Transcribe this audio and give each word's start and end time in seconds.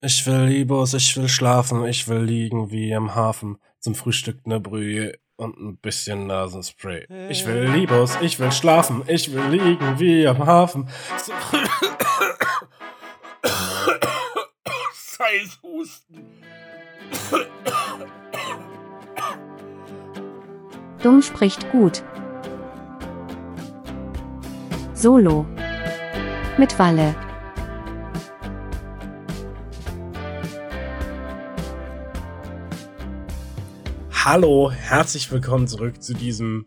Ich 0.00 0.24
will 0.26 0.44
Libos, 0.44 0.94
ich 0.94 1.16
will 1.16 1.28
schlafen, 1.28 1.84
ich 1.84 2.06
will 2.06 2.22
liegen 2.22 2.70
wie 2.70 2.92
im 2.92 3.16
Hafen. 3.16 3.58
Zum 3.80 3.96
Frühstück 3.96 4.46
ne 4.46 4.60
Brühe 4.60 5.18
und 5.34 5.58
ein 5.58 5.76
bisschen 5.76 6.28
Nasenspray. 6.28 7.06
Ich 7.30 7.44
will 7.44 7.64
Libos, 7.64 8.16
ich 8.20 8.38
will 8.38 8.52
schlafen, 8.52 9.02
ich 9.08 9.32
will 9.32 9.42
liegen 9.48 9.98
wie 9.98 10.28
am 10.28 10.46
Hafen. 10.46 10.88
So 11.16 11.32
Scheiß 14.94 15.58
Husten. 15.64 16.26
Dumm 21.02 21.22
spricht 21.22 21.68
gut. 21.72 22.04
Solo. 24.94 25.44
Mit 26.56 26.78
Walle. 26.78 27.16
Hallo, 34.30 34.70
herzlich 34.70 35.32
willkommen 35.32 35.66
zurück 35.66 36.02
zu 36.02 36.12
diesem 36.12 36.66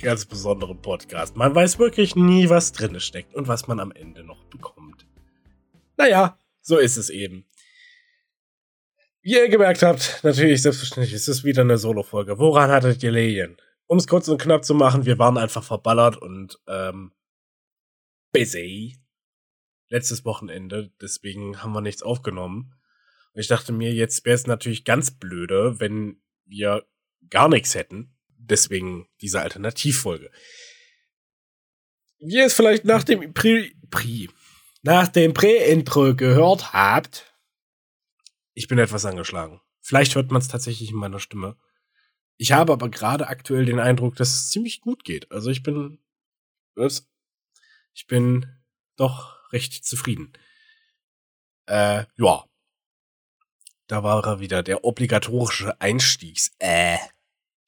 ganz 0.00 0.24
besonderen 0.24 0.80
Podcast. 0.80 1.34
Man 1.34 1.52
weiß 1.52 1.80
wirklich 1.80 2.14
nie, 2.14 2.48
was 2.48 2.70
drin 2.70 3.00
steckt 3.00 3.34
und 3.34 3.48
was 3.48 3.66
man 3.66 3.80
am 3.80 3.90
Ende 3.90 4.22
noch 4.22 4.44
bekommt. 4.44 5.04
Naja, 5.96 6.38
so 6.60 6.78
ist 6.78 6.96
es 6.96 7.10
eben. 7.10 7.44
Wie 9.20 9.32
ihr 9.32 9.48
gemerkt 9.48 9.82
habt, 9.82 10.20
natürlich 10.22 10.62
selbstverständlich 10.62 11.12
ist 11.12 11.26
es 11.26 11.42
wieder 11.42 11.62
eine 11.62 11.76
Solo-Folge. 11.76 12.38
Woran 12.38 12.70
hattet 12.70 13.02
ihr 13.02 13.10
Lehen? 13.10 13.56
Um 13.88 13.98
es 13.98 14.06
kurz 14.06 14.28
und 14.28 14.40
knapp 14.40 14.64
zu 14.64 14.72
machen, 14.72 15.04
wir 15.04 15.18
waren 15.18 15.38
einfach 15.38 15.64
verballert 15.64 16.18
und 16.18 16.60
ähm, 16.68 17.10
busy. 18.30 18.96
Letztes 19.88 20.24
Wochenende, 20.24 20.92
deswegen 21.00 21.64
haben 21.64 21.72
wir 21.72 21.80
nichts 21.80 22.04
aufgenommen. 22.04 22.76
Und 23.32 23.40
ich 23.40 23.48
dachte 23.48 23.72
mir, 23.72 23.92
jetzt 23.92 24.24
wäre 24.24 24.36
es 24.36 24.46
natürlich 24.46 24.84
ganz 24.84 25.10
blöde, 25.10 25.80
wenn 25.80 26.22
wir 26.46 26.84
gar 27.32 27.48
nichts 27.48 27.74
hätten. 27.74 28.14
Deswegen 28.28 29.08
diese 29.20 29.40
Alternativfolge. 29.40 30.30
Wie 32.20 32.36
ihr 32.36 32.46
es 32.46 32.54
vielleicht 32.54 32.84
nach 32.84 33.02
dem 33.02 33.34
Pre, 33.34 33.70
Pre 33.90 34.28
nach 34.82 35.08
dem 35.08 35.32
Prä-Intro 35.32 36.14
gehört 36.14 36.72
habt, 36.72 37.34
ich 38.54 38.68
bin 38.68 38.78
etwas 38.78 39.04
angeschlagen. 39.04 39.60
Vielleicht 39.80 40.14
hört 40.14 40.30
man 40.30 40.40
es 40.40 40.48
tatsächlich 40.48 40.90
in 40.90 40.96
meiner 40.96 41.18
Stimme. 41.18 41.56
Ich 42.36 42.52
habe 42.52 42.72
aber 42.72 42.90
gerade 42.90 43.28
aktuell 43.28 43.64
den 43.64 43.78
Eindruck, 43.78 44.16
dass 44.16 44.32
es 44.34 44.50
ziemlich 44.50 44.80
gut 44.80 45.04
geht. 45.04 45.30
Also 45.30 45.50
ich 45.50 45.62
bin, 45.62 45.98
was? 46.74 47.08
Ich 47.94 48.06
bin 48.06 48.46
doch 48.96 49.52
recht 49.52 49.84
zufrieden. 49.84 50.32
Äh, 51.66 52.04
ja. 52.16 52.44
Da 53.86 54.02
war 54.02 54.24
er 54.24 54.40
wieder, 54.40 54.62
der 54.62 54.84
obligatorische 54.84 55.80
Einstiegs. 55.80 56.52
Äh. 56.58 56.98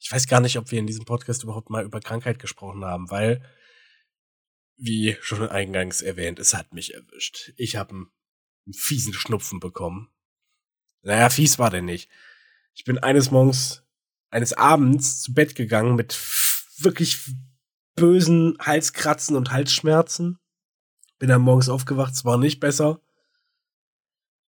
Ich 0.04 0.12
weiß 0.12 0.26
gar 0.26 0.40
nicht, 0.40 0.58
ob 0.58 0.70
wir 0.70 0.78
in 0.78 0.86
diesem 0.86 1.06
Podcast 1.06 1.44
überhaupt 1.44 1.70
mal 1.70 1.82
über 1.82 1.98
Krankheit 1.98 2.38
gesprochen 2.38 2.84
haben, 2.84 3.10
weil, 3.10 3.42
wie 4.76 5.16
schon 5.22 5.48
eingangs 5.48 6.02
erwähnt, 6.02 6.38
es 6.38 6.52
hat 6.52 6.74
mich 6.74 6.92
erwischt. 6.92 7.54
Ich 7.56 7.76
habe 7.76 7.94
einen, 7.94 8.06
einen 8.66 8.74
fiesen 8.74 9.14
Schnupfen 9.14 9.60
bekommen. 9.60 10.10
Naja, 11.00 11.30
fies 11.30 11.58
war 11.58 11.70
der 11.70 11.80
nicht. 11.80 12.10
Ich 12.74 12.84
bin 12.84 12.98
eines 12.98 13.30
Morgens, 13.30 13.82
eines 14.28 14.52
Abends 14.52 15.22
zu 15.22 15.32
Bett 15.32 15.54
gegangen 15.54 15.94
mit 15.94 16.14
wirklich 16.76 17.30
bösen 17.94 18.58
Halskratzen 18.60 19.36
und 19.36 19.52
Halsschmerzen. 19.52 20.38
Bin 21.18 21.30
dann 21.30 21.40
morgens 21.40 21.70
aufgewacht, 21.70 22.12
es 22.12 22.26
war 22.26 22.36
nicht 22.36 22.60
besser. 22.60 23.00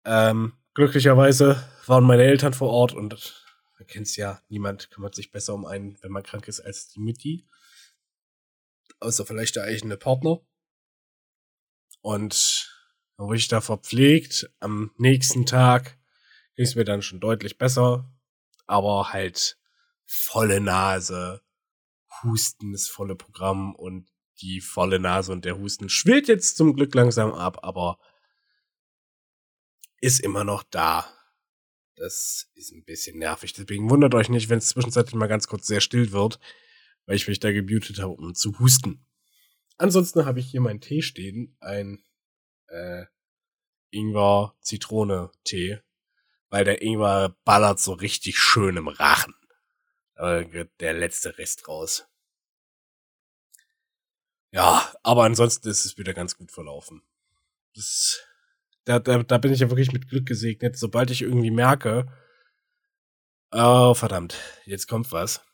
Ähm, 0.05 0.53
glücklicherweise 0.75 1.69
waren 1.87 2.05
meine 2.05 2.23
Eltern 2.23 2.55
vor 2.55 2.71
Ort 2.71 2.93
und 2.93 3.40
man 3.81 3.87
kennt's 3.87 4.17
ja, 4.17 4.43
niemand 4.51 4.91
kümmert 4.91 5.15
sich 5.15 5.31
besser 5.31 5.55
um 5.55 5.65
einen, 5.65 5.97
wenn 6.03 6.13
man 6.13 6.23
krank 6.23 6.47
ist, 6.49 6.61
als 6.61 6.89
die 6.89 7.01
Mutti. 7.01 7.47
Außer 9.01 9.25
vielleicht 9.25 9.57
der 9.57 9.65
eigene 9.65 9.97
Partner. 9.97 10.39
Und 12.03 12.71
dann 13.17 13.27
wurde 13.27 13.39
ich 13.39 13.49
da 13.49 13.63
verpflegt. 13.63 14.51
Am 14.61 14.93
nächsten 14.99 15.47
Tag 15.47 15.99
ging 16.57 16.67
es 16.67 16.75
mir 16.75 16.85
dann 16.85 17.01
schon 17.01 17.21
deutlich 17.21 17.57
besser. 17.57 18.13
Aber 18.67 19.15
halt 19.15 19.59
volle 20.05 20.61
Nase, 20.61 21.41
Husten, 22.23 22.73
das 22.73 22.87
volle 22.87 23.17
Programm 23.17 23.75
und 23.75 24.11
die 24.43 24.61
volle 24.61 25.01
Nase 25.01 25.33
und 25.33 25.47
der 25.47 25.59
Husten 25.59 25.89
schwillt 25.89 26.29
jetzt 26.29 26.59
zum 26.59 26.75
Glück 26.75 26.95
langsam 26.95 27.33
ab, 27.33 27.65
aber 27.65 27.99
ist 30.03 30.21
immer 30.21 30.45
noch 30.45 30.65
da. 30.65 31.07
Das 32.01 32.49
ist 32.55 32.73
ein 32.73 32.83
bisschen 32.83 33.19
nervig. 33.19 33.53
Deswegen 33.53 33.91
wundert 33.91 34.15
euch 34.15 34.31
nicht, 34.31 34.49
wenn 34.49 34.57
es 34.57 34.69
zwischenzeitlich 34.69 35.15
mal 35.17 35.27
ganz 35.27 35.49
kurz 35.49 35.67
sehr 35.67 35.83
still 35.83 36.13
wird, 36.13 36.41
weil 37.05 37.17
ich 37.17 37.29
mich 37.29 37.41
da 37.41 37.53
gemutet 37.53 37.99
habe, 37.99 38.15
um 38.15 38.35
zu 38.35 38.59
husten. 38.59 39.05
Ansonsten 39.77 40.25
habe 40.25 40.41
ich 40.41 40.51
hier 40.51 40.63
meinen 40.63 40.81
Tee 40.81 41.03
stehen, 41.03 41.59
ein 41.61 42.03
äh, 42.69 43.05
Ingwer-Zitrone-Tee, 43.91 45.81
weil 46.49 46.65
der 46.65 46.81
Ingwer 46.81 47.37
ballert 47.45 47.81
so 47.81 47.93
richtig 47.93 48.39
schön 48.39 48.79
im 48.79 48.89
Rachen. 48.89 49.35
Da 50.15 50.43
geht 50.43 50.71
der 50.81 50.95
letzte 50.95 51.37
Rest 51.37 51.69
raus. 51.69 52.07
Ja, 54.53 54.91
aber 55.03 55.25
ansonsten 55.25 55.69
ist 55.69 55.85
es 55.85 55.99
wieder 55.99 56.15
ganz 56.15 56.35
gut 56.39 56.51
verlaufen. 56.51 57.03
Das 57.75 58.23
da, 58.91 58.99
da, 58.99 59.23
da 59.23 59.39
bin 59.39 59.53
ich 59.53 59.61
ja 59.61 59.71
wirklich 59.71 59.93
mit 59.93 60.09
Glück 60.09 60.27
gesegnet. 60.27 60.77
Sobald 60.77 61.11
ich 61.11 61.23
irgendwie 61.23 61.53
merke, 61.53 62.13
oh 63.53 63.95
verdammt, 63.95 64.37
jetzt 64.65 64.89
kommt 64.89 65.13
was, 65.13 65.45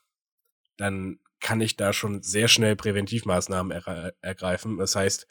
dann 0.77 1.19
kann 1.39 1.61
ich 1.61 1.77
da 1.77 1.93
schon 1.93 2.23
sehr 2.23 2.47
schnell 2.47 2.75
Präventivmaßnahmen 2.75 3.71
er 3.71 4.15
ergreifen. 4.21 4.77
Das 4.77 4.95
heißt, 4.95 5.27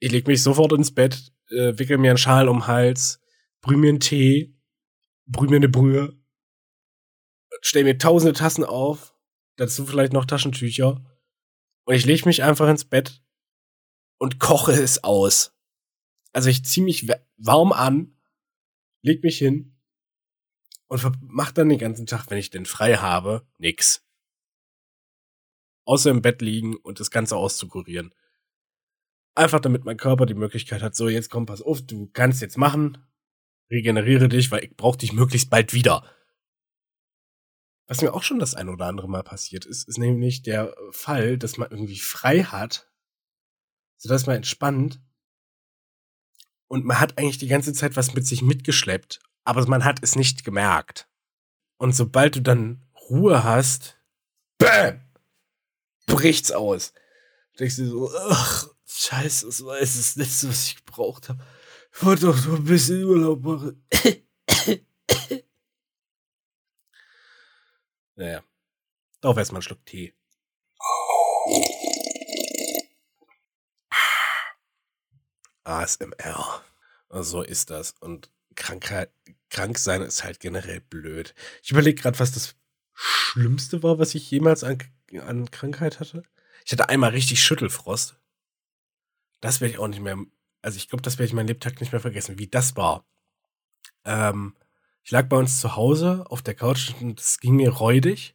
ich 0.00 0.10
leg 0.10 0.26
mich 0.26 0.42
sofort 0.42 0.72
ins 0.72 0.92
Bett, 0.92 1.32
äh, 1.50 1.78
wickel 1.78 1.98
mir 1.98 2.10
einen 2.10 2.18
Schal 2.18 2.48
um 2.48 2.58
den 2.58 2.66
Hals, 2.66 3.20
brühe 3.60 3.76
mir 3.76 3.90
einen 3.90 4.00
Tee, 4.00 4.58
brühe 5.26 5.48
mir 5.48 5.56
eine 5.56 5.68
Brühe, 5.68 6.18
stell 7.60 7.84
mir 7.84 7.96
tausende 7.96 8.32
Tassen 8.32 8.64
auf, 8.64 9.14
dazu 9.56 9.86
vielleicht 9.86 10.12
noch 10.12 10.24
Taschentücher 10.24 11.00
und 11.84 11.94
ich 11.94 12.06
leg 12.06 12.26
mich 12.26 12.42
einfach 12.42 12.68
ins 12.68 12.84
Bett 12.84 13.22
und 14.18 14.40
koche 14.40 14.72
es 14.72 15.04
aus. 15.04 15.53
Also 16.34 16.50
ich 16.50 16.64
ziehe 16.64 16.84
mich 16.84 17.08
warm 17.36 17.72
an, 17.72 18.18
leg 19.02 19.22
mich 19.22 19.38
hin 19.38 19.80
und 20.88 21.00
mach 21.20 21.52
dann 21.52 21.68
den 21.68 21.78
ganzen 21.78 22.06
Tag, 22.06 22.28
wenn 22.28 22.38
ich 22.38 22.50
denn 22.50 22.66
frei 22.66 22.96
habe, 22.96 23.46
nix. 23.58 24.04
Außer 25.86 26.10
im 26.10 26.22
Bett 26.22 26.42
liegen 26.42 26.76
und 26.76 26.98
das 26.98 27.12
Ganze 27.12 27.36
auszukurieren. 27.36 28.12
Einfach 29.36 29.60
damit 29.60 29.84
mein 29.84 29.96
Körper 29.96 30.26
die 30.26 30.34
Möglichkeit 30.34 30.82
hat, 30.82 30.96
so 30.96 31.08
jetzt 31.08 31.30
komm, 31.30 31.46
pass 31.46 31.62
auf, 31.62 31.82
du 31.82 32.08
kannst 32.12 32.42
jetzt 32.42 32.58
machen, 32.58 32.98
regeneriere 33.70 34.28
dich, 34.28 34.50
weil 34.50 34.64
ich 34.64 34.76
brauche 34.76 34.98
dich 34.98 35.12
möglichst 35.12 35.50
bald 35.50 35.72
wieder. 35.72 36.04
Was 37.86 38.02
mir 38.02 38.12
auch 38.12 38.22
schon 38.24 38.40
das 38.40 38.54
ein 38.54 38.68
oder 38.68 38.86
andere 38.86 39.08
Mal 39.08 39.22
passiert 39.22 39.66
ist, 39.66 39.86
ist 39.86 39.98
nämlich 39.98 40.42
der 40.42 40.74
Fall, 40.90 41.38
dass 41.38 41.58
man 41.58 41.70
irgendwie 41.70 42.00
frei 42.00 42.42
hat, 42.42 42.90
sodass 43.98 44.26
man 44.26 44.36
entspannt 44.36 45.00
und 46.68 46.84
man 46.84 47.00
hat 47.00 47.18
eigentlich 47.18 47.38
die 47.38 47.48
ganze 47.48 47.72
Zeit 47.72 47.96
was 47.96 48.14
mit 48.14 48.26
sich 48.26 48.42
mitgeschleppt, 48.42 49.20
aber 49.44 49.66
man 49.66 49.84
hat 49.84 49.98
es 50.02 50.16
nicht 50.16 50.44
gemerkt. 50.44 51.08
Und 51.76 51.94
sobald 51.94 52.36
du 52.36 52.40
dann 52.40 52.84
Ruhe 53.10 53.44
hast, 53.44 53.98
bäm, 54.58 55.00
bricht's 56.06 56.52
aus. 56.52 56.92
Du 57.52 57.58
denkst 57.58 57.76
dir 57.76 57.86
so, 57.86 58.10
ach, 58.30 58.68
scheiße, 58.86 59.46
das 59.46 59.64
war 59.64 59.78
jetzt 59.78 59.98
das 59.98 60.16
Letzte, 60.16 60.48
was 60.48 60.66
ich 60.66 60.84
gebraucht 60.84 61.28
habe. 61.28 61.44
Ich 61.94 62.04
wollte 62.04 62.26
doch 62.26 62.44
nur 62.46 62.56
ein 62.56 62.64
bisschen 62.64 63.04
Urlaub 63.04 63.42
machen. 63.42 63.86
naja, 68.16 68.42
darauf 69.20 69.36
erstmal 69.36 69.58
einen 69.58 69.62
Schluck 69.62 69.84
Tee. 69.86 70.14
ASMR. 75.64 76.62
So 77.10 77.42
ist 77.42 77.70
das. 77.70 77.94
Und 78.00 78.30
Krankheit, 78.54 79.10
krank 79.50 79.78
sein 79.78 80.02
ist 80.02 80.24
halt 80.24 80.40
generell 80.40 80.80
blöd. 80.80 81.34
Ich 81.62 81.70
überlege 81.70 82.00
gerade, 82.00 82.18
was 82.18 82.32
das 82.32 82.54
Schlimmste 82.94 83.82
war, 83.82 83.98
was 83.98 84.14
ich 84.14 84.30
jemals 84.30 84.64
an, 84.64 84.78
an 85.20 85.50
Krankheit 85.50 86.00
hatte. 86.00 86.22
Ich 86.64 86.72
hatte 86.72 86.88
einmal 86.88 87.10
richtig 87.10 87.42
Schüttelfrost. 87.42 88.16
Das 89.40 89.60
werde 89.60 89.74
ich 89.74 89.78
auch 89.78 89.88
nicht 89.88 90.00
mehr, 90.00 90.16
also 90.62 90.76
ich 90.76 90.88
glaube, 90.88 91.02
das 91.02 91.18
werde 91.18 91.26
ich 91.26 91.34
meinen 91.34 91.48
Lebtag 91.48 91.80
nicht 91.80 91.92
mehr 91.92 92.00
vergessen, 92.00 92.38
wie 92.38 92.46
das 92.46 92.76
war. 92.76 93.04
Ähm, 94.04 94.56
ich 95.02 95.10
lag 95.10 95.28
bei 95.28 95.36
uns 95.36 95.60
zu 95.60 95.76
Hause 95.76 96.24
auf 96.30 96.40
der 96.40 96.54
Couch 96.54 96.92
und 97.00 97.20
es 97.20 97.40
ging 97.40 97.56
mir 97.56 97.70
räudig. 97.70 98.34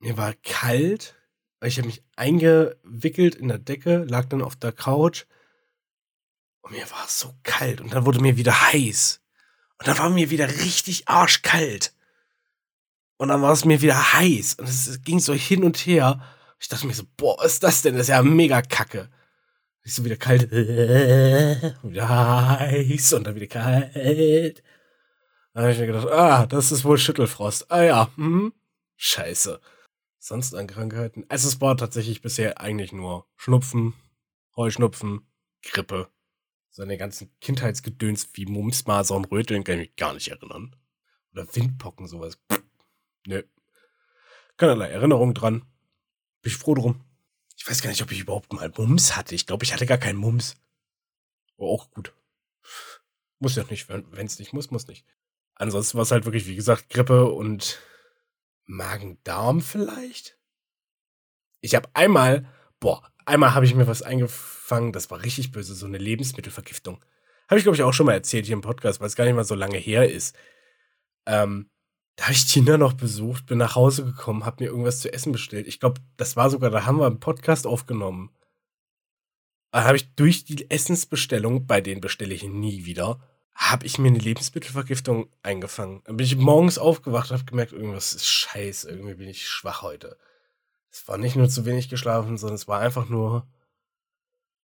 Mir 0.00 0.18
war 0.18 0.34
kalt. 0.42 1.16
Ich 1.62 1.78
habe 1.78 1.86
mich 1.86 2.04
eingewickelt 2.16 3.34
in 3.34 3.48
der 3.48 3.58
Decke, 3.58 4.04
lag 4.04 4.26
dann 4.26 4.42
auf 4.42 4.56
der 4.56 4.72
Couch 4.72 5.24
und 6.64 6.72
mir 6.72 6.90
war 6.90 7.06
so 7.08 7.34
kalt 7.42 7.82
und 7.82 7.92
dann 7.92 8.06
wurde 8.06 8.20
mir 8.20 8.38
wieder 8.38 8.72
heiß. 8.72 9.20
Und 9.78 9.86
dann 9.86 9.98
war 9.98 10.08
mir 10.08 10.30
wieder 10.30 10.48
richtig 10.48 11.08
arschkalt. 11.08 11.94
Und 13.18 13.28
dann 13.28 13.42
war 13.42 13.52
es 13.52 13.66
mir 13.66 13.82
wieder 13.82 14.14
heiß. 14.14 14.54
Und 14.54 14.68
es 14.68 15.02
ging 15.02 15.20
so 15.20 15.34
hin 15.34 15.62
und 15.62 15.76
her. 15.76 16.22
Ich 16.58 16.68
dachte 16.68 16.86
mir 16.86 16.94
so, 16.94 17.04
boah, 17.18 17.44
ist 17.44 17.62
das 17.62 17.82
denn? 17.82 17.94
Das 17.94 18.04
ist 18.04 18.08
ja 18.08 18.22
mega 18.22 18.62
kacke. 18.62 19.10
Ist 19.82 19.96
so 19.96 20.04
wieder 20.06 20.16
kalt. 20.16 20.50
Wieder 21.82 22.08
heiß 22.58 23.12
und 23.12 23.24
dann 23.24 23.34
wieder 23.34 23.46
kalt. 23.46 24.62
Dann 25.52 25.62
habe 25.62 25.72
ich 25.72 25.78
mir 25.78 25.86
gedacht, 25.86 26.08
ah, 26.08 26.46
das 26.46 26.72
ist 26.72 26.84
wohl 26.84 26.96
Schüttelfrost. 26.96 27.70
Ah 27.70 27.82
ja, 27.82 28.10
hm, 28.16 28.54
scheiße. 28.96 29.60
Sonst 30.18 30.54
an 30.54 30.66
Krankheiten. 30.66 31.26
Also 31.28 31.48
es 31.48 31.60
war 31.60 31.76
tatsächlich 31.76 32.22
bisher 32.22 32.58
eigentlich 32.62 32.92
nur 32.92 33.26
Schnupfen, 33.36 33.92
Heuschnupfen, 34.56 35.26
Grippe. 35.62 36.08
Seine 36.76 36.98
ganzen 36.98 37.30
Kindheitsgedöns 37.40 38.30
wie 38.32 38.46
Mumps, 38.46 38.84
Masern, 38.84 39.24
Röteln 39.26 39.62
kann 39.62 39.74
ich 39.78 39.90
mich 39.90 39.96
gar 39.96 40.12
nicht 40.12 40.26
erinnern. 40.26 40.74
Oder 41.30 41.46
Windpocken, 41.54 42.08
sowas. 42.08 42.36
Pff, 42.50 42.64
nö. 43.28 43.44
Keinerlei 44.56 44.88
Erinnerung 44.88 45.34
dran. 45.34 45.60
Bin 46.42 46.50
ich 46.50 46.56
froh 46.56 46.74
drum. 46.74 47.04
Ich 47.56 47.70
weiß 47.70 47.80
gar 47.80 47.90
nicht, 47.90 48.02
ob 48.02 48.10
ich 48.10 48.18
überhaupt 48.18 48.52
mal 48.52 48.72
Mumps 48.76 49.14
hatte. 49.14 49.36
Ich 49.36 49.46
glaube, 49.46 49.64
ich 49.64 49.72
hatte 49.72 49.86
gar 49.86 49.98
keinen 49.98 50.18
Mumps. 50.18 50.56
Oh, 51.54 51.72
auch 51.72 51.92
gut. 51.92 52.12
Muss 53.38 53.54
ja 53.54 53.62
nicht, 53.70 53.88
wenn 53.88 54.26
es 54.26 54.40
nicht 54.40 54.52
muss, 54.52 54.72
muss 54.72 54.88
nicht. 54.88 55.06
Ansonsten 55.54 55.96
war 55.96 56.02
es 56.02 56.10
halt 56.10 56.24
wirklich, 56.24 56.46
wie 56.46 56.56
gesagt, 56.56 56.90
Grippe 56.90 57.26
und 57.26 57.80
Magen-Darm 58.64 59.60
vielleicht. 59.60 60.36
Ich 61.60 61.76
habe 61.76 61.88
einmal, 61.94 62.52
boah, 62.80 63.13
einmal 63.26 63.54
habe 63.54 63.66
ich 63.66 63.74
mir 63.74 63.86
was 63.86 64.02
eingefangen, 64.02 64.92
das 64.92 65.10
war 65.10 65.22
richtig 65.22 65.52
böse, 65.52 65.74
so 65.74 65.86
eine 65.86 65.98
Lebensmittelvergiftung. 65.98 67.04
Habe 67.48 67.58
ich, 67.58 67.64
glaube 67.64 67.76
ich, 67.76 67.82
auch 67.82 67.92
schon 67.92 68.06
mal 68.06 68.12
erzählt 68.12 68.46
hier 68.46 68.54
im 68.54 68.62
Podcast, 68.62 69.00
weil 69.00 69.06
es 69.06 69.16
gar 69.16 69.24
nicht 69.24 69.34
mal 69.34 69.44
so 69.44 69.54
lange 69.54 69.76
her 69.78 70.10
ist. 70.10 70.36
Ähm, 71.26 71.68
da 72.16 72.24
habe 72.24 72.34
ich 72.34 72.46
Tina 72.46 72.78
noch 72.78 72.92
besucht, 72.92 73.46
bin 73.46 73.58
nach 73.58 73.74
Hause 73.74 74.04
gekommen, 74.04 74.46
habe 74.46 74.62
mir 74.62 74.70
irgendwas 74.70 75.00
zu 75.00 75.12
essen 75.12 75.32
bestellt. 75.32 75.66
Ich 75.66 75.80
glaube, 75.80 76.00
das 76.16 76.36
war 76.36 76.48
sogar, 76.48 76.70
da 76.70 76.86
haben 76.86 76.98
wir 76.98 77.06
einen 77.06 77.20
Podcast 77.20 77.66
aufgenommen. 77.66 78.30
Da 79.72 79.84
habe 79.84 79.96
ich 79.96 80.14
durch 80.14 80.44
die 80.44 80.70
Essensbestellung, 80.70 81.66
bei 81.66 81.80
denen 81.80 82.00
bestelle 82.00 82.34
ich 82.34 82.44
nie 82.44 82.84
wieder, 82.84 83.18
habe 83.54 83.86
ich 83.86 83.98
mir 83.98 84.08
eine 84.08 84.18
Lebensmittelvergiftung 84.18 85.28
eingefangen. 85.42 86.02
Dann 86.04 86.16
bin 86.16 86.26
ich 86.26 86.36
morgens 86.36 86.78
aufgewacht 86.78 87.30
und 87.30 87.38
habe 87.38 87.50
gemerkt, 87.50 87.72
irgendwas 87.72 88.12
ist 88.12 88.26
scheiße, 88.26 88.88
irgendwie 88.88 89.14
bin 89.14 89.28
ich 89.28 89.48
schwach 89.48 89.82
heute. 89.82 90.16
Es 90.94 91.08
war 91.08 91.18
nicht 91.18 91.34
nur 91.34 91.48
zu 91.48 91.66
wenig 91.66 91.88
geschlafen, 91.88 92.38
sondern 92.38 92.54
es 92.54 92.68
war 92.68 92.78
einfach 92.78 93.08
nur 93.08 93.48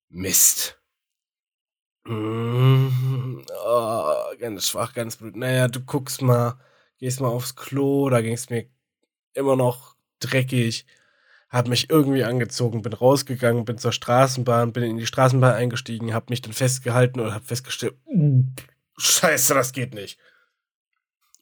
Mist. 0.08 0.80
Mmh, 2.04 3.44
oh, 3.64 4.14
ganz 4.38 4.68
schwach, 4.68 4.94
ganz 4.94 5.16
blöd. 5.16 5.34
Naja, 5.34 5.66
du 5.66 5.80
guckst 5.80 6.22
mal, 6.22 6.54
gehst 6.98 7.20
mal 7.20 7.26
aufs 7.26 7.56
Klo, 7.56 8.10
da 8.10 8.20
ging 8.20 8.34
es 8.34 8.48
mir 8.48 8.68
immer 9.34 9.56
noch 9.56 9.96
dreckig. 10.20 10.86
Hab 11.48 11.66
mich 11.66 11.90
irgendwie 11.90 12.22
angezogen, 12.22 12.82
bin 12.82 12.92
rausgegangen, 12.92 13.64
bin 13.64 13.78
zur 13.78 13.90
Straßenbahn, 13.90 14.72
bin 14.72 14.84
in 14.84 14.98
die 14.98 15.06
Straßenbahn 15.06 15.54
eingestiegen, 15.54 16.14
hab 16.14 16.30
mich 16.30 16.42
dann 16.42 16.52
festgehalten 16.52 17.18
und 17.18 17.34
hab 17.34 17.44
festgestellt, 17.44 17.96
Scheiße, 18.98 19.52
das 19.52 19.72
geht 19.72 19.94
nicht. 19.94 20.16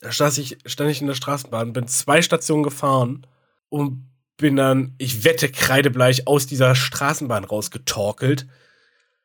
Da 0.01 0.13
stand 0.13 0.39
ich, 0.39 0.57
stand 0.65 0.91
ich 0.91 1.03
in 1.03 1.09
der 1.09 1.15
Straßenbahn, 1.15 1.75
bin 1.75 1.89
zwei 1.89 2.23
Stationen 2.23 2.63
gefahren 2.63 3.27
und 3.69 4.09
bin 4.39 4.57
dann, 4.57 4.95
ich 4.99 5.25
wette, 5.25 5.51
kreidebleich 5.51 6.27
aus 6.27 6.47
dieser 6.47 6.75
Straßenbahn 6.75 7.45
rausgetorkelt. 7.45 8.49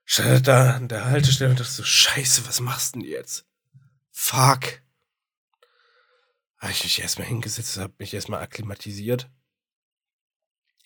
Stand 0.04 0.48
da 0.48 0.72
an 0.72 0.90
der 0.90 1.06
Haltestelle 1.06 1.52
und 1.52 1.60
dachte 1.60 1.72
so, 1.72 1.84
Scheiße, 1.84 2.46
was 2.48 2.60
machst 2.60 2.96
du 2.96 3.00
denn 3.00 3.08
jetzt? 3.08 3.46
Fuck. 4.12 4.82
Habe 6.58 6.72
ich 6.72 6.84
mich 6.84 7.02
erstmal 7.02 7.28
hingesetzt, 7.28 7.78
habe 7.78 7.94
mich 8.00 8.14
erstmal 8.14 8.42
akklimatisiert. 8.42 9.30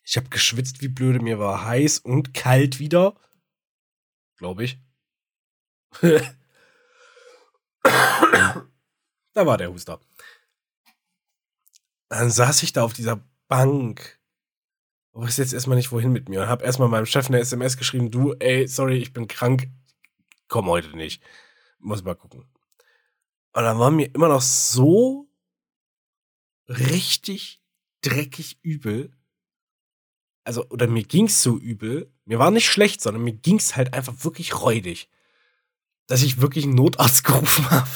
Ich 0.03 0.17
habe 0.17 0.29
geschwitzt 0.29 0.81
wie 0.81 0.87
blöde, 0.87 1.19
mir 1.19 1.39
war 1.39 1.65
heiß 1.65 1.99
und 1.99 2.33
kalt 2.33 2.79
wieder. 2.79 3.19
Glaube 4.37 4.65
ich. 4.65 4.79
da 9.33 9.45
war 9.45 9.57
der 9.57 9.71
Huster. 9.71 9.99
Dann 12.09 12.29
saß 12.29 12.63
ich 12.63 12.73
da 12.73 12.83
auf 12.83 12.93
dieser 12.93 13.23
Bank. 13.47 14.16
Ich 15.17 15.23
weiß 15.23 15.37
jetzt 15.37 15.53
erstmal 15.53 15.77
nicht, 15.77 15.91
wohin 15.91 16.11
mit 16.11 16.29
mir. 16.29 16.41
Und 16.41 16.47
hab 16.47 16.61
erstmal 16.61 16.89
meinem 16.89 17.05
Chef 17.05 17.27
eine 17.27 17.39
SMS 17.39 17.77
geschrieben: 17.77 18.11
Du, 18.11 18.33
ey, 18.33 18.67
sorry, 18.67 18.97
ich 18.97 19.13
bin 19.13 19.27
krank. 19.27 19.69
Komm 20.47 20.67
heute 20.67 20.95
nicht. 20.95 21.23
Muss 21.79 22.03
mal 22.03 22.15
gucken. 22.15 22.45
Und 23.53 23.63
dann 23.63 23.79
war 23.79 23.91
mir 23.91 24.13
immer 24.13 24.27
noch 24.27 24.41
so 24.41 25.27
richtig 26.67 27.61
dreckig 28.01 28.59
übel. 28.61 29.11
Also, 30.43 30.65
oder 30.69 30.87
mir 30.87 31.03
ging's 31.03 31.41
so 31.41 31.57
übel. 31.57 32.13
Mir 32.25 32.39
war 32.39 32.51
nicht 32.51 32.69
schlecht, 32.69 33.01
sondern 33.01 33.23
mir 33.23 33.33
ging's 33.33 33.75
halt 33.75 33.93
einfach 33.93 34.23
wirklich 34.23 34.61
räudig 34.61 35.09
dass 36.07 36.23
ich 36.23 36.41
wirklich 36.41 36.65
einen 36.65 36.75
Notarzt 36.75 37.23
gerufen 37.23 37.69
habe. 37.69 37.89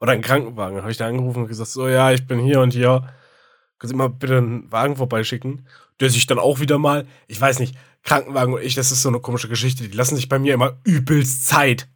Oder 0.00 0.12
einen 0.12 0.22
Krankenwagen. 0.22 0.80
Habe 0.80 0.90
ich 0.90 0.98
da 0.98 1.06
angerufen 1.06 1.42
und 1.42 1.48
gesagt, 1.48 1.70
so, 1.70 1.88
ja, 1.88 2.10
ich 2.10 2.26
bin 2.26 2.40
hier 2.40 2.60
und 2.60 2.72
hier. 2.72 3.08
Können 3.82 3.90
Sie 3.90 3.96
mal 3.96 4.10
bitte 4.10 4.38
einen 4.38 4.70
Wagen 4.70 4.94
vorbeischicken? 4.94 5.66
Der 5.98 6.08
sich 6.08 6.26
dann 6.28 6.38
auch 6.38 6.60
wieder 6.60 6.78
mal, 6.78 7.04
ich 7.26 7.40
weiß 7.40 7.58
nicht, 7.58 7.74
Krankenwagen 8.04 8.54
und 8.54 8.62
ich, 8.62 8.76
das 8.76 8.92
ist 8.92 9.02
so 9.02 9.08
eine 9.08 9.18
komische 9.18 9.48
Geschichte. 9.48 9.88
Die 9.88 9.96
lassen 9.96 10.14
sich 10.14 10.28
bei 10.28 10.38
mir 10.38 10.54
immer 10.54 10.78
übelst 10.84 11.48
Zeit. 11.48 11.88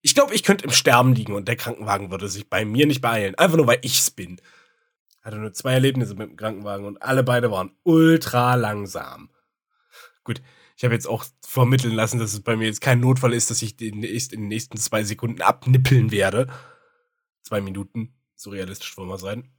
Ich 0.00 0.14
glaube, 0.14 0.34
ich 0.34 0.44
könnte 0.44 0.64
im 0.64 0.70
Sterben 0.70 1.12
liegen 1.12 1.34
und 1.34 1.46
der 1.46 1.56
Krankenwagen 1.56 2.10
würde 2.10 2.30
sich 2.30 2.48
bei 2.48 2.64
mir 2.64 2.86
nicht 2.86 3.02
beeilen. 3.02 3.34
Einfach 3.34 3.58
nur, 3.58 3.66
weil 3.66 3.80
ich's 3.82 4.10
bin. 4.10 4.40
Hatte 5.20 5.36
nur 5.36 5.52
zwei 5.52 5.74
Erlebnisse 5.74 6.14
mit 6.14 6.30
dem 6.30 6.36
Krankenwagen 6.38 6.86
und 6.86 7.02
alle 7.02 7.22
beide 7.22 7.50
waren 7.50 7.72
ultra 7.82 8.54
langsam. 8.54 9.28
Gut, 10.24 10.40
ich 10.78 10.84
habe 10.84 10.94
jetzt 10.94 11.06
auch 11.06 11.26
vermitteln 11.46 11.92
lassen, 11.92 12.18
dass 12.18 12.32
es 12.32 12.40
bei 12.40 12.56
mir 12.56 12.64
jetzt 12.64 12.80
kein 12.80 13.00
Notfall 13.00 13.34
ist, 13.34 13.50
dass 13.50 13.60
ich 13.60 13.76
den 13.76 14.02
in 14.02 14.26
den 14.30 14.48
nächsten 14.48 14.78
zwei 14.78 15.04
Sekunden 15.04 15.42
abnippeln 15.42 16.12
werde. 16.12 16.48
Zwei 17.42 17.60
Minuten, 17.60 18.14
so 18.36 18.48
realistisch 18.48 18.96
wollen 18.96 19.10
wir 19.10 19.18
sein. 19.18 19.50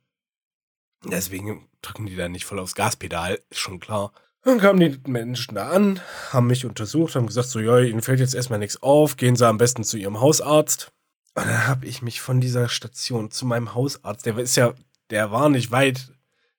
Deswegen 1.03 1.67
drücken 1.81 2.05
die 2.05 2.15
da 2.15 2.29
nicht 2.29 2.45
voll 2.45 2.59
aufs 2.59 2.75
Gaspedal, 2.75 3.39
ist 3.49 3.59
schon 3.59 3.79
klar. 3.79 4.11
Dann 4.43 4.59
kamen 4.59 4.79
die 4.79 4.99
Menschen 5.09 5.55
da 5.55 5.69
an, 5.69 5.99
haben 6.31 6.47
mich 6.47 6.65
untersucht, 6.65 7.15
haben 7.15 7.27
gesagt, 7.27 7.49
so, 7.49 7.59
ja, 7.59 7.79
ihnen 7.79 8.01
fällt 8.01 8.19
jetzt 8.19 8.33
erstmal 8.33 8.59
nichts 8.59 8.81
auf, 8.81 9.17
gehen 9.17 9.35
sie 9.35 9.47
am 9.47 9.57
besten 9.57 9.83
zu 9.83 9.97
ihrem 9.97 10.19
Hausarzt. 10.19 10.91
Und 11.35 11.45
dann 11.45 11.67
habe 11.67 11.85
ich 11.85 12.01
mich 12.01 12.21
von 12.21 12.41
dieser 12.41 12.67
Station 12.67 13.31
zu 13.31 13.45
meinem 13.45 13.75
Hausarzt, 13.75 14.25
der 14.25 14.37
ist 14.37 14.55
ja, 14.55 14.73
der 15.11 15.31
war 15.31 15.49
nicht 15.49 15.71
weit, 15.71 16.11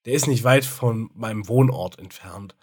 der 0.05 0.15
ist 0.15 0.29
nicht 0.29 0.45
weit 0.45 0.65
von 0.65 1.11
meinem 1.15 1.49
Wohnort 1.49 1.99
entfernt. 1.99 2.55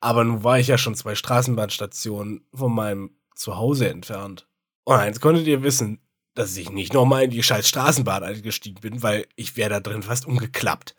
Aber 0.00 0.24
nun 0.24 0.42
war 0.42 0.58
ich 0.58 0.66
ja 0.66 0.78
schon 0.78 0.94
zwei 0.94 1.14
Straßenbahnstationen 1.14 2.44
von 2.52 2.74
meinem 2.74 3.10
Zuhause 3.34 3.88
entfernt. 3.88 4.48
Und 4.84 4.96
eins 4.96 5.20
konntet 5.20 5.46
ihr 5.46 5.62
wissen, 5.62 6.00
dass 6.40 6.56
ich 6.56 6.70
nicht 6.70 6.94
nochmal 6.94 7.24
in 7.24 7.30
die 7.30 7.42
scheiß 7.42 7.68
Straßenbahn 7.68 8.24
eingestiegen 8.24 8.80
bin, 8.80 9.02
weil 9.02 9.26
ich 9.36 9.58
wäre 9.58 9.68
da 9.68 9.80
drin 9.80 10.02
fast 10.02 10.24
umgeklappt. 10.24 10.96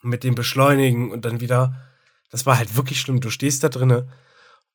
Mit 0.00 0.24
dem 0.24 0.34
Beschleunigen 0.34 1.10
und 1.10 1.26
dann 1.26 1.42
wieder, 1.42 1.76
das 2.30 2.46
war 2.46 2.56
halt 2.56 2.76
wirklich 2.76 2.98
schlimm. 2.98 3.20
Du 3.20 3.28
stehst 3.28 3.62
da 3.62 3.68
drinne 3.68 4.08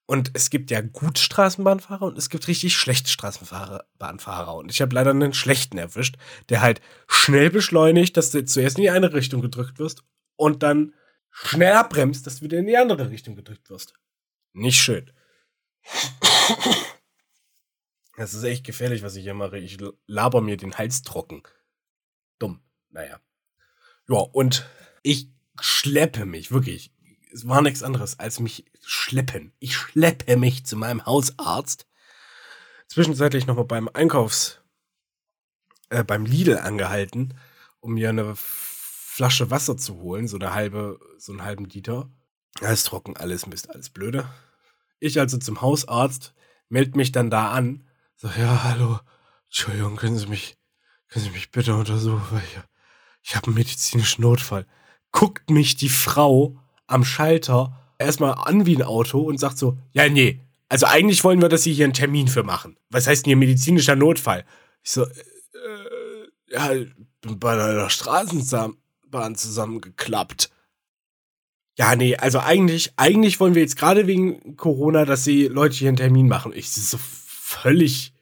und 0.06 0.30
es 0.36 0.52
gibt 0.52 0.70
ja 0.70 0.82
gut 0.82 1.18
Straßenbahnfahrer 1.18 2.04
und 2.04 2.20
es 2.20 2.30
gibt 2.30 2.48
richtig 2.48 2.76
schlechte 2.78 3.10
Straßenbahnfahrer. 3.10 4.54
Und 4.54 4.70
ich 4.70 4.80
habe 4.80 4.94
leider 4.94 5.10
einen 5.10 5.34
schlechten 5.34 5.80
erwischt, 5.80 6.18
der 6.50 6.62
halt 6.62 6.82
schnell 7.08 7.50
beschleunigt, 7.50 8.16
dass 8.16 8.30
du 8.30 8.46
zuerst 8.46 8.78
in 8.78 8.84
die 8.84 8.92
eine 8.92 9.12
Richtung 9.12 9.42
gedrückt 9.42 9.80
wirst 9.80 10.04
und 10.36 10.62
dann 10.62 10.94
schnell 11.32 11.74
abbremst, 11.74 12.28
dass 12.28 12.38
du 12.38 12.46
wieder 12.46 12.60
in 12.60 12.68
die 12.68 12.78
andere 12.78 13.10
Richtung 13.10 13.36
gedrückt 13.36 13.72
wirst. 13.72 13.96
Nicht 14.54 14.80
schön. 14.80 15.12
Das 18.18 18.34
ist 18.34 18.44
echt 18.44 18.66
gefährlich, 18.66 19.04
was 19.04 19.16
ich 19.16 19.24
hier 19.24 19.34
mache. 19.34 19.58
Ich 19.58 19.78
laber 20.08 20.42
mir 20.42 20.58
den 20.58 20.78
Hals 20.78 21.02
trocken. 21.02 21.44
Dumm. 22.40 22.62
Naja. 22.90 23.20
Ja, 24.08 24.18
und 24.18 24.68
ich 25.04 25.30
schleppe 25.60 26.26
mich, 26.26 26.52
wirklich. 26.52 26.94
Es 27.34 27.48
war 27.48 27.62
nichts 27.62 27.84
anderes 27.84 28.20
als 28.20 28.40
mich 28.40 28.66
schleppen. 28.82 29.54
Ich 29.60 29.76
schleppe 29.76 30.38
mich 30.38 30.66
zu 30.66 30.78
meinem 30.78 31.06
Hausarzt. 31.06 31.88
Zwischenzeitlich 32.88 33.48
nochmal 33.48 33.66
beim 33.66 33.90
Einkaufs, 33.90 34.62
äh, 35.90 36.04
beim 36.04 36.26
Lidl 36.26 36.58
angehalten, 36.58 37.34
um 37.80 37.96
mir 37.96 38.10
eine 38.10 38.36
Flasche 38.36 39.50
Wasser 39.50 39.76
zu 39.76 39.96
holen, 39.98 40.28
so 40.28 40.38
eine 40.38 40.54
halbe, 40.54 41.00
so 41.18 41.32
einen 41.32 41.44
halben 41.44 41.66
Liter. 41.66 42.10
Alles 42.62 42.84
trocken, 42.84 43.18
alles 43.18 43.48
Mist, 43.48 43.70
alles 43.70 43.90
blöde. 43.90 44.30
Ich 45.00 45.20
also 45.20 45.38
zum 45.38 45.62
Hausarzt, 45.62 46.34
melde 46.70 46.98
mich 46.98 47.12
dann 47.12 47.30
da 47.30 47.52
an. 47.52 47.88
So, 48.18 48.30
ja, 48.30 48.64
hallo, 48.64 49.00
Entschuldigung, 49.48 49.98
können 49.98 50.18
Sie 50.18 50.28
mich, 50.28 50.56
können 51.10 51.26
Sie 51.26 51.32
mich 51.32 51.52
bitte 51.52 51.76
untersuchen, 51.76 52.24
weil 52.32 52.44
ich, 52.44 52.60
ich 53.24 53.36
habe 53.36 53.48
einen 53.48 53.56
medizinischen 53.56 54.22
Notfall. 54.22 54.66
Guckt 55.12 55.50
mich 55.50 55.76
die 55.76 55.90
Frau 55.90 56.58
am 56.88 57.04
Schalter 57.04 57.78
erstmal 57.98 58.36
an 58.36 58.66
wie 58.66 58.78
ein 58.78 58.84
Auto 58.84 59.20
und 59.20 59.38
sagt 59.38 59.58
so, 59.58 59.78
ja, 59.92 60.08
nee, 60.08 60.40
also 60.70 60.86
eigentlich 60.86 61.26
wollen 61.26 61.42
wir, 61.42 61.50
dass 61.50 61.64
Sie 61.64 61.74
hier 61.74 61.84
einen 61.86 61.94
Termin 61.94 62.30
für 62.30 62.44
machen. 62.44 62.78
Was 62.90 63.06
heißt 63.06 63.26
denn 63.26 63.32
hier 63.32 63.38
medizinischer 63.38 63.98
Notfall? 63.98 64.46
Ich 64.82 64.92
so, 64.92 65.04
äh, 65.04 65.12
Ja, 66.52 66.70
bin 67.22 67.40
bei 67.40 67.52
einer 67.52 67.90
Straßenbahn 67.90 69.36
zusammengeklappt. 69.36 70.52
Ja, 71.78 71.96
nee, 71.98 72.16
also 72.16 72.40
eigentlich, 72.40 72.94
eigentlich 72.96 73.42
wollen 73.42 73.56
wir 73.56 73.62
jetzt 73.62 73.76
gerade 73.76 74.08
wegen 74.08 74.56
Corona, 74.56 75.04
dass 75.04 75.26
sie 75.26 75.48
Leute 75.48 75.76
hier 75.76 75.90
einen 75.90 75.98
Termin 75.98 76.30
machen. 76.30 76.54
Ich 76.56 76.72
so 76.72 76.98
völlig, 77.62 78.14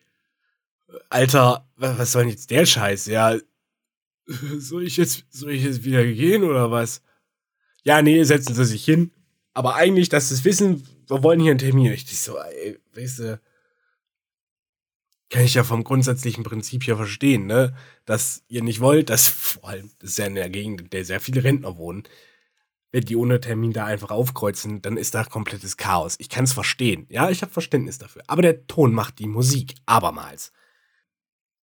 Alter, 1.10 1.68
was 1.76 2.12
soll 2.12 2.24
denn 2.24 2.32
jetzt 2.32 2.50
der 2.52 2.66
Scheiß? 2.66 3.08
Ja, 3.08 3.38
soll 4.58 4.84
ich 4.84 4.98
jetzt, 4.98 5.26
soll 5.30 5.52
ich 5.52 5.64
jetzt 5.64 5.84
wieder 5.84 6.06
gehen 6.06 6.44
oder 6.44 6.72
was? 6.72 7.02
Ja, 7.84 8.02
nee, 8.02 8.24
setzen 8.24 8.56
Sie 8.56 8.66
sich 8.66 8.86
hin. 8.86 9.12
Aber 9.54 9.76
eigentlich, 9.76 10.10
dass 10.10 10.30
Sie 10.30 10.36
es 10.36 10.46
wissen, 10.46 10.88
wir 11.08 11.24
wollen 11.24 11.40
hier 11.40 11.52
einen 11.52 11.60
Termin. 11.60 11.92
Ich 11.92 12.20
so, 12.20 12.38
ey, 12.38 12.80
weißt 12.96 13.20
du, 13.20 13.42
kann 15.30 15.44
ich 15.44 15.56
ja 15.56 15.64
vom 15.64 15.84
grundsätzlichen 15.84 16.44
Prinzip 16.44 16.84
hier 16.84 16.96
verstehen, 16.96 17.48
ne? 17.48 17.76
Dass 18.06 18.44
ihr 18.48 18.64
nicht 18.64 18.80
wollt, 18.80 19.10
dass 19.10 19.28
vor 19.28 19.68
allem, 19.68 19.92
das 20.00 20.12
ist 20.12 20.18
ja 20.18 20.26
in 20.26 20.36
der 20.36 20.50
Gegend, 20.50 20.82
in 20.82 20.90
der 20.90 21.06
sehr 21.06 21.20
viele 21.20 21.44
Rentner 21.44 21.78
wohnen, 21.78 22.04
wenn 22.94 23.04
die 23.04 23.16
ohne 23.16 23.42
Termin 23.42 23.74
da 23.74 23.86
einfach 23.86 24.12
aufkreuzen, 24.12 24.84
dann 24.84 24.98
ist 24.98 25.16
da 25.16 25.24
komplettes 25.24 25.78
Chaos. 25.78 26.16
Ich 26.20 26.30
kann 26.30 26.44
es 26.44 26.54
verstehen. 26.54 27.08
Ja, 27.10 27.32
ich 27.32 27.42
habe 27.42 27.52
Verständnis 27.52 27.98
dafür. 27.98 28.22
Aber 28.28 28.44
der 28.44 28.68
Ton 28.68 28.94
macht 28.94 29.18
die 29.18 29.26
Musik. 29.28 29.74
Abermals. 29.88 30.54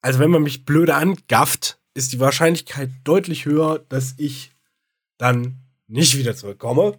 Also 0.02 0.18
wenn 0.18 0.32
man 0.32 0.42
mich 0.42 0.64
blöde 0.64 0.96
angafft, 0.96 1.80
ist 1.94 2.12
die 2.12 2.18
Wahrscheinlichkeit 2.18 2.90
deutlich 3.04 3.44
höher, 3.44 3.78
dass 3.78 4.14
ich 4.18 4.50
dann 5.18 5.60
nicht 5.86 6.16
wieder 6.18 6.34
zurückkomme. 6.34 6.98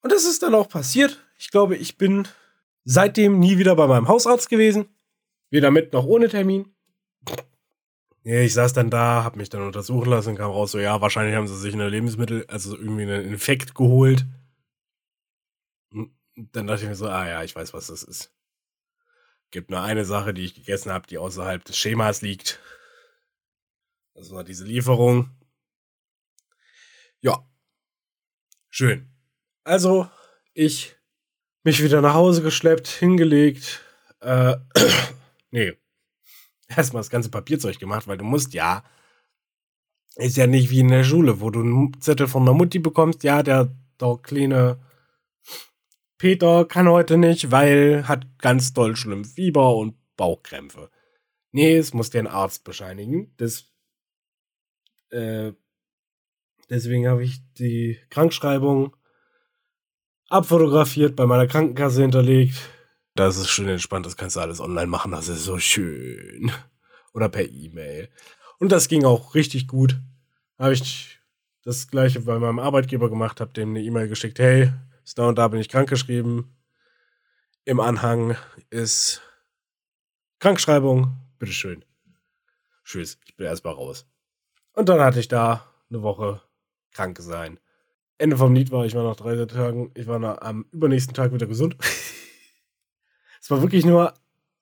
Und 0.00 0.12
das 0.12 0.24
ist 0.24 0.42
dann 0.42 0.54
auch 0.54 0.70
passiert. 0.70 1.22
Ich 1.38 1.50
glaube, 1.50 1.76
ich 1.76 1.98
bin 1.98 2.26
seitdem 2.84 3.38
nie 3.38 3.58
wieder 3.58 3.76
bei 3.76 3.86
meinem 3.86 4.08
Hausarzt 4.08 4.48
gewesen. 4.48 4.88
Weder 5.50 5.70
mit 5.70 5.92
noch 5.92 6.06
ohne 6.06 6.30
Termin. 6.30 6.74
Ja, 8.22 8.40
ich 8.40 8.52
saß 8.52 8.74
dann 8.74 8.90
da, 8.90 9.24
hab 9.24 9.36
mich 9.36 9.48
dann 9.48 9.62
untersuchen 9.62 10.10
lassen, 10.10 10.36
kam 10.36 10.50
raus, 10.50 10.72
so 10.72 10.78
ja, 10.78 11.00
wahrscheinlich 11.00 11.34
haben 11.34 11.48
sie 11.48 11.56
sich 11.56 11.72
eine 11.72 11.88
Lebensmittel, 11.88 12.44
also 12.48 12.76
irgendwie 12.76 13.02
einen 13.02 13.24
Infekt 13.24 13.74
geholt. 13.74 14.26
Und 15.90 16.12
dann 16.36 16.66
dachte 16.66 16.82
ich 16.82 16.88
mir 16.88 16.96
so, 16.96 17.08
ah 17.08 17.26
ja, 17.26 17.42
ich 17.42 17.56
weiß, 17.56 17.72
was 17.72 17.86
das 17.86 18.02
ist. 18.02 18.32
Gibt 19.50 19.70
nur 19.70 19.80
eine 19.82 20.04
Sache, 20.04 20.34
die 20.34 20.44
ich 20.44 20.54
gegessen 20.54 20.92
habe, 20.92 21.06
die 21.06 21.18
außerhalb 21.18 21.64
des 21.64 21.76
Schemas 21.76 22.20
liegt. 22.20 22.60
Das 24.14 24.30
war 24.30 24.44
diese 24.44 24.64
Lieferung. 24.64 25.30
Ja. 27.20 27.48
Schön. 28.68 29.10
Also, 29.64 30.08
ich 30.52 30.96
mich 31.64 31.82
wieder 31.82 32.00
nach 32.02 32.14
Hause 32.14 32.42
geschleppt, 32.42 32.86
hingelegt. 32.86 33.82
Äh, 34.20 34.56
nee, 35.50 35.76
erstmal 36.76 37.00
das 37.00 37.10
ganze 37.10 37.30
Papierzeug 37.30 37.78
gemacht, 37.78 38.06
weil 38.06 38.18
du 38.18 38.24
musst 38.24 38.54
ja, 38.54 38.84
ist 40.16 40.36
ja 40.36 40.46
nicht 40.46 40.70
wie 40.70 40.80
in 40.80 40.88
der 40.88 41.04
Schule, 41.04 41.40
wo 41.40 41.50
du 41.50 41.60
einen 41.60 42.00
Zettel 42.00 42.28
von 42.28 42.44
der 42.44 42.54
Mutti 42.54 42.78
bekommst, 42.78 43.22
ja, 43.24 43.42
der, 43.42 43.74
der 44.00 44.18
kleine 44.22 44.78
Peter 46.18 46.64
kann 46.66 46.88
heute 46.88 47.16
nicht, 47.16 47.50
weil 47.50 48.06
hat 48.06 48.26
ganz 48.38 48.72
doll 48.72 48.94
schlimm 48.94 49.24
Fieber 49.24 49.74
und 49.76 49.96
Bauchkrämpfe. 50.16 50.90
Nee, 51.52 51.76
es 51.76 51.94
muss 51.94 52.10
den 52.10 52.26
Arzt 52.26 52.62
bescheinigen. 52.64 53.34
Das, 53.38 53.72
äh, 55.10 55.52
deswegen 56.68 57.08
habe 57.08 57.24
ich 57.24 57.40
die 57.54 57.98
Krankschreibung 58.10 58.94
abfotografiert, 60.28 61.16
bei 61.16 61.26
meiner 61.26 61.46
Krankenkasse 61.46 62.02
hinterlegt 62.02 62.56
das 63.20 63.36
ist 63.36 63.50
schön 63.50 63.68
entspannt, 63.68 64.06
das 64.06 64.16
kannst 64.16 64.36
du 64.36 64.40
alles 64.40 64.60
online 64.60 64.86
machen, 64.86 65.12
das 65.12 65.28
ist 65.28 65.44
so 65.44 65.58
schön. 65.58 66.50
Oder 67.12 67.28
per 67.28 67.48
E-Mail. 67.48 68.08
Und 68.58 68.72
das 68.72 68.88
ging 68.88 69.04
auch 69.04 69.34
richtig 69.34 69.68
gut. 69.68 70.00
Habe 70.58 70.72
ich 70.72 71.18
das 71.62 71.88
gleiche 71.88 72.20
bei 72.20 72.38
meinem 72.38 72.58
Arbeitgeber 72.58 73.08
gemacht, 73.10 73.40
habe 73.40 73.52
dem 73.52 73.70
eine 73.70 73.82
E-Mail 73.82 74.08
geschickt, 74.08 74.38
hey, 74.38 74.72
ist 75.04 75.18
da 75.18 75.28
und 75.28 75.38
da 75.38 75.48
bin 75.48 75.60
ich 75.60 75.68
krankgeschrieben. 75.68 76.56
Im 77.64 77.80
Anhang 77.80 78.36
ist 78.70 79.22
Krankschreibung, 80.38 81.16
bitteschön. 81.38 81.84
Tschüss, 82.84 83.18
ich 83.26 83.36
bin 83.36 83.46
erstmal 83.46 83.74
raus. 83.74 84.06
Und 84.72 84.88
dann 84.88 85.00
hatte 85.00 85.20
ich 85.20 85.28
da 85.28 85.66
eine 85.90 86.02
Woche 86.02 86.42
krank 86.92 87.18
sein. 87.20 87.60
Ende 88.18 88.36
vom 88.36 88.54
Lied 88.54 88.70
war, 88.70 88.84
ich 88.84 88.94
war 88.94 89.04
nach 89.04 89.16
drei 89.16 89.44
Tagen, 89.46 89.90
ich 89.94 90.06
war 90.06 90.42
am 90.42 90.66
übernächsten 90.72 91.14
Tag 91.14 91.32
wieder 91.32 91.46
gesund. 91.46 91.76
Es 93.40 93.50
war 93.50 93.62
wirklich 93.62 93.84
nur 93.84 94.14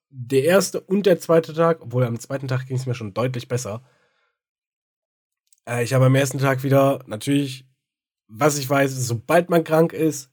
der 0.09 0.43
erste 0.43 0.81
und 0.81 1.05
der 1.05 1.19
zweite 1.19 1.53
Tag, 1.53 1.81
obwohl 1.81 2.03
am 2.03 2.19
zweiten 2.19 2.47
Tag 2.47 2.65
ging 2.65 2.77
es 2.77 2.85
mir 2.85 2.95
schon 2.95 3.13
deutlich 3.13 3.47
besser. 3.47 3.83
Äh, 5.67 5.83
ich 5.83 5.93
habe 5.93 6.05
am 6.05 6.15
ersten 6.15 6.39
Tag 6.39 6.63
wieder, 6.63 7.03
natürlich, 7.05 7.67
was 8.27 8.57
ich 8.57 8.69
weiß, 8.69 8.91
sobald 8.91 9.49
man 9.49 9.63
krank 9.63 9.93
ist, 9.93 10.31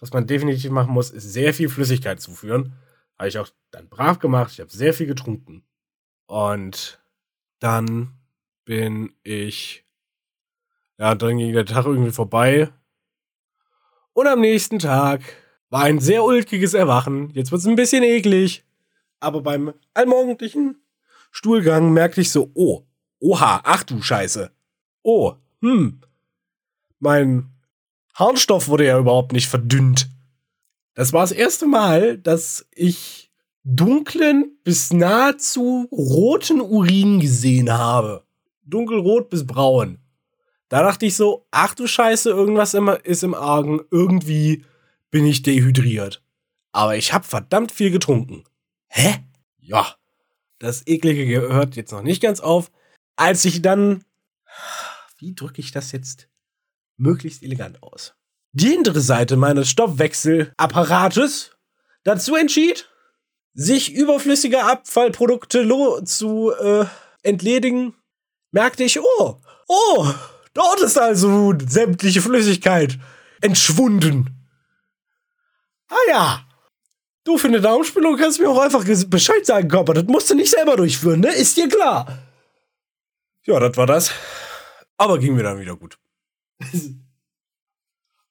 was 0.00 0.12
man 0.12 0.26
definitiv 0.26 0.70
machen 0.70 0.92
muss, 0.92 1.10
ist 1.10 1.32
sehr 1.32 1.52
viel 1.52 1.68
Flüssigkeit 1.68 2.20
zuführen. 2.20 2.74
Habe 3.18 3.28
ich 3.28 3.38
auch 3.38 3.48
dann 3.70 3.88
brav 3.88 4.20
gemacht. 4.20 4.52
Ich 4.52 4.60
habe 4.60 4.70
sehr 4.70 4.94
viel 4.94 5.06
getrunken. 5.06 5.64
Und 6.26 7.02
dann 7.58 8.12
bin 8.64 9.12
ich. 9.24 9.84
Ja, 10.98 11.14
dann 11.14 11.38
ging 11.38 11.52
der 11.52 11.64
Tag 11.64 11.86
irgendwie 11.86 12.12
vorbei. 12.12 12.70
Und 14.12 14.26
am 14.26 14.40
nächsten 14.40 14.78
Tag 14.78 15.22
war 15.70 15.82
ein 15.82 16.00
sehr 16.00 16.24
ulkiges 16.24 16.74
Erwachen. 16.74 17.30
Jetzt 17.34 17.52
wird 17.52 17.60
es 17.60 17.66
ein 17.66 17.76
bisschen 17.76 18.02
eklig. 18.02 18.64
Aber 19.20 19.42
beim 19.42 19.74
allmorgendlichen 19.94 20.76
Stuhlgang 21.30 21.92
merkte 21.92 22.20
ich 22.20 22.30
so, 22.30 22.50
oh, 22.54 22.86
oha, 23.20 23.60
ach 23.64 23.82
du 23.82 24.00
Scheiße. 24.00 24.50
Oh, 25.02 25.34
hm. 25.60 26.00
Mein 27.00 27.50
Harnstoff 28.14 28.68
wurde 28.68 28.86
ja 28.86 28.98
überhaupt 28.98 29.32
nicht 29.32 29.48
verdünnt. 29.48 30.08
Das 30.94 31.12
war 31.12 31.20
das 31.20 31.32
erste 31.32 31.66
Mal, 31.66 32.18
dass 32.18 32.66
ich 32.74 33.30
dunklen 33.62 34.58
bis 34.64 34.92
nahezu 34.92 35.88
roten 35.92 36.60
Urin 36.60 37.20
gesehen 37.20 37.72
habe. 37.72 38.24
Dunkelrot 38.64 39.30
bis 39.30 39.46
braun. 39.46 39.98
Da 40.68 40.82
dachte 40.82 41.06
ich 41.06 41.16
so, 41.16 41.46
ach 41.50 41.74
du 41.74 41.86
Scheiße, 41.86 42.30
irgendwas 42.30 42.74
ist 43.04 43.22
im 43.22 43.34
Argen. 43.34 43.80
Irgendwie 43.90 44.64
bin 45.10 45.26
ich 45.26 45.42
dehydriert. 45.42 46.22
Aber 46.72 46.96
ich 46.96 47.12
habe 47.12 47.24
verdammt 47.24 47.72
viel 47.72 47.90
getrunken. 47.90 48.44
Hä? 48.88 49.24
Ja. 49.58 49.94
Das 50.58 50.86
Eklige 50.86 51.26
gehört 51.26 51.76
jetzt 51.76 51.92
noch 51.92 52.02
nicht 52.02 52.22
ganz 52.22 52.40
auf. 52.40 52.70
Als 53.16 53.44
ich 53.44 53.62
dann. 53.62 54.04
Wie 55.18 55.34
drücke 55.34 55.60
ich 55.60 55.72
das 55.72 55.92
jetzt 55.92 56.28
möglichst 56.96 57.42
elegant 57.42 57.82
aus? 57.82 58.14
Die 58.52 58.68
hintere 58.68 59.00
Seite 59.00 59.36
meines 59.36 59.68
Stoffwechselapparates 59.68 61.56
dazu 62.04 62.34
entschied, 62.34 62.88
sich 63.54 63.92
überflüssige 63.92 64.64
Abfallprodukte 64.64 65.68
zu 66.04 66.52
äh, 66.52 66.86
entledigen, 67.22 67.94
merkte 68.50 68.84
ich, 68.84 69.00
oh, 69.00 69.40
oh, 69.66 70.14
dort 70.54 70.80
ist 70.80 70.98
also 70.98 71.54
sämtliche 71.66 72.22
Flüssigkeit 72.22 72.98
entschwunden. 73.40 74.37
Ah 75.88 76.08
ja. 76.08 76.48
Du 77.24 77.36
für 77.36 77.48
eine 77.48 77.60
Darmspülung 77.60 78.16
kannst 78.16 78.40
mir 78.40 78.48
auch 78.48 78.58
einfach 78.58 78.84
Bescheid 79.08 79.44
sagen, 79.44 79.68
Körper. 79.68 79.94
Das 79.94 80.04
musst 80.04 80.30
du 80.30 80.34
nicht 80.34 80.50
selber 80.50 80.76
durchführen, 80.76 81.20
ne? 81.20 81.34
Ist 81.34 81.56
dir 81.56 81.68
klar. 81.68 82.18
Ja, 83.44 83.60
das 83.60 83.76
war 83.76 83.86
das. 83.86 84.12
Aber 84.96 85.18
ging 85.18 85.34
mir 85.34 85.42
dann 85.42 85.60
wieder 85.60 85.76
gut. 85.76 85.98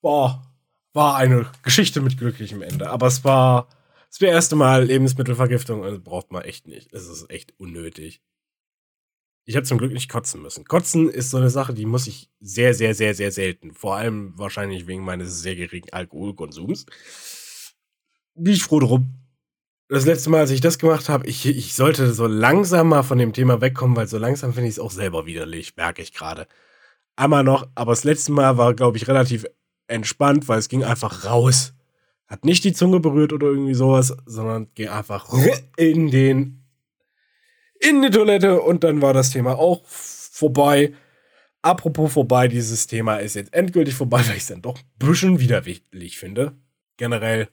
Boah, 0.02 0.48
war 0.94 1.16
eine 1.16 1.52
Geschichte 1.64 2.02
mit 2.02 2.18
glücklichem 2.18 2.62
Ende. 2.62 2.90
Aber 2.90 3.08
es 3.08 3.24
war 3.24 3.70
das 4.10 4.22
erste 4.22 4.56
Mal 4.56 4.86
Lebensmittelvergiftung 4.86 5.82
und 5.82 5.92
das 5.92 6.04
braucht 6.04 6.32
man 6.32 6.44
echt 6.44 6.68
nicht. 6.68 6.94
Es 6.94 7.08
ist 7.08 7.30
echt 7.30 7.54
unnötig. 7.60 8.22
Ich 9.46 9.56
habe 9.56 9.66
zum 9.66 9.78
Glück 9.78 9.94
nicht 9.94 10.10
kotzen 10.10 10.42
müssen. 10.42 10.66
Kotzen 10.66 11.10
ist 11.10 11.30
so 11.30 11.38
eine 11.38 11.50
Sache, 11.50 11.74
die 11.74 11.86
muss 11.86 12.08
ich 12.08 12.30
sehr, 12.42 12.74
sehr, 12.74 12.94
sehr, 12.94 13.14
sehr 13.14 13.32
selten. 13.32 13.74
Vor 13.74 13.96
allem 13.96 14.34
wahrscheinlich 14.38 14.88
wegen 14.88 15.06
meines 15.06 15.42
sehr 15.42 15.56
geringen 15.56 15.94
Alkoholkonsums 15.94 16.86
bin 18.38 18.54
ich 18.54 18.64
froh 18.64 18.80
drum. 18.80 19.14
Das 19.90 20.06
letzte 20.06 20.30
Mal, 20.30 20.42
als 20.42 20.52
ich 20.52 20.62
das 20.62 20.80
gemacht 20.80 21.08
habe, 21.08 21.28
ich, 21.28 21.46
ich 21.46 21.74
sollte 21.74 22.14
so 22.14 22.28
langsam 22.28 22.90
mal 22.90 23.04
von 23.04 23.18
dem 23.18 23.32
Thema 23.32 23.62
wegkommen, 23.62 23.96
weil 23.96 24.08
so 24.08 24.18
langsam 24.18 24.54
finde 24.54 24.68
ich 24.68 24.76
es 24.76 24.80
auch 24.80 24.92
selber 24.92 25.26
widerlich, 25.26 25.78
merke 25.78 26.02
ich 26.02 26.14
gerade. 26.14 26.48
Einmal 27.16 27.44
noch, 27.44 27.68
aber 27.74 27.94
das 27.94 28.04
letzte 28.04 28.34
Mal 28.34 28.58
war, 28.58 28.74
glaube 28.74 28.98
ich, 28.98 29.08
relativ 29.08 29.46
entspannt, 29.88 30.48
weil 30.50 30.60
es 30.60 30.68
ging 30.68 30.84
einfach 30.84 31.26
raus. 31.26 31.74
Hat 32.28 32.44
nicht 32.44 32.66
die 32.66 32.74
Zunge 32.74 33.00
berührt 33.00 33.32
oder 33.32 33.48
irgendwie 33.48 33.74
sowas, 33.74 34.16
sondern 34.26 34.68
ging 34.76 34.90
einfach 34.90 35.34
in 35.78 36.12
den 36.12 36.64
in 37.80 38.02
die 38.02 38.10
Toilette 38.10 38.62
und 38.62 38.84
dann 38.84 39.02
war 39.02 39.14
das 39.14 39.30
Thema 39.30 39.58
auch 39.58 39.86
vorbei. 39.86 40.94
Apropos 41.62 42.14
vorbei, 42.14 42.48
dieses 42.48 42.88
Thema 42.88 43.18
ist 43.18 43.36
jetzt 43.36 43.54
endgültig 43.54 43.94
vorbei, 43.94 44.22
weil 44.28 44.36
ich 44.36 44.44
es 44.44 44.48
dann 44.48 44.62
doch 44.62 44.78
ein 44.78 44.84
bisschen 45.00 45.40
widerlich 45.40 46.18
finde. 46.18 46.54
Generell 46.98 47.50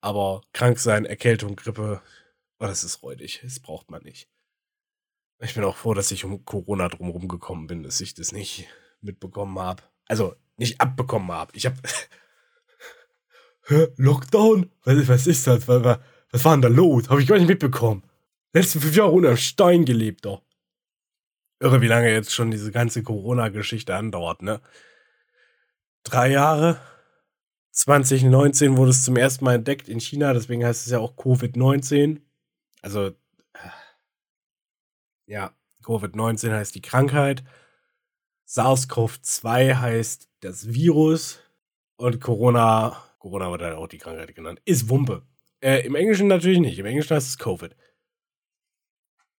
aber 0.00 0.42
krank 0.52 0.78
sein, 0.78 1.04
Erkältung, 1.04 1.56
Grippe, 1.56 2.00
oh, 2.58 2.66
das 2.66 2.84
ist 2.84 3.02
räudig. 3.02 3.40
Das 3.42 3.60
braucht 3.60 3.90
man 3.90 4.02
nicht. 4.02 4.28
Ich 5.40 5.54
bin 5.54 5.64
auch 5.64 5.76
froh, 5.76 5.94
dass 5.94 6.10
ich 6.10 6.24
um 6.24 6.44
Corona 6.44 6.88
drumherum 6.88 7.26
gekommen 7.28 7.66
bin, 7.66 7.82
dass 7.82 8.00
ich 8.00 8.14
das 8.14 8.32
nicht 8.32 8.68
mitbekommen 9.00 9.58
habe. 9.58 9.82
Also 10.06 10.34
nicht 10.56 10.80
abbekommen 10.80 11.32
habe. 11.32 11.52
Ich 11.54 11.66
habe 11.66 11.76
Lockdown? 13.96 14.70
Was, 14.84 15.08
was 15.08 15.26
ist 15.26 15.46
das? 15.46 15.66
Was, 15.66 15.98
was, 16.30 16.44
war 16.44 16.52
denn 16.52 16.62
da 16.62 16.68
los? 16.68 17.08
Habe 17.08 17.22
ich 17.22 17.28
gar 17.28 17.38
nicht 17.38 17.48
mitbekommen. 17.48 18.02
Letzten 18.52 18.80
fünf 18.80 18.96
Jahre 18.96 19.12
unter 19.12 19.36
Stein 19.36 19.84
gelebt, 19.84 20.24
doch. 20.24 20.42
Irre, 21.60 21.80
wie 21.80 21.86
lange 21.86 22.10
jetzt 22.10 22.34
schon 22.34 22.50
diese 22.50 22.72
ganze 22.72 23.02
Corona-Geschichte 23.02 23.94
andauert, 23.94 24.42
ne? 24.42 24.60
Drei 26.04 26.30
Jahre? 26.30 26.80
2019 27.72 28.76
wurde 28.76 28.90
es 28.90 29.04
zum 29.04 29.16
ersten 29.16 29.44
Mal 29.44 29.56
entdeckt 29.56 29.88
in 29.88 30.00
China, 30.00 30.32
deswegen 30.32 30.64
heißt 30.64 30.86
es 30.86 30.92
ja 30.92 30.98
auch 30.98 31.16
Covid-19. 31.16 32.20
Also, 32.82 33.12
ja, 35.26 35.52
Covid-19 35.84 36.52
heißt 36.52 36.74
die 36.74 36.82
Krankheit. 36.82 37.44
SARS-CoV-2 38.48 39.76
heißt 39.76 40.28
das 40.40 40.72
Virus. 40.72 41.40
Und 41.96 42.20
Corona, 42.20 42.96
Corona 43.18 43.50
wird 43.50 43.62
halt 43.62 43.76
auch 43.76 43.86
die 43.86 43.98
Krankheit 43.98 44.34
genannt, 44.34 44.60
ist 44.64 44.88
Wumpe. 44.88 45.22
Äh, 45.60 45.86
Im 45.86 45.94
Englischen 45.94 46.28
natürlich 46.28 46.58
nicht. 46.58 46.78
Im 46.78 46.86
Englischen 46.86 47.14
heißt 47.14 47.28
es 47.28 47.38
Covid. 47.38 47.76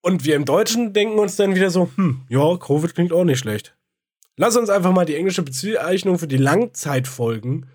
Und 0.01 0.25
wir 0.25 0.35
im 0.35 0.45
Deutschen 0.45 0.93
denken 0.93 1.19
uns 1.19 1.35
dann 1.35 1.55
wieder 1.55 1.69
so, 1.69 1.89
hm, 1.95 2.25
ja, 2.29 2.57
Covid 2.57 2.93
klingt 2.93 3.11
auch 3.11 3.23
nicht 3.23 3.39
schlecht. 3.39 3.75
Lass 4.37 4.55
uns 4.55 4.69
einfach 4.69 4.91
mal 4.91 5.05
die 5.05 5.15
englische 5.15 5.43
Bezeichnung 5.43 6.17
für 6.17 6.27
die 6.27 6.37
Langzeitfolgen 6.37 7.67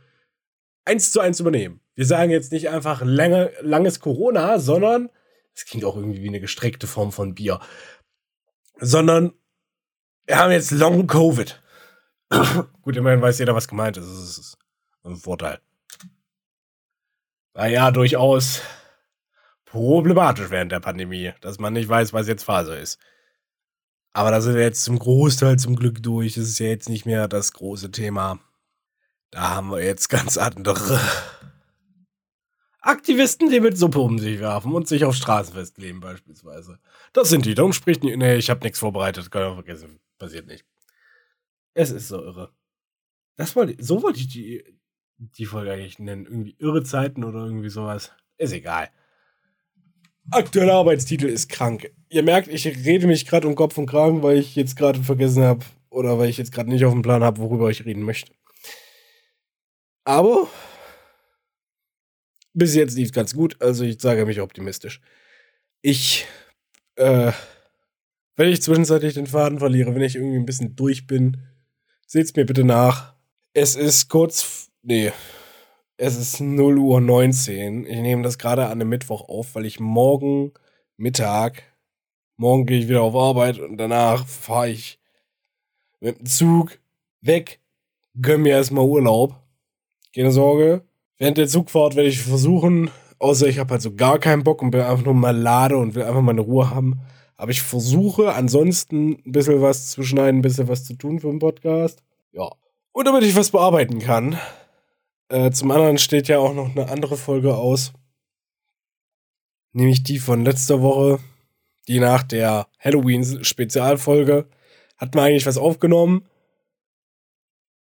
eins 0.86 1.12
zu 1.12 1.20
eins 1.20 1.40
übernehmen. 1.40 1.80
Wir 1.94 2.06
sagen 2.06 2.30
jetzt 2.30 2.52
nicht 2.52 2.70
einfach 2.70 3.02
lange, 3.04 3.52
langes 3.60 4.00
Corona, 4.00 4.58
sondern, 4.58 5.10
das 5.54 5.66
klingt 5.66 5.84
auch 5.84 5.96
irgendwie 5.96 6.22
wie 6.22 6.28
eine 6.28 6.40
gestreckte 6.40 6.86
Form 6.86 7.12
von 7.12 7.34
Bier, 7.34 7.60
sondern 8.78 9.32
wir 10.26 10.38
haben 10.38 10.52
jetzt 10.52 10.70
Long 10.70 11.06
Covid. 11.06 11.60
Gut, 12.82 12.96
immerhin 12.96 13.22
weiß 13.22 13.38
jeder, 13.38 13.54
was 13.54 13.68
gemeint 13.68 13.96
ist. 13.96 14.06
Das 14.06 14.38
ist 14.38 14.58
ein 15.04 15.16
Vorteil. 15.16 15.60
War 17.54 17.68
ja 17.68 17.90
durchaus 17.90 18.60
problematisch 19.64 20.50
während 20.50 20.72
der 20.72 20.80
Pandemie, 20.80 21.32
dass 21.40 21.58
man 21.58 21.72
nicht 21.72 21.88
weiß, 21.88 22.12
was 22.12 22.28
jetzt 22.28 22.44
Phase 22.44 22.76
ist. 22.76 22.98
Aber 24.12 24.30
da 24.30 24.40
sind 24.40 24.54
wir 24.54 24.62
jetzt 24.62 24.84
zum 24.84 24.98
Großteil 24.98 25.58
zum 25.58 25.76
Glück 25.76 26.02
durch. 26.02 26.34
Das 26.34 26.44
ist 26.44 26.58
ja 26.58 26.66
jetzt 26.66 26.88
nicht 26.88 27.06
mehr 27.06 27.28
das 27.28 27.52
große 27.52 27.90
Thema. 27.90 28.40
Da 29.30 29.56
haben 29.56 29.70
wir 29.70 29.82
jetzt 29.82 30.08
ganz 30.08 30.38
andere 30.38 31.00
Aktivisten, 32.80 33.50
die 33.50 33.60
mit 33.60 33.76
Suppe 33.76 33.98
um 33.98 34.18
sich 34.18 34.38
werfen 34.38 34.72
und 34.72 34.86
sich 34.86 35.04
auf 35.04 35.16
Straßen 35.16 35.54
festkleben 35.54 36.00
beispielsweise. 36.00 36.78
Das 37.12 37.28
sind 37.28 37.44
die. 37.44 37.54
Darum 37.54 37.72
spricht 37.72 38.04
nicht. 38.04 38.16
Nee, 38.16 38.36
ich 38.36 38.48
habe 38.48 38.62
nichts 38.62 38.78
vorbereitet. 38.78 39.30
Kann 39.30 39.48
ich 39.48 39.54
vergessen. 39.54 39.98
Passiert 40.18 40.46
nicht. 40.46 40.64
Es 41.74 41.90
ist 41.90 42.08
so 42.08 42.22
irre. 42.22 42.52
Das 43.36 43.56
wollte, 43.56 43.82
so 43.82 44.02
wollte 44.02 44.20
ich 44.20 44.28
die, 44.28 44.64
die 45.18 45.46
Folge 45.46 45.72
eigentlich 45.72 45.98
nennen. 45.98 46.26
Irgendwie 46.26 46.56
irre 46.58 46.84
Zeiten 46.84 47.24
oder 47.24 47.44
irgendwie 47.44 47.68
sowas. 47.68 48.12
Ist 48.38 48.52
egal. 48.52 48.88
Aktueller 50.30 50.74
Arbeitstitel 50.74 51.26
ist 51.26 51.48
krank. 51.48 51.90
Ihr 52.08 52.22
merkt, 52.22 52.48
ich 52.48 52.66
rede 52.66 53.06
mich 53.06 53.26
gerade 53.26 53.46
um 53.46 53.54
Kopf 53.54 53.78
und 53.78 53.86
Kragen, 53.86 54.22
weil 54.22 54.38
ich 54.38 54.56
jetzt 54.56 54.76
gerade 54.76 55.02
vergessen 55.02 55.42
habe 55.42 55.64
oder 55.90 56.18
weil 56.18 56.30
ich 56.30 56.38
jetzt 56.38 56.52
gerade 56.52 56.68
nicht 56.68 56.84
auf 56.84 56.92
dem 56.92 57.02
Plan 57.02 57.22
habe, 57.22 57.40
worüber 57.40 57.70
ich 57.70 57.84
reden 57.84 58.02
möchte. 58.02 58.32
Aber 60.06 60.48
bis 62.54 62.76
jetzt 62.76 62.96
lief 62.96 63.06
es 63.06 63.12
ganz 63.12 63.34
gut, 63.34 63.60
also 63.60 63.84
ich 63.84 64.00
sage 64.00 64.24
mich 64.24 64.40
optimistisch. 64.40 65.00
Ich, 65.82 66.26
äh, 66.94 67.32
wenn 68.36 68.48
ich 68.48 68.62
zwischenzeitlich 68.62 69.14
den 69.14 69.26
Faden 69.26 69.58
verliere, 69.58 69.94
wenn 69.94 70.02
ich 70.02 70.14
irgendwie 70.14 70.38
ein 70.38 70.46
bisschen 70.46 70.76
durch 70.76 71.08
bin, 71.08 71.38
seht's 72.06 72.36
mir 72.36 72.46
bitte 72.46 72.62
nach. 72.62 73.14
Es 73.52 73.74
ist 73.74 74.08
kurz, 74.08 74.70
nee, 74.82 75.12
es 75.96 76.16
ist 76.16 76.40
0 76.40 76.78
Uhr 76.78 77.00
19. 77.00 77.84
Ich 77.84 78.00
nehme 78.00 78.22
das 78.22 78.38
gerade 78.38 78.66
an 78.66 78.72
einem 78.72 78.88
Mittwoch 78.88 79.28
auf, 79.28 79.56
weil 79.56 79.66
ich 79.66 79.80
morgen 79.80 80.52
Mittag, 80.96 81.64
morgen 82.36 82.64
gehe 82.64 82.78
ich 82.78 82.88
wieder 82.88 83.02
auf 83.02 83.16
Arbeit 83.16 83.58
und 83.58 83.76
danach 83.76 84.24
fahre 84.26 84.70
ich 84.70 85.00
mit 85.98 86.20
dem 86.20 86.26
Zug 86.26 86.78
weg, 87.22 87.60
gönn 88.20 88.42
mir 88.42 88.52
erstmal 88.52 88.84
Urlaub. 88.84 89.45
Keine 90.16 90.32
Sorge. 90.32 90.82
Während 91.18 91.36
der 91.36 91.46
Zugfahrt 91.46 91.94
werde 91.94 92.08
ich 92.08 92.22
versuchen, 92.22 92.90
außer 93.18 93.48
ich 93.48 93.58
habe 93.58 93.72
halt 93.72 93.82
so 93.82 93.94
gar 93.94 94.18
keinen 94.18 94.44
Bock 94.44 94.62
und 94.62 94.70
bin 94.70 94.80
einfach 94.80 95.04
nur 95.04 95.12
mal 95.12 95.36
lade 95.36 95.76
und 95.76 95.94
will 95.94 96.04
einfach 96.04 96.22
meine 96.22 96.40
Ruhe 96.40 96.70
haben. 96.70 97.00
Aber 97.36 97.50
ich 97.50 97.60
versuche 97.60 98.32
ansonsten 98.32 99.18
ein 99.26 99.32
bisschen 99.32 99.60
was 99.60 99.90
zu 99.90 100.02
schneiden, 100.02 100.38
ein 100.38 100.42
bisschen 100.42 100.68
was 100.68 100.84
zu 100.84 100.94
tun 100.94 101.20
für 101.20 101.28
den 101.28 101.38
Podcast. 101.38 102.02
Ja. 102.32 102.48
Und 102.92 103.06
damit 103.06 103.24
ich 103.24 103.36
was 103.36 103.50
bearbeiten 103.50 103.98
kann, 103.98 104.38
äh, 105.28 105.50
zum 105.50 105.70
anderen 105.70 105.98
steht 105.98 106.28
ja 106.28 106.38
auch 106.38 106.54
noch 106.54 106.70
eine 106.70 106.88
andere 106.88 107.18
Folge 107.18 107.54
aus. 107.54 107.92
Nämlich 109.74 110.02
die 110.02 110.18
von 110.18 110.46
letzter 110.46 110.80
Woche, 110.80 111.18
die 111.88 112.00
nach 112.00 112.22
der 112.22 112.68
Halloween-Spezialfolge 112.78 114.46
hat 114.96 115.14
man 115.14 115.24
eigentlich 115.24 115.44
was 115.44 115.58
aufgenommen. 115.58 116.24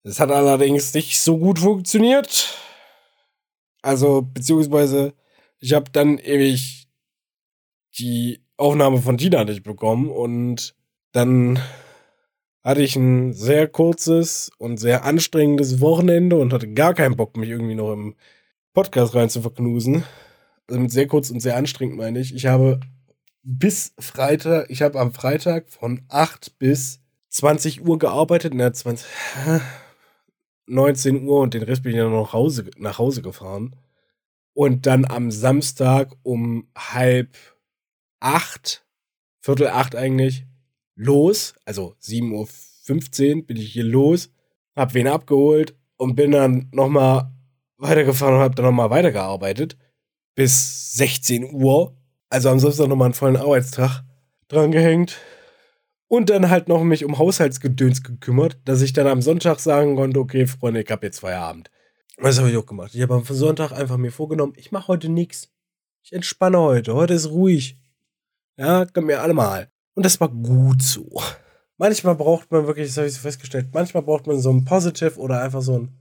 Es 0.06 0.20
hat 0.20 0.30
allerdings 0.30 0.94
nicht 0.94 1.20
so 1.20 1.40
gut 1.40 1.58
funktioniert. 1.58 2.56
Also, 3.82 4.22
beziehungsweise, 4.22 5.16
ich 5.60 5.74
habe 5.74 5.90
dann 5.92 6.20
ewig 6.20 6.88
die 7.98 8.46
Aufnahme 8.56 9.02
von 9.02 9.18
Tina 9.18 9.44
nicht 9.46 9.64
bekommen 9.64 10.12
und 10.12 10.76
dann 11.12 11.60
hatte 12.64 12.84
ich 12.84 12.96
ein 12.96 13.34
sehr 13.34 13.68
kurzes 13.68 14.52
und 14.60 14.78
sehr 14.78 15.06
anstrengendes 15.06 15.82
Wochenende 15.82 16.36
und 16.36 16.54
hatte 16.54 16.72
gar 16.72 16.94
keinen 16.94 17.16
Bock, 17.16 17.36
mich 17.36 17.50
irgendwie 17.50 17.76
noch 17.76 17.92
im 17.92 18.16
Podcast 18.74 19.16
rein 19.16 19.30
zu 19.32 19.42
verknusen. 19.42 20.04
Also 20.68 20.82
mit 20.82 20.92
sehr 20.92 21.08
kurz 21.08 21.32
und 21.32 21.40
sehr 21.40 21.58
anstrengend 21.58 21.98
meine 21.98 22.20
ich. 22.20 22.36
Ich 22.36 22.46
habe 22.46 22.80
bis 23.42 23.94
Freitag, 23.98 24.70
ich 24.70 24.84
habe 24.84 25.00
am 25.00 25.14
Freitag 25.14 25.72
von 25.72 26.04
8 26.10 26.60
bis 26.60 27.00
20 27.30 27.84
Uhr 27.88 27.98
gearbeitet, 27.98 28.54
ne, 28.54 28.72
20, 28.72 29.08
19 30.68 31.28
Uhr 31.28 31.42
und 31.42 31.54
den 31.54 31.64
Rest 31.64 31.84
bin 31.84 31.94
ich 31.94 31.98
dann 31.98 32.12
noch 32.12 32.34
Hause, 32.34 32.70
nach 32.78 32.98
Hause 32.98 33.22
gefahren. 33.22 33.76
Und 34.54 34.86
dann 34.86 35.06
am 35.06 35.32
Samstag 35.32 36.16
um 36.24 36.70
halb 36.78 37.38
acht, 38.20 38.86
Viertel 39.42 39.68
acht 39.68 39.96
eigentlich, 39.96 40.46
los, 40.96 41.54
also 41.66 41.96
7.15 42.02 43.36
Uhr 43.36 43.46
bin 43.46 43.58
ich 43.58 43.74
hier 43.74 43.84
los, 43.84 44.32
hab 44.76 44.94
wen 44.94 45.08
abgeholt 45.08 45.76
und 45.98 46.16
bin 46.16 46.32
dann 46.32 46.70
nochmal 46.72 47.32
weitergefahren 47.78 48.36
und 48.36 48.42
hab 48.42 48.56
dann 48.56 48.66
nochmal 48.66 48.90
weitergearbeitet 48.90 49.78
bis 50.36 50.94
16 50.96 51.54
Uhr. 51.54 51.96
Also 52.30 52.50
am 52.50 52.60
Samstag 52.60 52.88
nochmal 52.88 53.08
einen 53.08 53.14
vollen 53.14 53.38
Arbeitstag 53.38 54.04
drangehängt. 54.48 55.18
Und 56.08 56.30
dann 56.30 56.50
halt 56.50 56.68
noch 56.68 56.84
mich 56.84 57.04
um 57.04 57.18
Haushaltsgedöns 57.18 58.04
gekümmert, 58.04 58.60
dass 58.66 58.82
ich 58.82 58.94
dann 58.94 59.08
am 59.08 59.22
Sonntag 59.22 59.60
sagen 59.60 59.96
konnte, 59.96 60.20
okay, 60.20 60.46
Freunde, 60.46 60.84
ich 60.84 60.92
hab 60.92 61.04
jetzt 61.04 61.20
Feierabend. 61.20 61.72
Das 62.18 62.38
habe 62.38 62.50
ich 62.50 62.58
auch 62.58 62.66
gemacht. 62.66 62.94
Ich 62.94 63.02
habe 63.02 63.16
am 63.16 63.24
Sonntag 63.24 63.72
einfach 63.72 63.98
mir 63.98 64.12
vorgenommen, 64.12 64.54
ich 64.56 64.72
mache 64.72 64.88
heute 64.88 65.10
nichts. 65.10 65.50
Ich 66.04 66.14
entspanne 66.14 66.60
heute. 66.60 66.94
Heute 66.94 67.16
ist 67.16 67.30
ruhig. 67.30 67.78
Ja, 68.58 68.86
können 68.86 69.08
wir 69.08 69.22
alle 69.22 69.34
mal. 69.34 69.72
Und 69.96 70.06
das 70.06 70.20
war 70.22 70.30
gut 70.30 70.82
so. 70.82 71.22
Manchmal 71.78 72.16
braucht 72.16 72.52
man 72.52 72.68
wirklich, 72.68 72.88
das 72.88 72.98
habe 72.98 73.08
ich 73.08 73.14
so 73.16 73.22
festgestellt, 73.22 73.70
manchmal 73.74 74.04
braucht 74.04 74.28
man 74.28 74.40
so 74.40 74.50
ein 74.50 74.64
Positive 74.64 75.20
oder 75.20 75.42
einfach 75.42 75.62
so 75.62 75.76
einen 75.76 76.00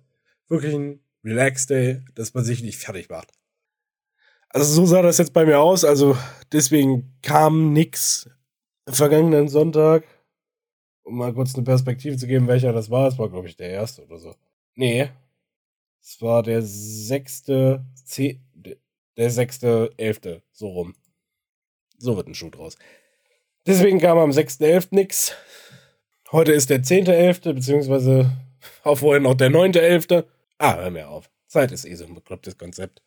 wirklichen 0.48 1.00
Relax 1.24 1.66
Day, 1.66 2.02
dass 2.14 2.34
man 2.34 2.44
sich 2.44 2.62
nicht 2.62 2.78
fertig 2.78 3.08
macht. 3.08 3.32
Also 4.50 4.72
so 4.72 4.86
sah 4.86 5.02
das 5.02 5.18
jetzt 5.18 5.32
bei 5.32 5.44
mir 5.44 5.58
aus. 5.58 5.84
Also 5.84 6.16
deswegen 6.52 7.18
kam 7.22 7.72
nix 7.72 8.28
vergangenen 8.88 9.48
Sonntag. 9.48 10.04
Um 11.02 11.18
mal 11.18 11.34
kurz 11.34 11.54
eine 11.54 11.64
Perspektive 11.64 12.16
zu 12.16 12.26
geben, 12.26 12.48
welcher 12.48 12.72
das 12.72 12.90
war. 12.90 13.08
Es 13.08 13.18
war, 13.18 13.28
glaube 13.28 13.48
ich, 13.48 13.56
der 13.56 13.70
erste 13.70 14.02
oder 14.04 14.18
so. 14.18 14.34
Nee. 14.74 15.10
Es 16.00 16.20
war 16.20 16.42
der 16.42 16.62
sechste, 16.62 17.84
C, 18.04 18.40
der 19.16 19.30
sechste, 19.30 19.90
elfte, 19.96 20.42
so 20.52 20.68
rum. 20.68 20.94
So 21.98 22.16
wird 22.16 22.28
ein 22.28 22.34
Schuh 22.34 22.50
draus. 22.50 22.76
Deswegen 23.66 24.00
kam 24.00 24.18
am 24.18 24.30
6.11. 24.30 24.88
nix. 24.90 25.32
Heute 26.32 26.52
ist 26.52 26.68
der 26.68 26.82
10.11., 26.82 27.54
beziehungsweise 27.54 28.30
auch 28.82 28.98
vorhin 28.98 29.22
noch 29.22 29.34
der 29.34 29.50
9.11. 29.50 30.24
Ah, 30.58 30.76
hör 30.76 30.90
mir 30.90 31.08
auf. 31.08 31.30
Zeit 31.46 31.72
ist 31.72 31.84
eh 31.84 31.94
so 31.94 32.04
ein 32.04 32.14
beklopptes 32.14 32.58
Konzept. 32.58 33.02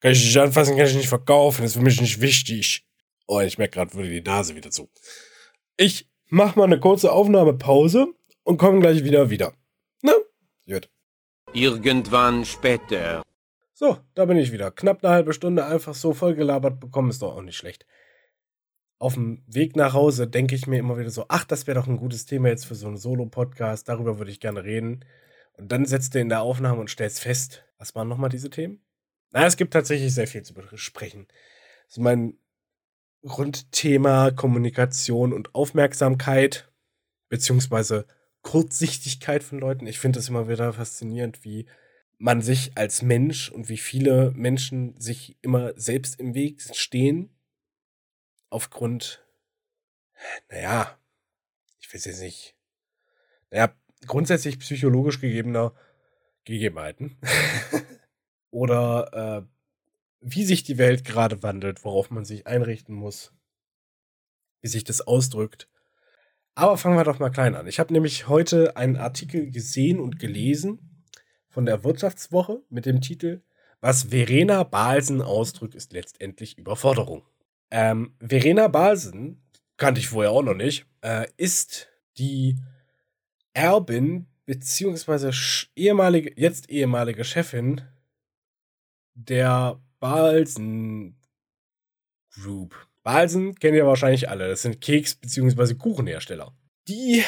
Kann 0.00 0.12
ich 0.12 0.24
nicht 0.24 0.38
anfassen, 0.38 0.76
kann 0.76 0.86
ich 0.86 0.96
nicht 0.96 1.08
verkaufen, 1.08 1.64
ist 1.64 1.74
für 1.74 1.82
mich 1.82 2.00
nicht 2.00 2.20
wichtig. 2.20 2.86
Oh, 3.26 3.40
ich 3.40 3.58
merke 3.58 3.74
gerade, 3.74 3.94
würde 3.94 4.10
die 4.10 4.20
Nase 4.20 4.54
wieder 4.54 4.70
zu. 4.70 4.90
Ich 5.76 6.08
mach 6.28 6.56
mal 6.56 6.64
eine 6.64 6.78
kurze 6.80 7.12
Aufnahmepause 7.12 8.08
und 8.42 8.58
komme 8.58 8.80
gleich 8.80 9.04
wieder 9.04 9.30
wieder. 9.30 9.54
Ne? 10.02 10.12
Gut. 10.66 10.90
Irgendwann 11.52 12.44
später. 12.44 13.22
So, 13.72 13.98
da 14.14 14.24
bin 14.24 14.36
ich 14.36 14.52
wieder. 14.52 14.70
Knapp 14.70 15.04
eine 15.04 15.12
halbe 15.12 15.32
Stunde 15.32 15.64
einfach 15.66 15.94
so 15.94 16.12
vollgelabert 16.12 16.80
bekommen, 16.80 17.10
ist 17.10 17.22
doch 17.22 17.36
auch 17.36 17.42
nicht 17.42 17.56
schlecht. 17.56 17.86
auf 18.98 19.14
dem 19.14 19.42
Weg 19.46 19.76
nach 19.76 19.92
Hause 19.92 20.26
denke 20.26 20.54
ich 20.54 20.66
mir 20.66 20.78
immer 20.78 20.98
wieder 20.98 21.10
so, 21.10 21.26
ach, 21.28 21.44
das 21.44 21.66
wäre 21.66 21.78
doch 21.78 21.86
ein 21.86 21.98
gutes 21.98 22.26
Thema 22.26 22.48
jetzt 22.48 22.64
für 22.64 22.74
so 22.74 22.86
einen 22.86 22.96
Solo-Podcast, 22.96 23.88
darüber 23.88 24.18
würde 24.18 24.30
ich 24.30 24.40
gerne 24.40 24.64
reden. 24.64 25.04
Und 25.58 25.70
dann 25.70 25.84
setzt 25.84 26.14
du 26.14 26.20
in 26.20 26.28
der 26.28 26.40
Aufnahme 26.40 26.80
und 26.80 26.90
stellst 26.90 27.20
fest, 27.20 27.64
was 27.78 27.94
waren 27.94 28.08
nochmal 28.08 28.30
diese 28.30 28.50
Themen? 28.50 28.82
Na, 29.30 29.44
es 29.46 29.56
gibt 29.56 29.72
tatsächlich 29.72 30.14
sehr 30.14 30.26
viel 30.26 30.42
zu 30.42 30.54
besprechen. 30.54 31.26
Also 31.86 32.00
mein 32.00 32.38
Grundthema 33.26 34.30
Kommunikation 34.30 35.32
und 35.32 35.54
Aufmerksamkeit, 35.54 36.70
beziehungsweise 37.28 38.06
Kurzsichtigkeit 38.42 39.42
von 39.42 39.58
Leuten. 39.58 39.86
Ich 39.86 39.98
finde 39.98 40.18
es 40.18 40.28
immer 40.28 40.48
wieder 40.48 40.72
faszinierend, 40.74 41.44
wie 41.44 41.66
man 42.18 42.42
sich 42.42 42.76
als 42.76 43.02
Mensch 43.02 43.50
und 43.50 43.68
wie 43.68 43.78
viele 43.78 44.30
Menschen 44.32 44.98
sich 45.00 45.36
immer 45.42 45.72
selbst 45.76 46.20
im 46.20 46.34
Weg 46.34 46.62
stehen. 46.74 47.30
Aufgrund, 48.50 49.24
naja, 50.50 50.98
ich 51.80 51.92
weiß 51.92 52.04
jetzt 52.04 52.20
nicht, 52.20 52.54
naja, 53.50 53.74
grundsätzlich 54.06 54.58
psychologisch 54.58 55.20
gegebener 55.20 55.74
Gegebenheiten. 56.44 57.18
Oder 58.50 59.42
äh, 59.42 59.53
wie 60.26 60.44
sich 60.44 60.64
die 60.64 60.78
Welt 60.78 61.04
gerade 61.04 61.42
wandelt, 61.42 61.84
worauf 61.84 62.10
man 62.10 62.24
sich 62.24 62.46
einrichten 62.46 62.94
muss, 62.94 63.32
wie 64.62 64.68
sich 64.68 64.82
das 64.82 65.02
ausdrückt. 65.02 65.68
Aber 66.54 66.78
fangen 66.78 66.96
wir 66.96 67.04
doch 67.04 67.18
mal 67.18 67.30
klein 67.30 67.54
an. 67.54 67.66
Ich 67.66 67.78
habe 67.78 67.92
nämlich 67.92 68.26
heute 68.26 68.76
einen 68.76 68.96
Artikel 68.96 69.50
gesehen 69.50 70.00
und 70.00 70.18
gelesen 70.18 71.04
von 71.48 71.66
der 71.66 71.84
Wirtschaftswoche 71.84 72.62
mit 72.70 72.86
dem 72.86 73.02
Titel 73.02 73.42
Was 73.80 74.04
Verena 74.04 74.62
Balsen 74.62 75.20
ausdrückt, 75.20 75.74
ist 75.74 75.92
letztendlich 75.92 76.56
Überforderung. 76.56 77.22
Ähm, 77.70 78.16
Verena 78.18 78.68
Balsen, 78.68 79.42
kannte 79.76 80.00
ich 80.00 80.08
vorher 80.08 80.30
auch 80.30 80.42
noch 80.42 80.54
nicht, 80.54 80.86
äh, 81.02 81.26
ist 81.36 81.88
die 82.16 82.56
Erbin 83.52 84.26
beziehungsweise 84.46 85.32
ehemalige, 85.76 86.32
jetzt 86.36 86.70
ehemalige 86.70 87.24
Chefin 87.24 87.82
der 89.14 89.80
Balsen 90.04 91.16
Group. 92.34 92.76
Balsen 93.02 93.54
kennen 93.54 93.78
ja 93.78 93.86
wahrscheinlich 93.86 94.28
alle. 94.28 94.50
Das 94.50 94.60
sind 94.60 94.82
Keks- 94.82 95.14
bzw. 95.18 95.76
Kuchenhersteller. 95.76 96.54
Die 96.88 97.24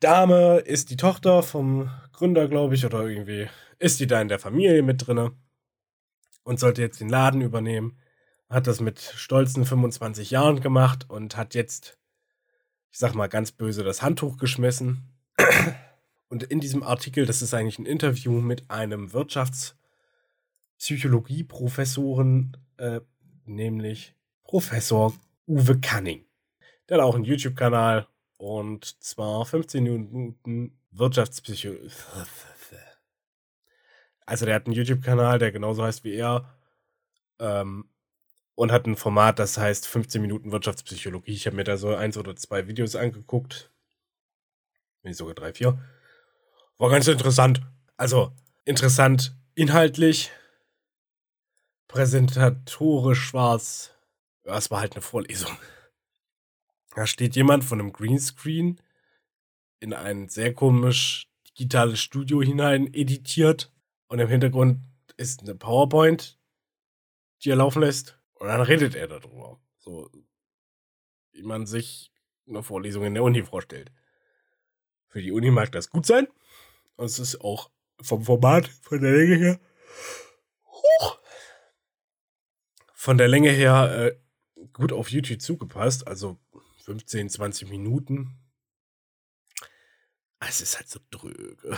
Dame 0.00 0.60
ist 0.60 0.88
die 0.88 0.96
Tochter 0.96 1.42
vom 1.42 1.90
Gründer, 2.12 2.48
glaube 2.48 2.76
ich, 2.76 2.86
oder 2.86 3.06
irgendwie 3.06 3.50
ist 3.78 4.00
die 4.00 4.06
da 4.06 4.22
in 4.22 4.28
der 4.28 4.38
Familie 4.38 4.82
mit 4.82 5.06
drinne 5.06 5.32
und 6.44 6.58
sollte 6.58 6.80
jetzt 6.80 6.98
den 6.98 7.10
Laden 7.10 7.42
übernehmen. 7.42 7.98
Hat 8.48 8.68
das 8.68 8.80
mit 8.80 9.00
stolzen 9.00 9.66
25 9.66 10.30
Jahren 10.30 10.60
gemacht 10.60 11.10
und 11.10 11.36
hat 11.36 11.54
jetzt, 11.54 11.98
ich 12.90 13.00
sag 13.00 13.14
mal 13.14 13.28
ganz 13.28 13.52
böse, 13.52 13.84
das 13.84 14.00
Handtuch 14.00 14.38
geschmissen. 14.38 15.12
Und 16.28 16.42
in 16.42 16.60
diesem 16.60 16.84
Artikel, 16.84 17.26
das 17.26 17.42
ist 17.42 17.52
eigentlich 17.52 17.78
ein 17.78 17.84
Interview 17.84 18.40
mit 18.40 18.70
einem 18.70 19.12
Wirtschaftspsychologie-Professoren, 20.74 22.56
äh, 22.76 23.00
nämlich 23.44 24.14
Professor 24.44 25.14
Uwe 25.46 25.80
Canning. 25.80 26.24
Der 26.88 26.98
hat 26.98 27.04
auch 27.04 27.14
einen 27.14 27.24
YouTube-Kanal 27.24 28.06
und 28.36 29.02
zwar 29.02 29.44
15 29.44 29.82
Minuten 29.82 30.78
Wirtschaftspsychologie. 30.90 31.92
Also 34.26 34.46
der 34.46 34.54
hat 34.54 34.66
einen 34.66 34.74
YouTube-Kanal, 34.74 35.38
der 35.38 35.52
genauso 35.52 35.84
heißt 35.84 36.02
wie 36.04 36.14
er. 36.14 36.48
Ähm, 37.38 37.90
und 38.54 38.70
hat 38.70 38.86
ein 38.86 38.96
Format, 38.96 39.40
das 39.40 39.58
heißt 39.58 39.86
15 39.86 40.22
Minuten 40.22 40.52
Wirtschaftspsychologie. 40.52 41.32
Ich 41.32 41.46
habe 41.46 41.56
mir 41.56 41.64
da 41.64 41.76
so 41.76 41.94
eins 41.94 42.16
oder 42.16 42.36
zwei 42.36 42.68
Videos 42.68 42.94
angeguckt. 42.94 43.70
Nicht 45.02 45.16
sogar 45.16 45.34
drei, 45.34 45.52
vier. 45.52 45.78
War 46.78 46.88
ganz 46.88 47.08
interessant. 47.08 47.60
Also, 47.96 48.32
interessant 48.64 49.36
inhaltlich. 49.54 50.30
Präsentatorisch 51.88 53.32
ja, 54.44 54.56
es 54.58 54.70
war 54.70 54.80
halt 54.80 54.94
eine 54.94 55.02
Vorlesung. 55.02 55.56
Da 56.94 57.06
steht 57.06 57.34
jemand 57.34 57.64
von 57.64 57.80
einem 57.80 57.92
Greenscreen 57.92 58.80
in 59.80 59.92
ein 59.92 60.28
sehr 60.28 60.54
komisch 60.54 61.28
digitales 61.48 62.00
Studio 62.00 62.42
hinein 62.42 62.92
editiert 62.92 63.72
und 64.08 64.18
im 64.18 64.28
Hintergrund 64.28 64.80
ist 65.16 65.42
eine 65.42 65.54
PowerPoint, 65.54 66.38
die 67.42 67.50
er 67.50 67.56
laufen 67.56 67.80
lässt 67.80 68.18
und 68.34 68.48
dann 68.48 68.60
redet 68.60 68.94
er 68.94 69.08
darüber. 69.08 69.60
So, 69.78 70.10
wie 71.32 71.42
man 71.42 71.66
sich 71.66 72.12
eine 72.46 72.62
Vorlesung 72.62 73.04
in 73.04 73.14
der 73.14 73.22
Uni 73.22 73.42
vorstellt. 73.42 73.90
Für 75.08 75.22
die 75.22 75.32
Uni 75.32 75.50
mag 75.50 75.72
das 75.72 75.90
gut 75.90 76.06
sein. 76.06 76.28
Und 76.96 77.06
es 77.06 77.18
ist 77.18 77.40
auch 77.40 77.70
vom 78.00 78.24
Format, 78.24 78.68
von 78.68 79.00
der 79.00 79.12
Länge 79.12 79.36
her, 79.36 79.60
huch, 80.66 81.18
von 83.04 83.18
der 83.18 83.28
Länge 83.28 83.50
her 83.50 84.14
äh, 84.56 84.66
gut 84.72 84.90
auf 84.90 85.10
YouTube 85.10 85.42
zugepasst, 85.42 86.08
also 86.08 86.38
15, 86.84 87.28
20 87.28 87.68
Minuten. 87.68 88.38
Es 90.40 90.62
ist 90.62 90.76
halt 90.76 90.88
so 90.88 91.00
dröge. 91.10 91.76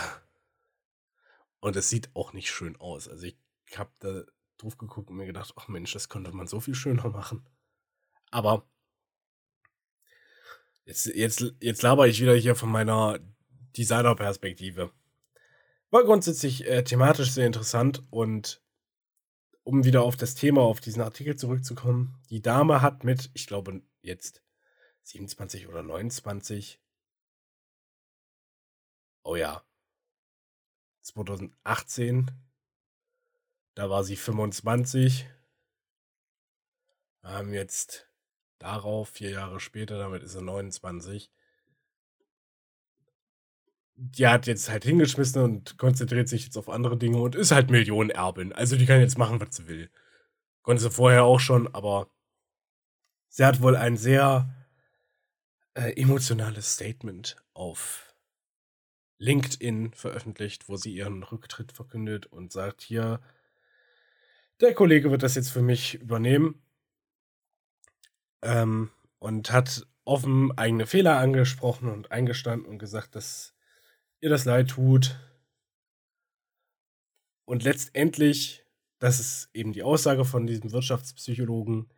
Und 1.59 1.75
es 1.75 1.89
sieht 1.89 2.15
auch 2.15 2.31
nicht 2.31 2.49
schön 2.49 2.77
aus. 2.77 3.09
Also 3.09 3.25
ich 3.25 3.37
habe 3.75 3.91
da 3.99 4.21
drauf 4.57 4.77
geguckt 4.77 5.09
und 5.09 5.17
mir 5.17 5.25
gedacht, 5.25 5.51
ach 5.57 5.67
Mensch, 5.67 5.91
das 5.91 6.07
könnte 6.07 6.31
man 6.31 6.47
so 6.47 6.61
viel 6.61 6.75
schöner 6.75 7.09
machen. 7.09 7.45
Aber 8.31 8.65
jetzt, 10.85 11.07
jetzt, 11.07 11.55
jetzt 11.59 11.81
laber 11.81 12.07
ich 12.07 12.21
wieder 12.21 12.35
hier 12.35 12.55
von 12.55 12.71
meiner 12.71 13.19
Designer-Perspektive. 13.75 14.93
War 15.89 16.03
grundsätzlich 16.05 16.65
äh, 16.65 16.85
thematisch 16.85 17.31
sehr 17.31 17.47
interessant 17.47 18.01
und 18.11 18.61
um 19.67 19.83
wieder 19.83 20.03
auf 20.03 20.15
das 20.15 20.33
Thema, 20.33 20.61
auf 20.61 20.79
diesen 20.79 21.01
Artikel 21.01 21.35
zurückzukommen, 21.35 22.17
die 22.29 22.41
Dame 22.41 22.81
hat 22.81 23.03
mit, 23.03 23.29
ich 23.33 23.47
glaube, 23.47 23.81
jetzt 24.01 24.41
27 25.03 25.67
oder 25.67 25.83
29, 25.83 26.79
oh 29.23 29.35
ja, 29.35 29.61
2018, 31.01 32.31
da 33.75 33.89
war 33.89 34.05
sie 34.05 34.15
25, 34.15 35.27
wir 37.23 37.29
haben 37.29 37.53
jetzt 37.53 38.09
darauf, 38.59 39.09
vier 39.09 39.31
Jahre 39.31 39.59
später, 39.59 39.97
damit 39.97 40.23
ist 40.23 40.35
er 40.35 40.43
29, 40.43 41.29
die 43.97 44.27
hat 44.27 44.45
jetzt 44.45 44.69
halt 44.69 44.83
hingeschmissen 44.83 45.41
und 45.41 45.77
konzentriert 45.77 46.29
sich 46.29 46.45
jetzt 46.45 46.57
auf 46.57 46.69
andere 46.69 46.97
Dinge 46.97 47.17
und 47.17 47.35
ist 47.35 47.51
halt 47.51 47.71
Millionenerbin. 47.71 48.53
Also 48.53 48.77
die 48.77 48.85
kann 48.85 48.99
jetzt 48.99 49.17
machen, 49.17 49.41
was 49.41 49.55
sie 49.55 49.67
will. 49.67 49.89
Konnte 50.61 50.83
sie 50.83 50.91
vorher 50.91 51.23
auch 51.23 51.39
schon, 51.39 51.73
aber 51.73 52.07
sie 53.29 53.43
hat 53.43 53.61
wohl 53.61 53.75
ein 53.75 53.97
sehr 53.97 54.53
äh, 55.73 55.99
emotionales 55.99 56.73
Statement 56.73 57.37
auf 57.53 58.13
LinkedIn 59.17 59.93
veröffentlicht, 59.93 60.69
wo 60.69 60.77
sie 60.77 60.93
ihren 60.93 61.23
Rücktritt 61.23 61.71
verkündet 61.71 62.27
und 62.27 62.51
sagt, 62.51 62.81
hier, 62.81 63.19
der 64.61 64.75
Kollege 64.75 65.09
wird 65.09 65.23
das 65.23 65.33
jetzt 65.35 65.49
für 65.49 65.63
mich 65.63 65.95
übernehmen. 65.95 66.61
Ähm, 68.43 68.91
und 69.17 69.51
hat 69.51 69.87
offen 70.05 70.55
eigene 70.55 70.85
Fehler 70.85 71.17
angesprochen 71.17 71.89
und 71.89 72.11
eingestanden 72.11 72.67
und 72.67 72.77
gesagt, 72.77 73.15
dass 73.15 73.56
ihr 74.19 74.29
das 74.29 74.45
leid 74.45 74.69
tut. 74.69 75.19
Und 77.45 77.63
letztendlich, 77.63 78.65
das 78.99 79.19
ist 79.19 79.49
eben 79.53 79.73
die 79.73 79.83
Aussage 79.83 80.25
von 80.25 80.47
diesem 80.47 80.71
Wirtschaftspsychologen, 80.71 81.91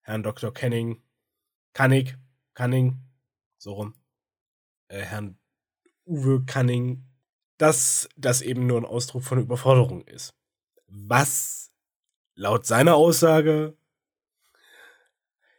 Herrn 0.00 0.22
Dr. 0.22 0.52
Kenning, 0.52 1.02
Canning, 1.72 2.12
Canning, 2.54 2.98
so 3.58 3.74
rum, 3.74 3.94
äh, 4.88 5.00
Herrn 5.00 5.38
Uwe 6.04 6.44
Canning, 6.44 7.06
dass 7.56 8.08
das 8.16 8.42
eben 8.42 8.66
nur 8.66 8.78
ein 8.78 8.84
Ausdruck 8.84 9.22
von 9.22 9.38
Überforderung 9.38 10.02
ist. 10.02 10.34
Was 10.88 11.72
laut 12.34 12.66
seiner 12.66 12.96
Aussage 12.96 13.76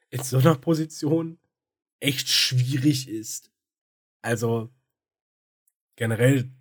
in 0.09 0.21
so 0.21 0.37
einer 0.37 0.55
Position 0.55 1.39
echt 1.99 2.29
schwierig 2.29 3.07
ist. 3.07 3.51
Also, 4.21 4.69
generell, 5.95 6.51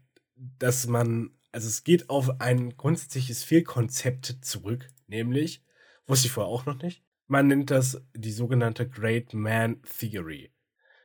dass 0.59 0.87
man, 0.87 1.31
also 1.53 1.69
es 1.69 1.85
geht 1.85 2.11
auf 2.11 2.41
ein 2.41 2.77
grundsätzliches 2.77 3.45
Fehlkonzept 3.45 4.39
zurück, 4.43 4.89
nämlich, 5.07 5.63
wusste 6.07 6.27
ich 6.27 6.33
vorher 6.33 6.53
auch 6.53 6.67
noch 6.67 6.83
nicht, 6.83 7.03
man 7.27 7.47
nennt 7.47 7.71
das 7.71 8.03
die 8.15 8.33
sogenannte 8.33 8.89
Great 8.89 9.33
Man 9.33 9.81
Theory. 9.83 10.51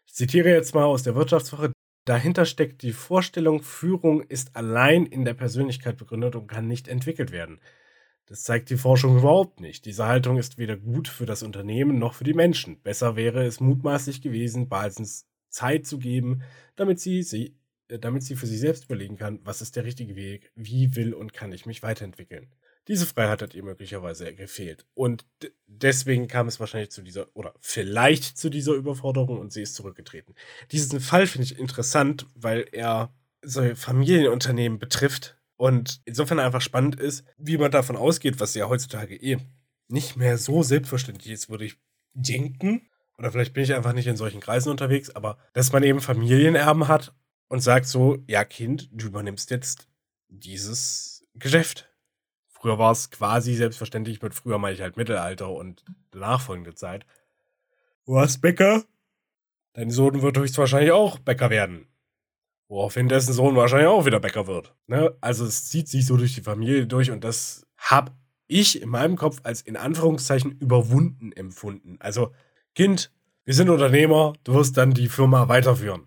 Ich 0.05 0.13
zitiere 0.13 0.49
jetzt 0.49 0.73
mal 0.73 0.85
aus 0.85 1.03
der 1.03 1.15
Wirtschaftswoche. 1.15 1.71
Dahinter 2.05 2.45
steckt 2.45 2.81
die 2.81 2.93
Vorstellung, 2.93 3.61
Führung 3.61 4.21
ist 4.21 4.55
allein 4.55 5.05
in 5.05 5.25
der 5.25 5.33
Persönlichkeit 5.33 5.97
begründet 5.97 6.35
und 6.35 6.47
kann 6.47 6.67
nicht 6.67 6.87
entwickelt 6.87 7.31
werden. 7.31 7.59
Das 8.25 8.43
zeigt 8.43 8.69
die 8.69 8.77
Forschung 8.77 9.17
überhaupt 9.17 9.61
nicht. 9.61 9.85
Diese 9.85 10.05
Haltung 10.05 10.37
ist 10.37 10.57
weder 10.57 10.75
gut 10.75 11.07
für 11.07 11.25
das 11.25 11.43
Unternehmen 11.43 11.97
noch 11.97 12.13
für 12.13 12.25
die 12.25 12.33
Menschen. 12.33 12.81
Besser 12.81 13.15
wäre 13.15 13.45
es 13.45 13.61
mutmaßlich 13.61 14.21
gewesen, 14.21 14.67
Balsens 14.67 15.27
Zeit 15.49 15.85
zu 15.85 15.97
geben, 15.97 16.41
damit 16.75 16.99
sie, 16.99 17.23
sie, 17.23 17.56
damit 17.87 18.23
sie 18.23 18.35
für 18.35 18.47
sich 18.47 18.59
selbst 18.59 18.85
überlegen 18.85 19.17
kann, 19.17 19.39
was 19.43 19.61
ist 19.61 19.75
der 19.75 19.85
richtige 19.85 20.15
Weg, 20.15 20.51
wie 20.55 20.95
will 20.95 21.13
und 21.13 21.33
kann 21.33 21.51
ich 21.51 21.65
mich 21.65 21.83
weiterentwickeln. 21.83 22.47
Diese 22.87 23.05
Freiheit 23.05 23.41
hat 23.41 23.53
ihr 23.53 23.63
möglicherweise 23.63 24.33
gefehlt. 24.33 24.85
Und 24.93 25.25
deswegen 25.65 26.27
kam 26.27 26.47
es 26.47 26.59
wahrscheinlich 26.59 26.91
zu 26.91 27.01
dieser, 27.01 27.27
oder 27.33 27.53
vielleicht 27.59 28.37
zu 28.37 28.49
dieser 28.49 28.73
Überforderung 28.73 29.39
und 29.39 29.51
sie 29.51 29.61
ist 29.61 29.75
zurückgetreten. 29.75 30.35
Diesen 30.71 31.01
Fall 31.01 31.27
finde 31.27 31.45
ich 31.45 31.59
interessant, 31.59 32.25
weil 32.33 32.65
er 32.71 33.13
so 33.41 33.75
Familienunternehmen 33.75 34.79
betrifft 34.79 35.37
und 35.57 36.01
insofern 36.05 36.39
einfach 36.39 36.61
spannend 36.61 36.99
ist, 36.99 37.25
wie 37.37 37.57
man 37.57 37.71
davon 37.71 37.97
ausgeht, 37.97 38.39
was 38.39 38.55
ja 38.55 38.69
heutzutage 38.69 39.15
eh 39.15 39.37
nicht 39.89 40.15
mehr 40.15 40.37
so 40.37 40.63
selbstverständlich 40.63 41.31
ist, 41.31 41.49
würde 41.49 41.65
ich 41.65 41.77
denken. 42.13 42.89
Oder 43.17 43.31
vielleicht 43.31 43.53
bin 43.53 43.63
ich 43.63 43.73
einfach 43.73 43.93
nicht 43.93 44.07
in 44.07 44.17
solchen 44.17 44.39
Kreisen 44.39 44.69
unterwegs, 44.69 45.09
aber 45.09 45.37
dass 45.53 45.71
man 45.73 45.83
eben 45.83 46.01
Familienerben 46.01 46.87
hat 46.87 47.13
und 47.47 47.61
sagt 47.61 47.85
so, 47.85 48.17
ja 48.27 48.43
Kind, 48.43 48.89
du 48.91 49.07
übernimmst 49.07 49.51
jetzt 49.51 49.87
dieses 50.29 51.23
Geschäft 51.35 51.89
Früher 52.59 52.79
war 52.79 52.91
es 52.91 53.11
quasi 53.11 53.53
selbstverständlich, 53.53 54.21
mit 54.21 54.33
früher 54.33 54.57
meine 54.57 54.73
ich 54.73 54.81
halt 54.81 54.97
Mittelalter 54.97 55.49
und 55.49 55.85
nachfolgende 56.13 56.73
Zeit. 56.73 57.05
Hast 58.07 58.41
Bäcker, 58.41 58.83
dein 59.73 59.91
Sohn 59.91 60.21
wird 60.21 60.37
höchstwahrscheinlich 60.37 60.91
auch 60.91 61.19
Bäcker 61.19 61.49
werden. 61.49 61.87
Woraufhin 62.67 63.09
dessen 63.09 63.33
Sohn 63.33 63.55
wahrscheinlich 63.55 63.87
auch 63.87 64.05
wieder 64.05 64.19
Bäcker 64.19 64.47
wird. 64.47 64.75
Ne? 64.87 65.15
Also 65.21 65.45
es 65.45 65.69
zieht 65.69 65.87
sich 65.87 66.05
so 66.07 66.17
durch 66.17 66.33
die 66.33 66.41
Familie 66.41 66.87
durch 66.87 67.11
und 67.11 67.23
das 67.23 67.67
habe 67.77 68.11
ich 68.47 68.81
in 68.81 68.89
meinem 68.89 69.17
Kopf 69.17 69.39
als 69.43 69.61
in 69.61 69.77
Anführungszeichen 69.77 70.57
überwunden 70.57 71.31
empfunden. 71.33 71.97
Also, 71.99 72.33
Kind, 72.73 73.11
wir 73.45 73.53
sind 73.53 73.69
Unternehmer, 73.69 74.33
du 74.45 74.55
wirst 74.55 74.77
dann 74.77 74.91
die 74.91 75.09
Firma 75.09 75.47
weiterführen. 75.47 76.06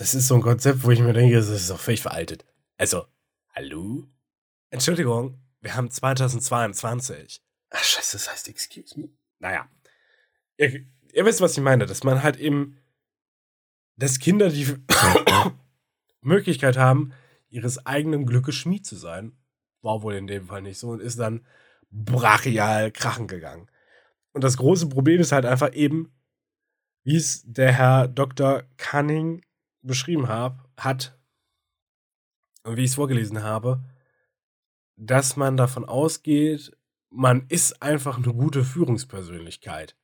Das 0.00 0.14
ist 0.14 0.28
so 0.28 0.34
ein 0.34 0.40
Konzept, 0.40 0.82
wo 0.82 0.90
ich 0.90 1.00
mir 1.00 1.12
denke, 1.12 1.36
das 1.36 1.50
ist 1.50 1.68
doch 1.68 1.78
völlig 1.78 2.00
veraltet. 2.00 2.46
Also, 2.78 3.04
hallo? 3.54 4.08
Entschuldigung, 4.70 5.38
wir 5.60 5.76
haben 5.76 5.90
2022. 5.90 7.42
Ach, 7.68 7.84
scheiße, 7.84 8.16
das 8.16 8.32
heißt 8.32 8.48
excuse 8.48 8.98
me. 8.98 9.10
Naja. 9.40 9.68
Ihr, 10.56 10.86
ihr 11.12 11.24
wisst, 11.26 11.42
was 11.42 11.54
ich 11.54 11.62
meine, 11.62 11.84
dass 11.84 12.02
man 12.02 12.22
halt 12.22 12.38
eben, 12.38 12.78
dass 13.96 14.20
Kinder 14.20 14.48
die 14.48 14.74
Möglichkeit 16.22 16.78
haben, 16.78 17.12
ihres 17.50 17.84
eigenen 17.84 18.24
Glückes 18.24 18.54
Schmied 18.54 18.86
zu 18.86 18.96
sein. 18.96 19.36
War 19.82 20.00
wohl 20.00 20.14
in 20.14 20.26
dem 20.26 20.46
Fall 20.46 20.62
nicht 20.62 20.78
so 20.78 20.88
und 20.88 21.02
ist 21.02 21.18
dann 21.18 21.46
brachial 21.90 22.90
krachen 22.90 23.26
gegangen. 23.26 23.70
Und 24.32 24.44
das 24.44 24.56
große 24.56 24.88
Problem 24.88 25.20
ist 25.20 25.32
halt 25.32 25.44
einfach 25.44 25.74
eben, 25.74 26.10
wie 27.02 27.16
es 27.16 27.42
der 27.44 27.72
Herr 27.72 28.08
Dr. 28.08 28.62
Cunning 28.78 29.42
beschrieben 29.82 30.28
hab, 30.28 30.68
hat 30.76 31.18
und 32.62 32.76
wie 32.76 32.84
ich 32.84 32.90
es 32.90 32.96
vorgelesen 32.96 33.42
habe, 33.42 33.82
dass 34.96 35.36
man 35.36 35.56
davon 35.56 35.84
ausgeht, 35.84 36.76
man 37.08 37.46
ist 37.48 37.82
einfach 37.82 38.18
eine 38.18 38.32
gute 38.32 38.64
Führungspersönlichkeit. 38.64 39.96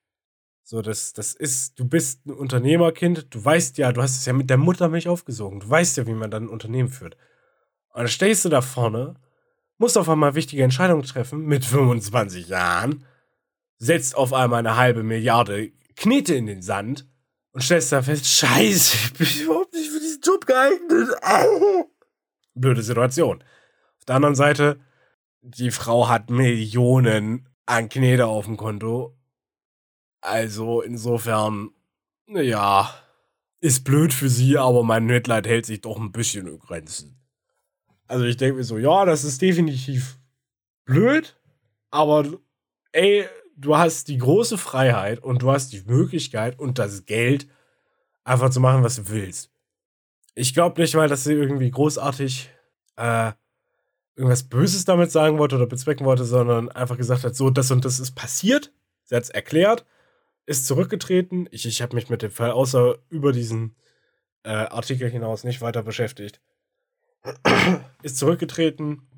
So, 0.63 0.83
das, 0.83 1.13
das 1.13 1.33
ist, 1.33 1.79
du 1.79 1.87
bist 1.87 2.27
ein 2.27 2.33
Unternehmerkind, 2.33 3.33
du 3.33 3.45
weißt 3.45 3.79
ja, 3.79 3.93
du 3.93 4.03
hast 4.03 4.17
es 4.17 4.27
ja 4.27 4.33
mit 4.33 4.51
der 4.51 4.57
Muttermilch 4.57 5.07
aufgesogen, 5.07 5.61
du 5.61 5.71
weißt 5.71 5.97
ja, 5.99 6.07
wie 6.07 6.15
man 6.15 6.31
dann 6.31 6.45
ein 6.45 6.49
Unternehmen 6.49 6.89
führt. 6.89 7.17
Und 7.91 8.01
dann 8.01 8.09
stehst 8.09 8.45
du 8.45 8.49
da 8.49 8.63
vorne, 8.63 9.15
musst 9.79 9.97
auf 9.97 10.09
einmal 10.09 10.35
wichtige 10.35 10.65
Entscheidungen 10.65 11.05
treffen 11.05 11.47
mit 11.47 11.65
25 11.65 12.49
Jahren, 12.49 13.05
setzt 13.79 14.17
auf 14.17 14.33
einmal 14.33 14.59
eine 14.59 14.77
halbe 14.77 15.05
Milliarde 15.05 15.71
Knete 15.95 16.35
in 16.35 16.47
den 16.47 16.63
Sand 16.63 17.07
und 17.53 17.63
stellst 17.63 17.93
dann 17.93 18.03
fest, 18.03 18.27
scheiße, 18.27 18.97
ich 18.97 19.13
bin 19.13 19.27
Job 20.27 20.47
geeignet. 20.47 21.17
Blöde 22.55 22.83
Situation. 22.83 23.43
Auf 23.99 24.05
der 24.07 24.17
anderen 24.17 24.35
Seite, 24.35 24.81
die 25.43 25.71
Frau 25.71 26.09
hat 26.09 26.31
Millionen 26.31 27.49
an 27.67 27.89
Knete 27.89 28.27
auf 28.27 28.47
dem 28.47 28.57
Konto. 28.57 29.17
Also 30.21 30.81
insofern, 30.81 31.71
naja, 32.27 32.91
ist 33.61 33.85
blöd 33.85 34.13
für 34.13 34.29
sie, 34.29 34.59
aber 34.59 34.83
mein 34.83 35.07
Mitleid 35.07 35.47
hält 35.47 35.67
sich 35.67 35.81
doch 35.81 35.99
ein 35.99 36.13
bisschen 36.13 36.47
in 36.47 36.59
Grenzen. 36.59 37.21
Also 38.07 38.25
ich 38.25 38.37
denke 38.37 38.59
mir 38.59 38.65
so, 38.65 38.79
ja, 38.79 39.05
das 39.05 39.25
ist 39.25 39.43
definitiv 39.43 40.19
blöd, 40.85 41.37
aber 41.91 42.25
ey, 42.93 43.27
du 43.57 43.77
hast 43.77 44.09
die 44.09 44.19
große 44.19 44.59
Freiheit 44.59 45.19
und 45.23 45.43
du 45.43 45.51
hast 45.51 45.73
die 45.73 45.83
Möglichkeit 45.83 46.59
und 46.59 46.79
das 46.79 47.07
Geld, 47.07 47.49
einfach 48.25 48.51
zu 48.51 48.61
machen, 48.61 48.83
was 48.83 48.97
du 48.97 49.09
willst. 49.09 49.51
Ich 50.39 50.53
glaube 50.53 50.81
nicht 50.81 50.95
mal, 50.95 51.09
dass 51.09 51.25
sie 51.25 51.33
irgendwie 51.33 51.71
großartig 51.71 52.51
äh, 52.97 53.33
irgendwas 54.17 54.45
Böses 54.45 54.85
damit 54.85 55.11
sagen 55.11 55.39
wollte 55.39 55.57
oder 55.57 55.67
bezwecken 55.67 56.05
wollte, 56.05 56.27
sondern 56.27 56.71
einfach 56.71 56.99
gesagt 56.99 57.25
hat, 57.25 57.35
so, 57.35 57.49
das 57.49 57.71
und 57.71 57.87
das 57.87 57.99
ist 57.99 58.13
passiert. 58.13 58.71
Sie 59.05 59.17
hat 59.17 59.23
es 59.23 59.31
erklärt, 59.31 59.87
ist 60.45 60.67
zurückgetreten. 60.67 61.49
Ich, 61.53 61.65
ich 61.65 61.81
habe 61.81 61.97
mich 61.97 62.11
mit 62.11 62.21
dem 62.21 62.31
Fall 62.31 62.51
außer 62.51 62.99
über 63.09 63.33
diesen 63.33 63.77
äh, 64.43 64.51
Artikel 64.51 65.09
hinaus 65.09 65.43
nicht 65.43 65.63
weiter 65.63 65.83
beschäftigt. 65.83 66.43
ist 68.03 68.19
zurückgetreten. 68.19 69.09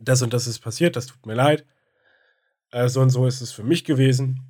Das 0.00 0.22
und 0.22 0.32
das 0.32 0.48
ist 0.48 0.58
passiert, 0.58 0.96
das 0.96 1.06
tut 1.06 1.24
mir 1.24 1.34
leid. 1.34 1.64
Äh, 2.72 2.88
so 2.88 3.00
und 3.00 3.10
so 3.10 3.26
ist 3.26 3.42
es 3.42 3.52
für 3.52 3.62
mich 3.62 3.84
gewesen. 3.84 4.42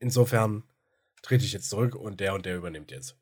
Insofern 0.00 0.64
trete 1.22 1.44
ich 1.44 1.52
jetzt 1.52 1.70
zurück 1.70 1.94
und 1.94 2.18
der 2.18 2.34
und 2.34 2.46
der 2.46 2.56
übernimmt 2.56 2.90
jetzt. 2.90 3.19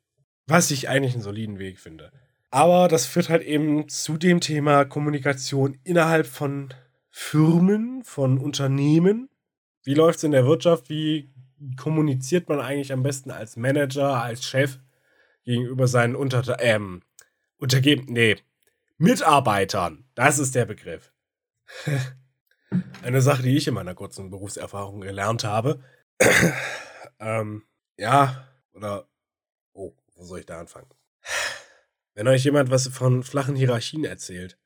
Was 0.49 0.71
ich 0.71 0.89
eigentlich 0.89 1.13
einen 1.13 1.21
soliden 1.21 1.59
Weg 1.59 1.79
finde. 1.79 2.11
Aber 2.49 2.87
das 2.87 3.05
führt 3.05 3.29
halt 3.29 3.43
eben 3.43 3.87
zu 3.87 4.17
dem 4.17 4.41
Thema 4.41 4.83
Kommunikation 4.83 5.77
innerhalb 5.83 6.25
von 6.25 6.73
Firmen, 7.11 8.03
von 8.03 8.39
Unternehmen. 8.39 9.29
Wie 9.83 9.93
läuft 9.93 10.17
es 10.17 10.23
in 10.23 10.31
der 10.31 10.47
Wirtschaft? 10.47 10.89
Wie 10.89 11.31
kommuniziert 11.77 12.49
man 12.49 12.59
eigentlich 12.59 12.91
am 12.91 13.03
besten 13.03 13.29
als 13.29 13.57
Manager, 13.57 14.23
als 14.23 14.43
Chef 14.43 14.79
gegenüber 15.43 15.87
seinen 15.87 16.15
Unter 16.15 16.59
ähm, 16.59 17.03
Untergebenen? 17.57 18.13
Nee, 18.13 18.37
Mitarbeitern. 18.97 20.05
Das 20.15 20.39
ist 20.39 20.55
der 20.55 20.65
Begriff. 20.65 21.13
Eine 23.03 23.21
Sache, 23.21 23.43
die 23.43 23.55
ich 23.55 23.67
in 23.67 23.75
meiner 23.75 23.93
kurzen 23.93 24.31
Berufserfahrung 24.31 25.01
gelernt 25.01 25.43
habe. 25.43 25.83
ähm, 27.19 27.63
ja, 27.97 28.47
oder. 28.73 29.08
Wo 30.19 30.25
soll 30.25 30.41
ich 30.41 30.45
da 30.45 30.59
anfangen? 30.59 30.89
Wenn 32.13 32.27
euch 32.27 32.43
jemand 32.43 32.69
was 32.69 32.89
von 32.89 33.23
flachen 33.23 33.55
Hierarchien 33.55 34.03
erzählt, 34.03 34.59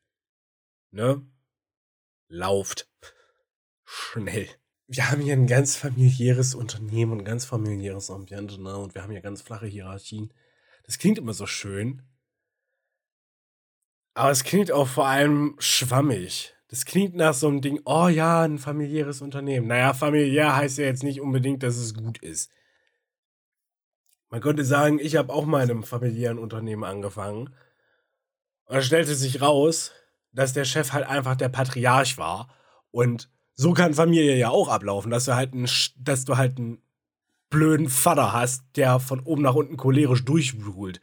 ne? 0.89 1.21
Lauft. 2.27 2.89
Schnell. 3.85 4.49
Wir 4.87 5.11
haben 5.11 5.21
hier 5.21 5.33
ein 5.33 5.45
ganz 5.45 5.75
familiäres 5.75 6.55
Unternehmen 6.55 7.11
und 7.11 7.19
ein 7.19 7.25
ganz 7.25 7.45
familiäres 7.45 8.09
Ambiente, 8.09 8.59
ne? 8.59 8.75
Und 8.75 8.95
wir 8.95 9.03
haben 9.03 9.11
hier 9.11 9.21
ganz 9.21 9.43
flache 9.43 9.67
Hierarchien. 9.67 10.33
Das 10.85 10.97
klingt 10.97 11.19
immer 11.19 11.35
so 11.35 11.45
schön. 11.45 12.01
Aber 14.15 14.31
es 14.31 14.43
klingt 14.43 14.71
auch 14.71 14.87
vor 14.87 15.05
allem 15.05 15.55
schwammig. 15.59 16.55
Das 16.67 16.85
klingt 16.85 17.13
nach 17.13 17.35
so 17.35 17.47
einem 17.47 17.61
Ding, 17.61 17.79
oh 17.85 18.07
ja, 18.07 18.41
ein 18.41 18.57
familiäres 18.57 19.21
Unternehmen. 19.21 19.67
Naja, 19.67 19.93
familiär 19.93 20.55
heißt 20.55 20.79
ja 20.79 20.85
jetzt 20.85 21.03
nicht 21.03 21.21
unbedingt, 21.21 21.61
dass 21.61 21.77
es 21.77 21.93
gut 21.93 22.17
ist. 22.17 22.49
Man 24.33 24.41
könnte 24.41 24.65
sagen, 24.65 24.97
ich 24.99 25.15
habe 25.15 25.31
auch 25.31 25.45
mal 25.45 25.61
in 25.61 25.69
einem 25.69 25.83
familiären 25.83 26.39
Unternehmen 26.39 26.83
angefangen. 26.83 27.53
Und 28.65 28.75
da 28.75 28.81
stellte 28.81 29.13
sich 29.13 29.43
raus, 29.43 29.91
dass 30.31 30.53
der 30.53 30.65
Chef 30.65 30.91
halt 30.91 31.05
einfach 31.05 31.35
der 31.35 31.49
Patriarch 31.49 32.17
war. 32.17 32.49
Und 32.89 33.29
so 33.53 33.73
kann 33.73 33.93
Familie 33.93 34.35
ja 34.35 34.49
auch 34.49 34.69
ablaufen, 34.69 35.11
dass 35.11 35.25
du 35.25 35.35
halt 35.35 35.53
einen, 35.53 35.69
dass 35.99 36.25
du 36.25 36.35
halt 36.35 36.57
einen 36.57 36.81
blöden 37.51 37.89
Vater 37.89 38.33
hast, 38.33 38.63
der 38.75 38.99
von 38.99 39.19
oben 39.19 39.43
nach 39.43 39.53
unten 39.53 39.77
cholerisch 39.77 40.25
durchwühlt. 40.25 40.99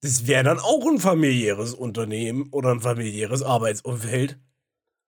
Das 0.00 0.26
wäre 0.26 0.42
dann 0.42 0.60
auch 0.60 0.86
ein 0.86 0.98
familiäres 1.00 1.74
Unternehmen 1.74 2.48
oder 2.50 2.70
ein 2.70 2.80
familiäres 2.80 3.42
Arbeitsumfeld. 3.42 4.38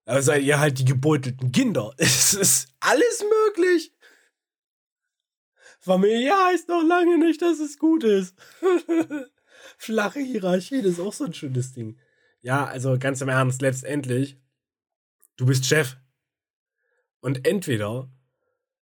Da 0.04 0.20
seid 0.20 0.42
ihr 0.42 0.60
halt 0.60 0.78
die 0.78 0.84
gebeutelten 0.84 1.52
Kinder. 1.52 1.94
Es 1.96 2.34
ist 2.34 2.68
alles 2.80 3.24
möglich. 3.46 3.95
Familie 5.86 6.32
heißt 6.32 6.68
noch 6.68 6.82
lange 6.82 7.16
nicht, 7.16 7.40
dass 7.40 7.60
es 7.60 7.78
gut 7.78 8.02
ist. 8.02 8.36
Flache 9.78 10.18
Hierarchie, 10.18 10.82
das 10.82 10.94
ist 10.94 11.00
auch 11.00 11.12
so 11.12 11.24
ein 11.24 11.32
schönes 11.32 11.72
Ding. 11.74 11.96
Ja, 12.40 12.66
also 12.66 12.98
ganz 12.98 13.20
im 13.20 13.28
Ernst, 13.28 13.62
letztendlich, 13.62 14.36
du 15.36 15.46
bist 15.46 15.64
Chef. 15.64 15.96
Und 17.20 17.46
entweder 17.46 18.10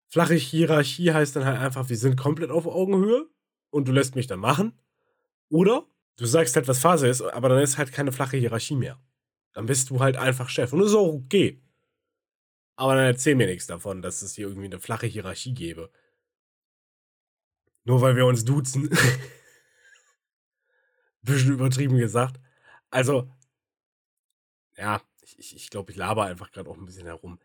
flache 0.09 0.35
Hierarchie 0.35 1.13
heißt 1.13 1.37
dann 1.37 1.45
halt 1.45 1.61
einfach, 1.61 1.91
wir 1.91 1.99
sind 1.99 2.17
komplett 2.17 2.51
auf 2.51 2.67
Augenhöhe 2.67 3.29
und 3.69 3.87
du 3.87 3.93
lässt 3.93 4.17
mich 4.17 4.27
dann 4.27 4.41
machen. 4.41 4.73
Oder 5.51 5.87
du 6.17 6.25
sagst 6.25 6.57
halt, 6.57 6.69
was 6.69 6.79
Phase 6.79 7.07
ist, 7.07 7.21
aber 7.21 7.51
dann 7.51 7.63
ist 7.63 7.77
halt 7.77 7.93
keine 7.93 8.13
flache 8.13 8.39
Hierarchie 8.39 8.77
mehr. 8.77 8.99
Dann 9.53 9.67
bist 9.67 9.91
du 9.91 10.01
halt 10.01 10.17
einfach 10.17 10.49
Chef. 10.49 10.73
Und 10.73 10.81
das 10.81 10.89
ist 10.89 10.97
auch 10.97 11.13
okay. 11.13 11.63
Aber 12.77 12.95
dann 12.95 13.05
erzähl 13.05 13.35
mir 13.35 13.47
nichts 13.47 13.67
davon, 13.67 14.01
dass 14.01 14.23
es 14.23 14.37
hier 14.37 14.47
irgendwie 14.47 14.67
eine 14.67 14.81
flache 14.81 15.07
Hierarchie 15.07 15.53
gäbe. 15.53 15.91
Nur 17.89 18.03
weil 18.03 18.17
wir 18.17 18.27
uns 18.27 18.45
duzen. 18.45 18.91
Bisschen 21.23 21.55
übertrieben 21.55 21.97
gesagt. 21.97 22.39
Also, 22.91 23.33
ja, 24.77 25.01
ich, 25.23 25.39
ich, 25.39 25.57
ich 25.57 25.71
glaube, 25.71 25.91
ich 25.91 25.97
laber 25.97 26.27
einfach 26.27 26.53
gerade 26.53 26.69
auch 26.69 26.77
ein 26.77 26.85
bisschen 26.85 27.07
herum. 27.07 27.41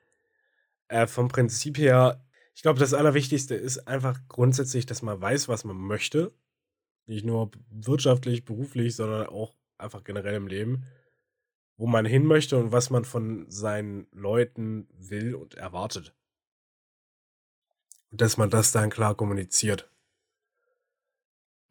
Äh, 0.89 1.07
vom 1.07 1.29
Prinzip 1.29 1.77
her, 1.77 2.25
ich 2.55 2.61
glaube, 2.61 2.77
das 2.77 2.93
Allerwichtigste 2.93 3.55
ist 3.55 3.87
einfach 3.87 4.19
grundsätzlich, 4.27 4.85
dass 4.85 5.01
man 5.01 5.21
weiß, 5.21 5.47
was 5.47 5.63
man 5.63 5.77
möchte. 5.77 6.33
Nicht 7.05 7.23
nur 7.23 7.51
wirtschaftlich, 7.69 8.43
beruflich, 8.43 8.97
sondern 8.97 9.27
auch 9.27 9.55
einfach 9.77 10.03
generell 10.03 10.35
im 10.35 10.47
Leben. 10.47 10.83
Wo 11.77 11.87
man 11.87 12.05
hin 12.05 12.25
möchte 12.25 12.57
und 12.57 12.73
was 12.73 12.89
man 12.89 13.05
von 13.05 13.49
seinen 13.49 14.07
Leuten 14.11 14.89
will 14.91 15.35
und 15.35 15.53
erwartet. 15.53 16.13
Und 18.11 18.19
dass 18.19 18.35
man 18.35 18.49
das 18.49 18.73
dann 18.73 18.89
klar 18.89 19.15
kommuniziert. 19.15 19.89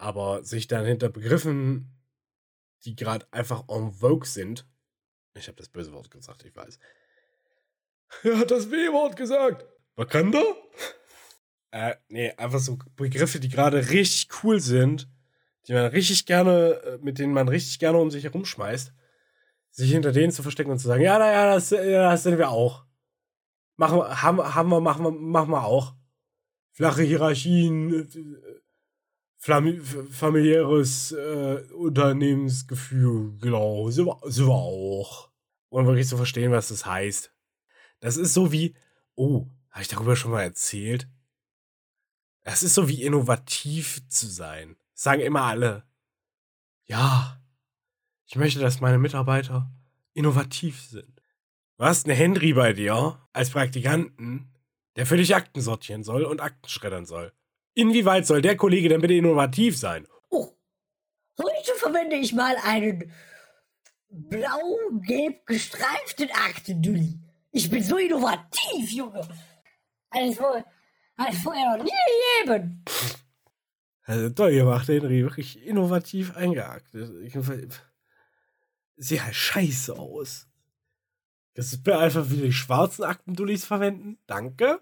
Aber 0.03 0.43
sich 0.43 0.67
dann 0.67 0.85
hinter 0.85 1.11
Begriffen, 1.11 1.97
die 2.85 2.97
gerade 2.97 3.25
einfach 3.31 3.69
en 3.69 3.93
vogue 3.93 4.27
sind, 4.27 4.67
ich 5.35 5.47
habe 5.47 5.57
das 5.57 5.69
böse 5.69 5.93
Wort 5.93 6.11
gesagt, 6.11 6.45
ich 6.45 6.57
weiß. 6.57 6.81
Er 8.25 8.37
hat 8.37 8.51
das 8.51 8.69
W-Wort 8.69 9.15
gesagt. 9.15 9.65
Wakanda? 9.95 10.43
äh, 11.71 11.95
nee, 12.09 12.33
einfach 12.33 12.59
so 12.59 12.81
Begriffe, 12.97 13.39
die 13.39 13.49
gerade 13.49 13.91
richtig 13.91 14.29
cool 14.43 14.59
sind, 14.59 15.09
die 15.69 15.73
man 15.73 15.87
richtig 15.87 16.27
gerne, 16.27 16.81
äh, 16.85 16.99
mit 17.01 17.21
denen 17.21 17.33
man 17.33 17.47
richtig 17.49 17.79
gerne 17.79 17.99
um 17.99 18.11
sich 18.11 18.25
herumschmeißt, 18.25 18.93
sich 19.71 19.93
hinter 19.93 20.11
denen 20.11 20.33
zu 20.33 20.43
verstecken 20.43 20.73
und 20.73 20.81
zu 20.81 20.89
sagen, 20.89 21.05
ja, 21.05 21.17
naja, 21.17 21.55
das, 21.55 21.71
ja, 21.71 22.11
das 22.11 22.25
sind 22.25 22.39
wir 22.39 22.51
auch. 22.51 22.85
Machen, 23.77 24.01
haben, 24.01 24.55
haben 24.55 24.69
wir, 24.69 24.81
machen 24.81 25.05
wir, 25.05 25.13
machen 25.13 25.51
wir 25.51 25.65
auch. 25.65 25.95
Flache 26.73 27.03
Hierarchien, 27.03 28.09
familiäres 29.43 31.13
äh, 31.13 31.63
Unternehmensgefühl, 31.75 33.37
genau, 33.41 33.91
sind 33.91 34.07
wir 34.07 34.55
auch. 34.55 35.31
Und 35.69 35.87
wirklich 35.87 36.07
zu 36.07 36.17
verstehen, 36.17 36.53
was 36.53 36.69
das 36.69 36.87
heißt. 36.87 37.33
Das 37.99 38.17
ist 38.17 38.35
so 38.35 38.53
wie, 38.53 38.77
oh, 39.17 39.49
habe 39.71 39.83
ich 39.83 39.89
darüber 39.89 40.15
schon 40.15 40.31
mal 40.31 40.43
erzählt? 40.43 41.09
Das 42.43 42.63
ist 42.63 42.75
so 42.75 42.89
wie 42.89 43.03
innovativ 43.03 44.07
zu 44.09 44.27
sein. 44.27 44.77
sagen 44.95 45.23
immer 45.23 45.43
alle. 45.43 45.85
Ja, 46.85 47.41
ich 48.27 48.37
möchte, 48.37 48.61
dass 48.61 48.81
meine 48.81 48.99
Mitarbeiter 48.99 49.71
innovativ 50.15 50.81
sind. 50.83 51.21
Du 51.79 51.85
hast 51.85 52.07
einen 52.07 52.17
Henry 52.17 52.53
bei 52.53 52.73
dir 52.75 53.19
als 53.33 53.51
Praktikanten, 53.51 54.53
der 54.95 55.07
für 55.07 55.17
dich 55.17 55.35
Akten 55.35 55.61
sortieren 55.61 56.05
soll 56.05 56.25
und 56.25 56.41
Akten 56.41 56.69
schreddern 56.69 57.07
soll. 57.07 57.33
Inwieweit 57.75 58.27
soll 58.27 58.43
der 58.43 58.57
Kollege 58.57 58.89
denn 58.89 59.01
bitte 59.01 59.15
innovativ 59.15 59.79
sein? 59.79 60.07
Oh, 60.29 60.53
heute 61.39 61.75
verwende 61.77 62.17
ich 62.17 62.33
mal 62.33 62.57
einen 62.65 63.11
blau-gelb 64.11 65.47
gestreiften 65.47 66.31
Aktendulli. 66.33 67.19
Ich 67.51 67.71
bin 67.71 67.83
so 67.83 67.97
innovativ, 67.97 68.91
Junge. 68.91 69.27
Alles, 70.11 70.39
alles 71.17 71.39
vorher 71.43 71.77
noch 71.77 71.85
nie 71.85 71.91
gegeben. 72.45 72.85
Also 74.05 74.31
toll 74.31 74.53
gemacht, 74.53 74.89
Henry. 74.89 75.23
Wirklich 75.23 75.65
innovativ 75.65 76.37
eingeaktet. 76.37 77.83
Sieht 78.97 79.25
halt 79.25 79.35
scheiße 79.35 79.99
aus. 79.99 80.49
Das 81.55 81.73
ist 81.73 81.89
einfach 81.89 82.31
wieder 82.31 82.45
die 82.45 82.53
schwarzen 82.53 83.05
Aktendullis 83.05 83.65
verwenden. 83.65 84.19
Danke. 84.27 84.81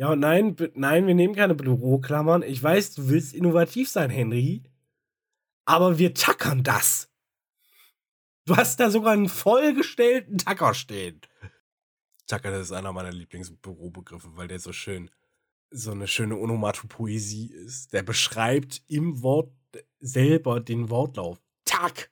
Ja 0.00 0.12
und 0.12 0.20
nein, 0.20 0.56
nein, 0.76 1.06
wir 1.06 1.14
nehmen 1.14 1.34
keine 1.34 1.54
Büroklammern. 1.54 2.42
Ich 2.42 2.62
weiß, 2.62 2.94
du 2.94 3.10
willst 3.10 3.34
innovativ 3.34 3.86
sein, 3.90 4.08
Henry. 4.08 4.62
Aber 5.66 5.98
wir 5.98 6.14
tackern 6.14 6.62
das. 6.62 7.10
Du 8.46 8.56
hast 8.56 8.80
da 8.80 8.90
sogar 8.90 9.12
einen 9.12 9.28
vollgestellten 9.28 10.38
Tacker 10.38 10.72
stehen. 10.72 11.20
Tacker, 12.26 12.50
das 12.50 12.68
ist 12.68 12.72
einer 12.72 12.94
meiner 12.94 13.12
Lieblingsbürobegriffe, 13.12 14.34
weil 14.36 14.48
der 14.48 14.58
so 14.58 14.72
schön, 14.72 15.10
so 15.70 15.90
eine 15.90 16.08
schöne 16.08 16.38
Onomatopoesie 16.38 17.52
ist. 17.52 17.92
Der 17.92 18.02
beschreibt 18.02 18.80
im 18.86 19.20
Wort 19.20 19.52
selber 19.98 20.60
den 20.60 20.88
Wortlauf. 20.88 21.42
Tack! 21.66 22.10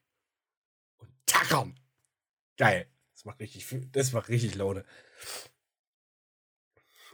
Und 0.98 1.08
tackern. 1.24 1.80
Geil. 2.58 2.86
Das 3.14 3.24
macht 3.24 3.40
richtig, 3.40 3.66
das 3.92 4.12
macht 4.12 4.28
richtig 4.28 4.56
Laune. 4.56 4.84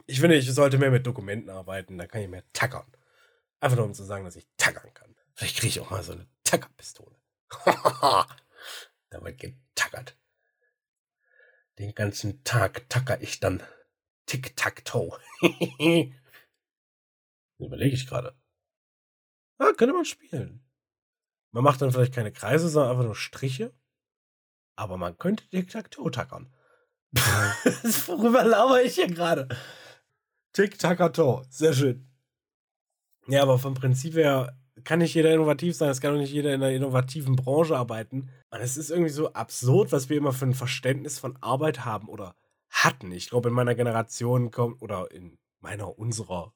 Ich 0.07 0.19
finde, 0.19 0.35
ich 0.35 0.51
sollte 0.53 0.77
mehr 0.77 0.91
mit 0.91 1.05
Dokumenten 1.05 1.49
arbeiten, 1.49 1.97
da 1.97 2.05
kann 2.05 2.21
ich 2.21 2.27
mehr 2.27 2.43
tackern. 2.53 2.85
Einfach 3.59 3.77
nur 3.77 3.85
um 3.85 3.93
zu 3.93 4.03
sagen, 4.03 4.25
dass 4.25 4.35
ich 4.35 4.47
tackern 4.57 4.93
kann. 4.93 5.15
Vielleicht 5.33 5.57
kriege 5.57 5.67
ich 5.67 5.79
auch 5.79 5.89
mal 5.89 6.03
so 6.03 6.13
eine 6.13 6.27
Tackerpistole. 6.43 7.15
da 7.65 8.27
wird 9.11 9.39
getackert. 9.39 10.17
Den 11.79 11.93
ganzen 11.93 12.43
Tag 12.43 12.89
tacker 12.89 13.21
ich 13.21 13.39
dann 13.39 13.61
Tic-Tac-Toe. 14.27 15.19
Überlege 17.59 17.95
ich 17.95 18.07
gerade. 18.07 18.35
Ah, 19.57 19.71
könnte 19.77 19.93
man 19.93 20.05
spielen. 20.05 20.63
Man 21.51 21.63
macht 21.63 21.81
dann 21.81 21.91
vielleicht 21.91 22.13
keine 22.13 22.31
Kreise, 22.31 22.69
sondern 22.69 22.91
einfach 22.91 23.05
nur 23.05 23.15
Striche. 23.15 23.73
Aber 24.75 24.97
man 24.97 25.17
könnte 25.17 25.47
Tic-Tac-Toe 25.49 26.11
tackern. 26.11 26.53
Worüber 27.13 28.43
lauere 28.43 28.83
ich 28.83 28.95
hier 28.95 29.07
gerade? 29.07 29.47
Tic-Tac-Toe. 30.55 31.45
Sehr 31.49 31.73
schön. 31.73 32.07
Ja, 33.27 33.41
aber 33.41 33.59
vom 33.59 33.73
Prinzip 33.73 34.15
her 34.15 34.57
kann 34.85 34.99
nicht 34.99 35.13
jeder 35.13 35.33
innovativ 35.33 35.75
sein, 35.75 35.89
es 35.89 35.99
kann 35.99 36.13
auch 36.13 36.19
nicht 36.19 36.31
jeder 36.31 36.53
in 36.53 36.63
einer 36.63 36.71
innovativen 36.71 37.35
Branche 37.35 37.75
arbeiten. 37.75 38.29
Und 38.51 38.61
es 38.61 38.77
ist 38.77 38.89
irgendwie 38.89 39.11
so 39.11 39.33
absurd, 39.33 39.91
was 39.91 40.09
wir 40.09 40.17
immer 40.17 40.31
für 40.31 40.45
ein 40.45 40.53
Verständnis 40.53 41.19
von 41.19 41.37
Arbeit 41.41 41.83
haben 41.83 42.07
oder 42.07 42.35
hatten. 42.69 43.11
Ich 43.11 43.29
glaube, 43.29 43.49
in 43.49 43.55
meiner 43.55 43.75
Generation 43.75 44.49
kommt, 44.49 44.81
oder 44.81 45.11
in 45.11 45.37
meiner, 45.59 45.99
unserer, 45.99 46.53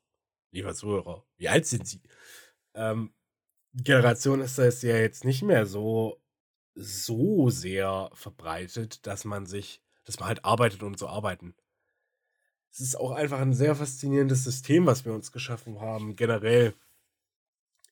lieber 0.51 0.73
Zuhörer, 0.73 1.25
wie 1.37 1.49
alt 1.49 1.65
sind 1.65 1.85
sie? 1.85 2.01
Ähm, 2.75 3.13
Generation 3.73 4.39
ist 4.39 4.57
das 4.57 4.81
ja 4.81 4.95
jetzt 4.95 5.25
nicht 5.25 5.41
mehr 5.41 5.65
so, 5.65 6.21
so 6.73 7.49
sehr 7.49 8.09
verbreitet, 8.13 9.05
dass 9.05 9.25
man 9.25 9.45
sich, 9.45 9.81
dass 10.05 10.19
man 10.19 10.29
halt 10.29 10.45
arbeitet, 10.45 10.83
um 10.83 10.95
zu 10.95 11.09
arbeiten. 11.09 11.53
Es 12.71 12.79
ist 12.79 12.95
auch 12.95 13.11
einfach 13.11 13.39
ein 13.39 13.53
sehr 13.53 13.75
faszinierendes 13.75 14.43
System, 14.43 14.85
was 14.85 15.05
wir 15.05 15.13
uns 15.13 15.31
geschaffen 15.31 15.81
haben, 15.81 16.15
generell 16.15 16.73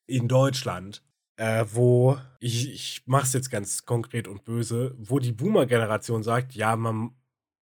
in 0.05 0.27
Deutschland, 0.27 1.03
äh, 1.35 1.65
wo, 1.71 2.17
ich, 2.39 2.71
ich 2.71 3.03
mache 3.05 3.25
es 3.25 3.33
jetzt 3.33 3.51
ganz 3.51 3.85
konkret 3.85 4.27
und 4.27 4.43
böse, 4.43 4.95
wo 4.97 5.19
die 5.19 5.33
Boomer-Generation 5.33 6.23
sagt, 6.23 6.53
ja, 6.53 6.75
man, 6.75 7.11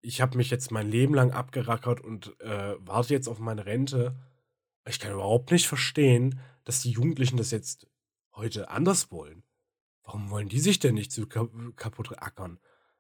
ich 0.01 0.21
habe 0.21 0.37
mich 0.37 0.51
jetzt 0.51 0.71
mein 0.71 0.91
Leben 0.91 1.15
lang 1.15 1.33
abgerackert 1.33 2.01
und 2.01 2.39
äh, 2.41 2.77
warte 2.79 3.15
jetzt 3.15 3.29
auf 3.29 3.39
meine 3.39 3.67
Rente. 3.67 4.17
Ich 4.87 5.01
kann 5.01 5.13
überhaupt 5.13 5.51
nicht 5.51 5.67
verstehen, 5.67 6.41
dass 6.65 6.83
die 6.83 6.91
Jugendlichen 6.91 7.37
das 7.37 7.51
jetzt 7.51 7.87
heute 8.33 8.71
anders 8.71 9.11
wollen. 9.11 9.43
Warum 10.05 10.31
wollen 10.31 10.49
die 10.49 10.61
sich 10.61 10.79
denn 10.79 10.95
nicht 10.95 11.13
so 11.13 11.27
kaputt 11.27 12.19
ackern? 12.19 12.59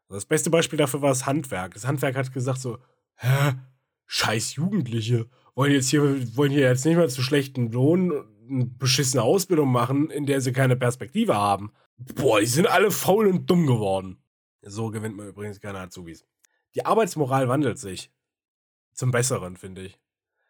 Das 0.09 0.27
beste 0.27 0.51
Beispiel 0.51 0.79
dafür 0.79 1.03
war 1.03 1.11
das 1.11 1.27
Handwerk. 1.27 1.75
Das 1.75 1.87
Handwerk 1.87 2.17
hat 2.17 2.33
gesagt 2.33 2.61
so, 2.61 2.79
hä, 3.17 3.55
scheiß 4.09 4.57
Jugendliche, 4.57 5.29
wollen 5.55 5.73
jetzt 5.73 5.91
hier, 5.91 6.37
wollen 6.37 6.51
hier 6.51 6.63
jetzt 6.63 6.85
nicht 6.85 6.97
mal 6.97 7.09
zu 7.09 7.23
schlechten 7.23 7.71
Lohn 7.71 8.13
eine 8.51 8.67
beschissene 8.67 9.23
Ausbildung 9.23 9.71
machen, 9.71 10.11
in 10.11 10.27
der 10.27 10.41
sie 10.41 10.53
keine 10.53 10.77
Perspektive 10.77 11.37
haben. 11.37 11.73
Boah, 11.97 12.41
die 12.41 12.47
sind 12.47 12.67
alle 12.67 12.91
faul 12.91 13.27
und 13.29 13.49
dumm 13.49 13.67
geworden. 13.67 14.19
So 14.63 14.91
gewinnt 14.91 15.17
man 15.17 15.29
übrigens 15.29 15.61
keine 15.61 15.79
Azubis. 15.79 16.25
Die 16.75 16.85
Arbeitsmoral 16.85 17.49
wandelt 17.49 17.79
sich. 17.79 18.11
Zum 18.93 19.11
Besseren, 19.11 19.57
finde 19.57 19.83
ich. 19.83 19.99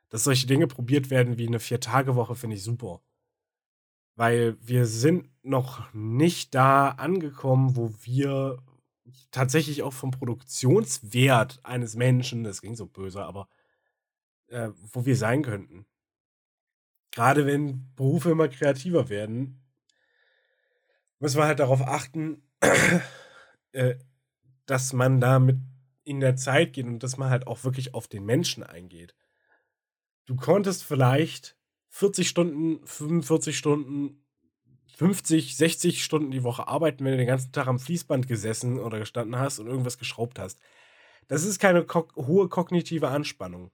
Dass 0.09 0.25
solche 0.25 0.47
Dinge 0.47 0.67
probiert 0.67 1.11
werden 1.11 1.37
wie 1.37 1.47
eine 1.47 1.61
Vier-Tage-Woche, 1.61 2.35
finde 2.35 2.57
ich 2.57 2.63
super. 2.63 3.03
Weil 4.15 4.57
wir 4.61 4.87
sind 4.87 5.29
noch 5.43 5.93
nicht 5.93 6.55
da 6.55 6.91
angekommen, 6.91 7.77
wo 7.77 7.93
wir 8.03 8.59
tatsächlich 9.31 9.83
auch 9.83 9.93
vom 9.93 10.11
Produktionswert 10.11 11.61
eines 11.65 11.97
Menschen, 11.97 12.45
das 12.45 12.63
ging 12.63 12.77
so 12.77 12.87
böse, 12.87 13.25
aber 13.25 13.49
äh, 14.49 14.71
wo 14.93 15.05
wir 15.07 15.17
sein 15.17 15.43
könnten. 15.43 15.87
Gerade 17.11 17.47
wenn 17.47 17.93
Berufe 17.95 18.31
immer 18.31 18.49
kreativer 18.49 19.09
werden, 19.09 19.61
müssen 21.19 21.39
wir 21.39 21.47
halt 21.47 21.61
darauf 21.61 21.83
achten, 21.83 22.43
äh, 23.73 23.97
dass 24.67 24.93
man 24.93 25.21
da 25.21 25.39
mit 25.39 25.59
in 26.05 26.21
der 26.21 26.37
Zeit 26.37 26.73
geht 26.73 26.87
und 26.87 27.03
dass 27.03 27.19
man 27.19 27.29
halt 27.29 27.47
auch 27.47 27.65
wirklich 27.65 27.95
auf 27.95 28.09
den 28.09 28.25
Menschen 28.25 28.63
eingeht. 28.63 29.15
Du 30.25 30.37
konntest 30.37 30.85
vielleicht 30.85 31.57
40 31.91 32.29
Stunden, 32.29 32.87
45 32.87 33.57
Stunden 33.57 34.25
50, 34.99 35.57
60 35.57 36.03
Stunden 36.03 36.33
die 36.33 36.43
Woche 36.43 36.67
arbeiten, 36.67 37.05
wenn 37.05 37.13
du 37.13 37.19
den 37.19 37.29
ganzen 37.29 37.53
Tag 37.53 37.69
am 37.69 37.79
Fließband 37.79 38.27
gesessen 38.27 38.81
oder 38.81 38.99
gestanden 38.99 39.39
hast 39.39 39.61
und 39.61 39.69
irgendwas 39.69 39.97
geschraubt 39.97 40.41
hast. 40.41 40.59
Das 41.29 41.45
ist 41.45 41.61
keine 41.61 41.85
ko 41.85 42.09
hohe 42.17 42.49
kognitive 42.49 43.07
Anspannung. 43.07 43.71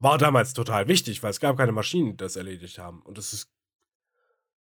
War 0.00 0.18
damals 0.18 0.52
total 0.52 0.88
wichtig, 0.88 1.22
weil 1.22 1.30
es 1.30 1.38
gab 1.38 1.56
keine 1.58 1.70
Maschinen, 1.70 2.12
die 2.12 2.16
das 2.16 2.34
erledigt 2.34 2.80
haben. 2.80 3.02
Und 3.02 3.18
es 3.18 3.32
ist, 3.32 3.52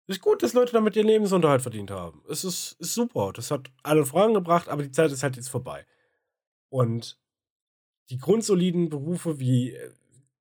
ist 0.08 0.20
gut, 0.20 0.42
dass 0.42 0.52
Leute 0.52 0.72
damit 0.72 0.96
ihren 0.96 1.06
Lebensunterhalt 1.06 1.62
verdient 1.62 1.92
haben. 1.92 2.24
Es 2.28 2.42
ist, 2.42 2.72
ist 2.80 2.94
super. 2.94 3.32
Das 3.32 3.52
hat 3.52 3.70
alle 3.84 4.04
vorangebracht, 4.04 4.68
aber 4.68 4.82
die 4.82 4.90
Zeit 4.90 5.12
ist 5.12 5.22
halt 5.22 5.36
jetzt 5.36 5.48
vorbei. 5.48 5.86
Und 6.70 7.20
die 8.10 8.18
grundsoliden 8.18 8.88
Berufe 8.88 9.38
wie, 9.38 9.78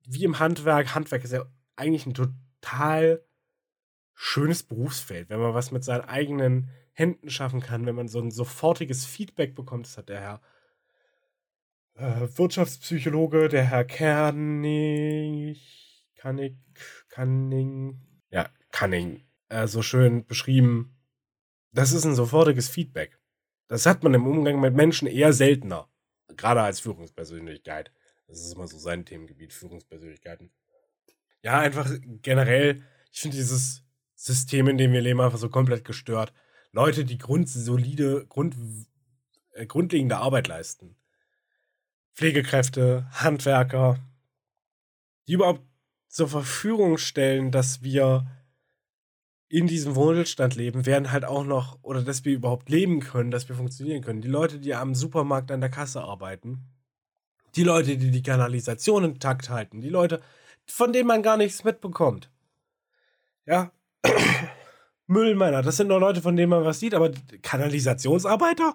wie 0.04 0.24
im 0.24 0.40
Handwerk, 0.40 0.96
Handwerk 0.96 1.22
ist 1.22 1.32
ja 1.32 1.46
eigentlich 1.76 2.06
ein 2.06 2.14
total 2.14 3.24
schönes 4.16 4.62
Berufsfeld, 4.62 5.28
wenn 5.28 5.40
man 5.40 5.54
was 5.54 5.70
mit 5.70 5.84
seinen 5.84 6.00
eigenen 6.00 6.70
Händen 6.92 7.28
schaffen 7.28 7.60
kann, 7.60 7.84
wenn 7.84 7.94
man 7.94 8.08
so 8.08 8.18
ein 8.18 8.30
sofortiges 8.30 9.04
Feedback 9.04 9.54
bekommt. 9.54 9.86
Das 9.86 9.98
hat 9.98 10.08
der 10.08 10.20
Herr 10.20 10.40
äh, 11.94 12.26
Wirtschaftspsychologe, 12.36 13.48
der 13.48 13.64
Herr 13.64 13.84
Kernig, 13.84 15.60
Kannig, 16.16 16.56
Canning, 17.10 18.00
ja, 18.30 18.48
Canning, 18.70 19.22
äh, 19.50 19.66
so 19.66 19.82
schön 19.82 20.24
beschrieben. 20.24 20.96
Das 21.72 21.92
ist 21.92 22.06
ein 22.06 22.14
sofortiges 22.14 22.70
Feedback. 22.70 23.18
Das 23.68 23.84
hat 23.84 24.02
man 24.02 24.14
im 24.14 24.26
Umgang 24.26 24.60
mit 24.60 24.74
Menschen 24.74 25.06
eher 25.06 25.34
seltener. 25.34 25.90
Gerade 26.36 26.62
als 26.62 26.80
Führungspersönlichkeit. 26.80 27.92
Das 28.26 28.40
ist 28.40 28.54
immer 28.54 28.66
so 28.66 28.78
sein 28.78 29.04
Themengebiet, 29.04 29.52
Führungspersönlichkeiten. 29.52 30.50
Ja, 31.42 31.60
einfach 31.60 31.90
generell, 32.22 32.82
ich 33.12 33.20
finde 33.20 33.36
dieses 33.36 33.85
System, 34.16 34.66
in 34.66 34.78
dem 34.78 34.92
wir 34.92 35.02
leben, 35.02 35.20
einfach 35.20 35.38
so 35.38 35.48
komplett 35.48 35.84
gestört. 35.84 36.32
Leute, 36.72 37.04
die 37.04 37.18
grundsolide, 37.18 38.26
Grund, 38.26 38.56
äh, 39.52 39.66
grundlegende 39.66 40.16
Arbeit 40.16 40.48
leisten. 40.48 40.96
Pflegekräfte, 42.14 43.06
Handwerker, 43.12 43.98
die 45.28 45.34
überhaupt 45.34 45.62
zur 46.08 46.28
Verfügung 46.28 46.96
stellen, 46.98 47.50
dass 47.50 47.82
wir 47.82 48.26
in 49.48 49.66
diesem 49.66 49.94
Wohlstand 49.94 50.56
leben, 50.56 50.86
werden 50.86 51.12
halt 51.12 51.24
auch 51.24 51.44
noch, 51.44 51.78
oder 51.82 52.02
dass 52.02 52.24
wir 52.24 52.32
überhaupt 52.32 52.68
leben 52.68 53.00
können, 53.00 53.30
dass 53.30 53.48
wir 53.48 53.54
funktionieren 53.54 54.02
können. 54.02 54.22
Die 54.22 54.28
Leute, 54.28 54.58
die 54.58 54.74
am 54.74 54.94
Supermarkt 54.94 55.52
an 55.52 55.60
der 55.60 55.70
Kasse 55.70 56.02
arbeiten, 56.02 56.64
die 57.54 57.62
Leute, 57.62 57.96
die 57.96 58.10
die 58.10 58.22
Kanalisation 58.22 59.04
intakt 59.04 59.48
halten, 59.50 59.80
die 59.80 59.88
Leute, 59.88 60.20
von 60.66 60.92
denen 60.92 61.06
man 61.06 61.22
gar 61.22 61.36
nichts 61.36 61.64
mitbekommt. 61.64 62.30
Ja, 63.46 63.70
Müllmänner, 65.06 65.62
das 65.62 65.76
sind 65.76 65.88
nur 65.88 66.00
Leute, 66.00 66.20
von 66.20 66.36
denen 66.36 66.50
man 66.50 66.64
was 66.64 66.80
sieht, 66.80 66.94
aber 66.94 67.12
Kanalisationsarbeiter? 67.42 68.74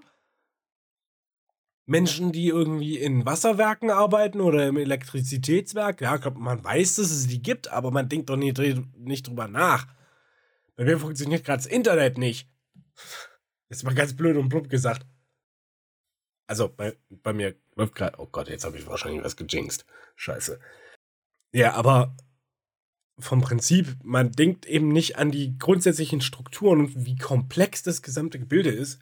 Menschen, 1.86 2.32
die 2.32 2.47
irgendwie 2.47 2.97
in 2.97 3.25
Wasserwerken 3.25 3.89
arbeiten 3.89 4.39
oder 4.39 4.67
im 4.67 4.77
Elektrizitätswerk, 4.77 6.01
ja, 6.01 6.19
man 6.36 6.63
weiß, 6.63 6.95
dass 6.95 7.11
es 7.11 7.27
die 7.27 7.41
gibt, 7.41 7.67
aber 7.69 7.91
man 7.91 8.07
denkt 8.07 8.29
doch 8.29 8.38
nicht, 8.38 8.57
nicht 8.97 9.27
drüber 9.27 9.47
nach. 9.47 9.88
Bei 10.77 10.86
mir 10.86 10.99
funktioniert 10.99 11.43
gerade 11.43 11.63
das 11.63 11.71
Internet 11.71 12.17
nicht. 12.17 12.49
Ist 13.69 13.84
mal 13.84 13.95
ganz 13.95 14.15
blöd 14.15 14.38
und 14.38 14.49
plump 14.49 14.69
gesagt. 14.69 15.05
Also, 16.47 16.67
bei, 16.67 16.97
bei 17.09 17.34
mir 17.34 17.55
läuft 17.75 17.95
gerade. 17.95 18.19
Oh 18.19 18.27
Gott, 18.27 18.49
jetzt 18.49 18.65
habe 18.65 18.77
ich 18.77 18.88
wahrscheinlich 18.88 19.23
was 19.23 19.38
gejinxt. 19.38 19.86
Scheiße. 20.15 20.59
Ja, 21.53 21.73
aber 21.73 22.15
vom 23.20 23.41
Prinzip, 23.41 23.97
man 24.03 24.32
denkt 24.32 24.66
eben 24.66 24.89
nicht 24.89 25.18
an 25.18 25.32
die 25.32 25.57
grundsätzlichen 25.57 26.22
Strukturen 26.22 26.80
und 26.80 27.05
wie 27.05 27.16
komplex 27.16 27.84
das 27.84 28.01
gesamte 28.01 28.39
Gebilde 28.39 28.72
ist. 28.72 28.99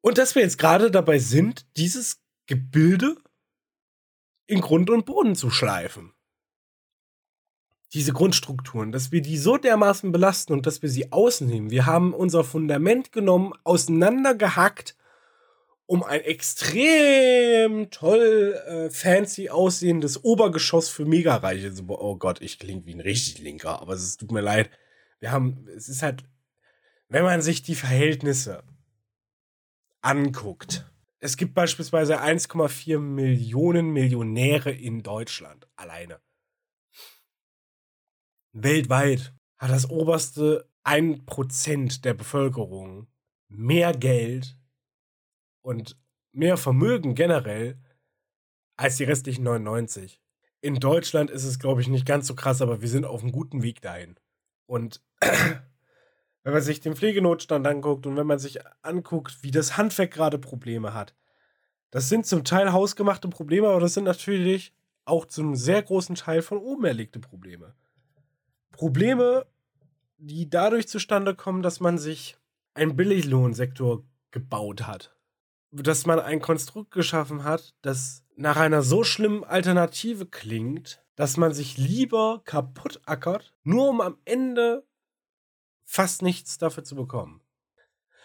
Und 0.00 0.18
dass 0.18 0.34
wir 0.34 0.42
jetzt 0.42 0.58
gerade 0.58 0.90
dabei 0.90 1.18
sind, 1.18 1.66
dieses 1.76 2.20
Gebilde 2.46 3.16
in 4.46 4.60
Grund 4.60 4.90
und 4.90 5.06
Boden 5.06 5.34
zu 5.34 5.50
schleifen. 5.50 6.12
Diese 7.94 8.12
Grundstrukturen, 8.12 8.90
dass 8.90 9.12
wir 9.12 9.22
die 9.22 9.38
so 9.38 9.56
dermaßen 9.56 10.12
belasten 10.12 10.52
und 10.52 10.66
dass 10.66 10.82
wir 10.82 10.88
sie 10.88 11.12
ausnehmen. 11.12 11.70
Wir 11.70 11.86
haben 11.86 12.14
unser 12.14 12.42
Fundament 12.42 13.12
genommen, 13.12 13.52
auseinandergehackt 13.64 14.96
um 15.92 16.02
ein 16.02 16.22
extrem 16.22 17.90
toll 17.90 18.58
äh, 18.66 18.88
fancy 18.88 19.50
aussehendes 19.50 20.24
Obergeschoss 20.24 20.88
für 20.88 21.04
Megareiche. 21.04 21.70
So, 21.70 21.84
oh 21.86 22.16
Gott, 22.16 22.40
ich 22.40 22.58
klinge 22.58 22.86
wie 22.86 22.94
ein 22.94 23.00
richtig 23.00 23.40
Linker, 23.40 23.82
aber 23.82 23.92
es 23.92 24.16
tut 24.16 24.32
mir 24.32 24.40
leid. 24.40 24.70
Wir 25.20 25.32
haben, 25.32 25.68
es 25.68 25.90
ist 25.90 26.00
halt, 26.00 26.24
wenn 27.08 27.24
man 27.24 27.42
sich 27.42 27.60
die 27.60 27.74
Verhältnisse 27.74 28.62
anguckt. 30.00 30.90
Es 31.18 31.36
gibt 31.36 31.52
beispielsweise 31.52 32.22
1,4 32.22 32.98
Millionen 32.98 33.90
Millionäre 33.90 34.70
in 34.70 35.02
Deutschland 35.02 35.68
alleine. 35.76 36.22
Weltweit 38.52 39.34
hat 39.58 39.70
das 39.70 39.90
oberste 39.90 40.66
1% 40.84 42.00
der 42.00 42.14
Bevölkerung 42.14 43.08
mehr 43.48 43.92
Geld 43.92 44.56
und 45.62 45.96
mehr 46.32 46.56
Vermögen 46.56 47.14
generell 47.14 47.78
als 48.76 48.96
die 48.96 49.04
restlichen 49.04 49.44
99. 49.44 50.20
In 50.60 50.76
Deutschland 50.76 51.30
ist 51.30 51.44
es, 51.44 51.58
glaube 51.58 51.80
ich, 51.80 51.88
nicht 51.88 52.06
ganz 52.06 52.26
so 52.26 52.34
krass, 52.34 52.62
aber 52.62 52.82
wir 52.82 52.88
sind 52.88 53.04
auf 53.04 53.22
einem 53.22 53.32
guten 53.32 53.62
Weg 53.62 53.80
dahin. 53.80 54.16
Und 54.66 55.02
wenn 55.20 56.52
man 56.52 56.62
sich 56.62 56.80
den 56.80 56.96
Pflegenotstand 56.96 57.66
anguckt 57.66 58.06
und 58.06 58.16
wenn 58.16 58.26
man 58.26 58.38
sich 58.38 58.60
anguckt, 58.82 59.42
wie 59.42 59.50
das 59.50 59.76
Handwerk 59.76 60.12
gerade 60.12 60.38
Probleme 60.38 60.94
hat, 60.94 61.14
das 61.90 62.08
sind 62.08 62.26
zum 62.26 62.44
Teil 62.44 62.72
hausgemachte 62.72 63.28
Probleme, 63.28 63.68
aber 63.68 63.80
das 63.80 63.94
sind 63.94 64.04
natürlich 64.04 64.72
auch 65.04 65.26
zum 65.26 65.56
sehr 65.56 65.82
großen 65.82 66.14
Teil 66.14 66.42
von 66.42 66.58
oben 66.58 66.84
erlegte 66.84 67.20
Probleme. 67.20 67.74
Probleme, 68.70 69.46
die 70.16 70.48
dadurch 70.48 70.88
zustande 70.88 71.34
kommen, 71.34 71.62
dass 71.62 71.80
man 71.80 71.98
sich 71.98 72.36
einen 72.74 72.96
Billiglohnsektor 72.96 74.04
gebaut 74.30 74.86
hat 74.86 75.14
dass 75.72 76.06
man 76.06 76.20
ein 76.20 76.40
Konstrukt 76.40 76.90
geschaffen 76.90 77.44
hat, 77.44 77.74
das 77.82 78.24
nach 78.36 78.56
einer 78.56 78.82
so 78.82 79.04
schlimmen 79.04 79.44
Alternative 79.44 80.26
klingt, 80.26 81.02
dass 81.16 81.36
man 81.36 81.52
sich 81.52 81.78
lieber 81.78 82.42
kaputt 82.44 83.00
ackert, 83.06 83.54
nur 83.62 83.88
um 83.88 84.00
am 84.00 84.18
Ende 84.24 84.86
fast 85.84 86.22
nichts 86.22 86.58
dafür 86.58 86.84
zu 86.84 86.94
bekommen. 86.94 87.40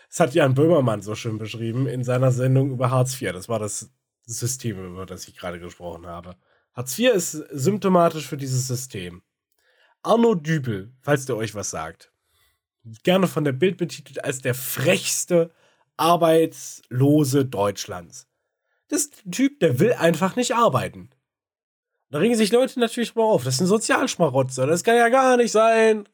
Das 0.09 0.19
hat 0.19 0.33
Jan 0.33 0.53
Böhmermann 0.53 1.01
so 1.01 1.15
schön 1.15 1.37
beschrieben 1.37 1.87
in 1.87 2.03
seiner 2.03 2.31
Sendung 2.31 2.71
über 2.71 2.91
Hartz 2.91 3.21
IV. 3.21 3.33
Das 3.33 3.49
war 3.49 3.59
das 3.59 3.91
System, 4.25 4.93
über 4.93 5.05
das 5.05 5.27
ich 5.27 5.35
gerade 5.35 5.59
gesprochen 5.59 6.05
habe. 6.07 6.35
Hartz 6.73 6.97
IV 6.97 7.13
ist 7.13 7.31
symptomatisch 7.31 8.27
für 8.27 8.37
dieses 8.37 8.67
System. 8.67 9.21
Arno 10.03 10.35
Dübel, 10.35 10.93
falls 11.01 11.25
der 11.25 11.35
euch 11.35 11.55
was 11.55 11.69
sagt, 11.69 12.13
gerne 13.03 13.27
von 13.27 13.43
der 13.43 13.51
Bild 13.51 13.77
betitelt 13.77 14.23
als 14.23 14.41
der 14.41 14.53
frechste 14.53 15.51
Arbeitslose 15.97 17.45
Deutschlands. 17.45 18.27
Das 18.87 19.01
ist 19.01 19.25
ein 19.25 19.31
Typ, 19.31 19.59
der 19.59 19.79
will 19.79 19.93
einfach 19.93 20.35
nicht 20.35 20.55
arbeiten. 20.55 21.09
Da 22.09 22.19
regen 22.19 22.35
sich 22.35 22.51
Leute 22.51 22.79
natürlich 22.79 23.15
mal 23.15 23.23
auf. 23.23 23.43
Das 23.43 23.55
ist 23.55 23.61
ein 23.61 23.67
Sozialschmarotzer. 23.67 24.65
Das 24.65 24.83
kann 24.83 24.95
ja 24.95 25.09
gar 25.09 25.35
nicht 25.35 25.51
sein. 25.51 26.07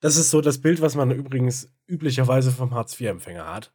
Das 0.00 0.16
ist 0.16 0.30
so 0.30 0.40
das 0.40 0.60
Bild, 0.60 0.82
was 0.82 0.96
man 0.96 1.10
übrigens 1.10 1.72
üblicherweise 1.86 2.50
vom 2.50 2.74
Hartz-IV-Empfänger 2.74 3.46
hat. 3.46 3.72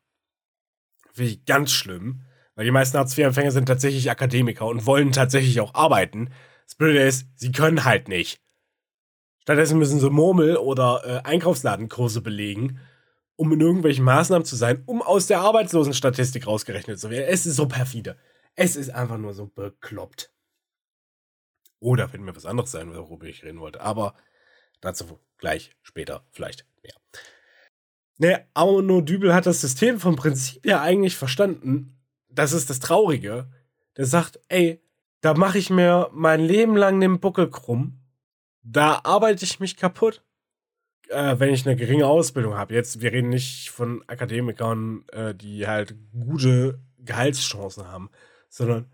Finde 1.13 1.31
ich 1.31 1.45
ganz 1.45 1.71
schlimm, 1.71 2.21
weil 2.53 2.65
die 2.65 2.71
meisten 2.71 2.97
Hartz-IV-Empfänger 2.97 3.51
sind 3.51 3.65
tatsächlich 3.65 4.11
Akademiker 4.11 4.67
und 4.67 4.85
wollen 4.85 5.11
tatsächlich 5.11 5.59
auch 5.61 5.73
arbeiten. 5.73 6.29
Das 6.65 6.75
Blöde 6.75 7.01
ist, 7.01 7.27
sie 7.35 7.51
können 7.51 7.85
halt 7.85 8.09
nicht. 8.09 8.41
Stattdessen 9.39 9.79
müssen 9.79 9.99
sie 10.01 10.09
Murmel- 10.09 10.57
oder 10.57 11.01
äh, 11.05 11.27
Einkaufsladenkurse 11.27 12.21
belegen 12.21 12.81
um 13.37 13.53
in 13.53 13.61
irgendwelchen 13.61 14.03
Maßnahmen 14.03 14.45
zu 14.45 14.55
sein, 14.55 14.83
um 14.85 15.01
aus 15.01 15.27
der 15.27 15.39
Arbeitslosenstatistik 15.39 16.45
rausgerechnet 16.45 16.99
zu 16.99 17.09
werden. 17.09 17.27
Es 17.29 17.45
ist 17.45 17.55
so 17.55 17.67
perfide. 17.67 18.17
Es 18.55 18.75
ist 18.75 18.89
einfach 18.89 19.17
nur 19.17 19.33
so 19.33 19.47
bekloppt. 19.47 20.33
Oder 21.79 22.11
wenn 22.11 22.23
mir 22.23 22.35
was 22.35 22.47
anderes 22.47 22.71
sein, 22.71 22.93
worüber 22.93 23.27
ich 23.27 23.43
reden 23.43 23.59
wollte. 23.59 23.81
Aber 23.81 24.15
dazu 24.81 25.19
gleich 25.37 25.75
später 25.83 26.25
vielleicht 26.31 26.65
mehr. 26.81 26.95
Ne, 28.17 28.47
Arno 28.55 29.01
Dübel 29.01 29.33
hat 29.33 29.45
das 29.45 29.61
System 29.61 29.99
vom 29.99 30.15
Prinzip 30.15 30.65
her 30.65 30.81
eigentlich 30.81 31.15
verstanden. 31.15 32.01
Das 32.29 32.51
ist 32.51 32.71
das 32.71 32.79
Traurige. 32.79 33.51
Der 33.95 34.05
sagt, 34.05 34.39
ey, 34.47 34.81
da 35.21 35.35
mache 35.35 35.59
ich 35.59 35.69
mir 35.69 36.09
mein 36.11 36.41
Leben 36.41 36.75
lang 36.75 36.99
den 36.99 37.19
Buckel 37.19 37.51
krumm. 37.51 37.99
Da 38.63 39.01
arbeite 39.03 39.45
ich 39.45 39.59
mich 39.59 39.77
kaputt 39.77 40.23
äh, 41.09 41.39
wenn 41.39 41.53
ich 41.53 41.65
eine 41.65 41.75
geringe 41.75 42.07
Ausbildung 42.07 42.55
habe, 42.55 42.73
jetzt, 42.73 43.01
wir 43.01 43.11
reden 43.11 43.29
nicht 43.29 43.69
von 43.69 44.03
Akademikern, 44.07 45.03
äh, 45.11 45.33
die 45.33 45.67
halt 45.67 45.95
gute 46.11 46.79
Gehaltschancen 46.99 47.87
haben, 47.87 48.09
sondern 48.49 48.91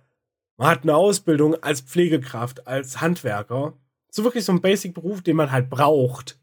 man 0.57 0.67
hat 0.67 0.83
eine 0.83 0.95
Ausbildung 0.95 1.55
als 1.63 1.81
Pflegekraft, 1.81 2.67
als 2.67 3.01
Handwerker, 3.01 3.73
so 4.09 4.23
wirklich 4.23 4.45
so 4.45 4.51
ein 4.51 4.61
Basic-Beruf, 4.61 5.21
den 5.21 5.35
man 5.35 5.51
halt 5.51 5.69
braucht, 5.69 6.39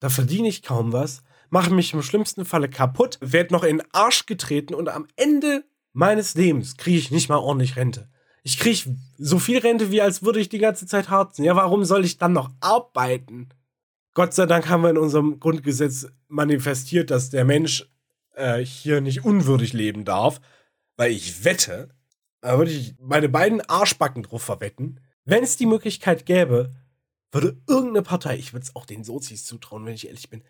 da 0.00 0.08
verdiene 0.08 0.48
ich 0.48 0.62
kaum 0.62 0.92
was, 0.92 1.22
mache 1.48 1.72
mich 1.72 1.94
im 1.94 2.02
schlimmsten 2.02 2.44
Falle 2.44 2.68
kaputt, 2.68 3.18
werde 3.20 3.54
noch 3.54 3.64
in 3.64 3.78
den 3.78 3.86
Arsch 3.92 4.26
getreten 4.26 4.74
und 4.74 4.88
am 4.88 5.06
Ende 5.16 5.64
meines 5.92 6.34
Lebens 6.34 6.76
kriege 6.76 6.98
ich 6.98 7.10
nicht 7.10 7.28
mal 7.28 7.38
ordentlich 7.38 7.76
Rente. 7.76 8.10
Ich 8.42 8.58
kriege 8.58 8.96
so 9.18 9.38
viel 9.38 9.58
Rente, 9.58 9.90
wie 9.90 10.02
als 10.02 10.22
würde 10.22 10.38
ich 10.38 10.48
die 10.48 10.58
ganze 10.58 10.86
Zeit 10.86 11.08
harzen. 11.08 11.44
Ja, 11.44 11.56
warum 11.56 11.84
soll 11.84 12.04
ich 12.04 12.18
dann 12.18 12.32
noch 12.32 12.50
arbeiten? 12.60 13.48
Gott 14.16 14.32
sei 14.32 14.46
Dank 14.46 14.70
haben 14.70 14.82
wir 14.82 14.88
in 14.88 14.96
unserem 14.96 15.40
Grundgesetz 15.40 16.06
manifestiert, 16.28 17.10
dass 17.10 17.28
der 17.28 17.44
Mensch 17.44 17.86
äh, 18.32 18.64
hier 18.64 19.02
nicht 19.02 19.26
unwürdig 19.26 19.74
leben 19.74 20.06
darf, 20.06 20.40
weil 20.96 21.12
ich 21.12 21.44
wette, 21.44 21.90
da 22.40 22.56
würde 22.56 22.70
ich 22.70 22.94
meine 22.98 23.28
beiden 23.28 23.60
Arschbacken 23.60 24.22
drauf 24.22 24.42
verwetten, 24.42 25.00
wenn 25.26 25.44
es 25.44 25.58
die 25.58 25.66
Möglichkeit 25.66 26.24
gäbe, 26.24 26.72
würde 27.30 27.60
irgendeine 27.68 28.00
Partei, 28.00 28.38
ich 28.38 28.54
würde 28.54 28.62
es 28.62 28.74
auch 28.74 28.86
den 28.86 29.04
Sozis 29.04 29.44
zutrauen, 29.44 29.84
wenn 29.84 29.92
ich 29.92 30.06
ehrlich 30.06 30.30
bin, 30.30 30.42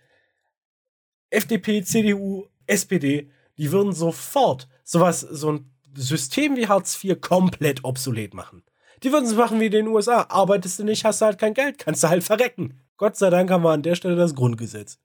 FDP, 1.30 1.82
CDU, 1.82 2.46
SPD, 2.68 3.32
die 3.58 3.72
würden 3.72 3.92
sofort 3.92 4.68
sowas, 4.84 5.22
so 5.22 5.50
ein 5.50 5.72
System 5.92 6.54
wie 6.54 6.68
Hartz 6.68 7.02
IV 7.02 7.20
komplett 7.20 7.82
obsolet 7.82 8.32
machen. 8.32 8.62
Die 9.02 9.10
würden 9.10 9.26
es 9.26 9.34
machen 9.34 9.58
wie 9.58 9.66
in 9.66 9.72
den 9.72 9.88
USA. 9.88 10.26
Arbeitest 10.28 10.78
du 10.78 10.84
nicht, 10.84 11.04
hast 11.04 11.20
du 11.20 11.24
halt 11.24 11.40
kein 11.40 11.52
Geld, 11.52 11.78
kannst 11.78 12.04
du 12.04 12.08
halt 12.08 12.22
verrecken. 12.22 12.80
Gott 12.96 13.16
sei 13.16 13.30
Dank 13.30 13.50
haben 13.50 13.64
wir 13.64 13.70
an 13.70 13.82
der 13.82 13.94
Stelle 13.94 14.16
das 14.16 14.34
Grundgesetz. 14.34 14.98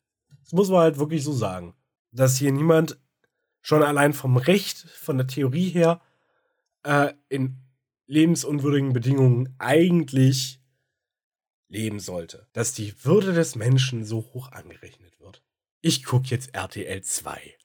Das 0.43 0.53
muss 0.53 0.69
man 0.69 0.81
halt 0.81 0.97
wirklich 0.97 1.23
so 1.23 1.33
sagen. 1.33 1.75
Dass 2.11 2.37
hier 2.37 2.51
niemand 2.51 2.97
schon 3.61 3.83
allein 3.83 4.13
vom 4.13 4.37
Recht, 4.37 4.77
von 4.77 5.17
der 5.17 5.27
Theorie 5.27 5.69
her, 5.69 6.01
äh, 6.83 7.13
in 7.29 7.57
lebensunwürdigen 8.07 8.93
Bedingungen 8.93 9.55
eigentlich 9.59 10.61
leben 11.69 11.99
sollte. 11.99 12.47
Dass 12.53 12.73
die 12.73 12.93
Würde 13.05 13.33
des 13.33 13.55
Menschen 13.55 14.03
so 14.03 14.29
hoch 14.33 14.51
angerechnet 14.51 15.19
wird. 15.19 15.43
Ich 15.81 16.03
gucke 16.03 16.27
jetzt 16.27 16.53
RTL 16.53 17.01
2. 17.01 17.55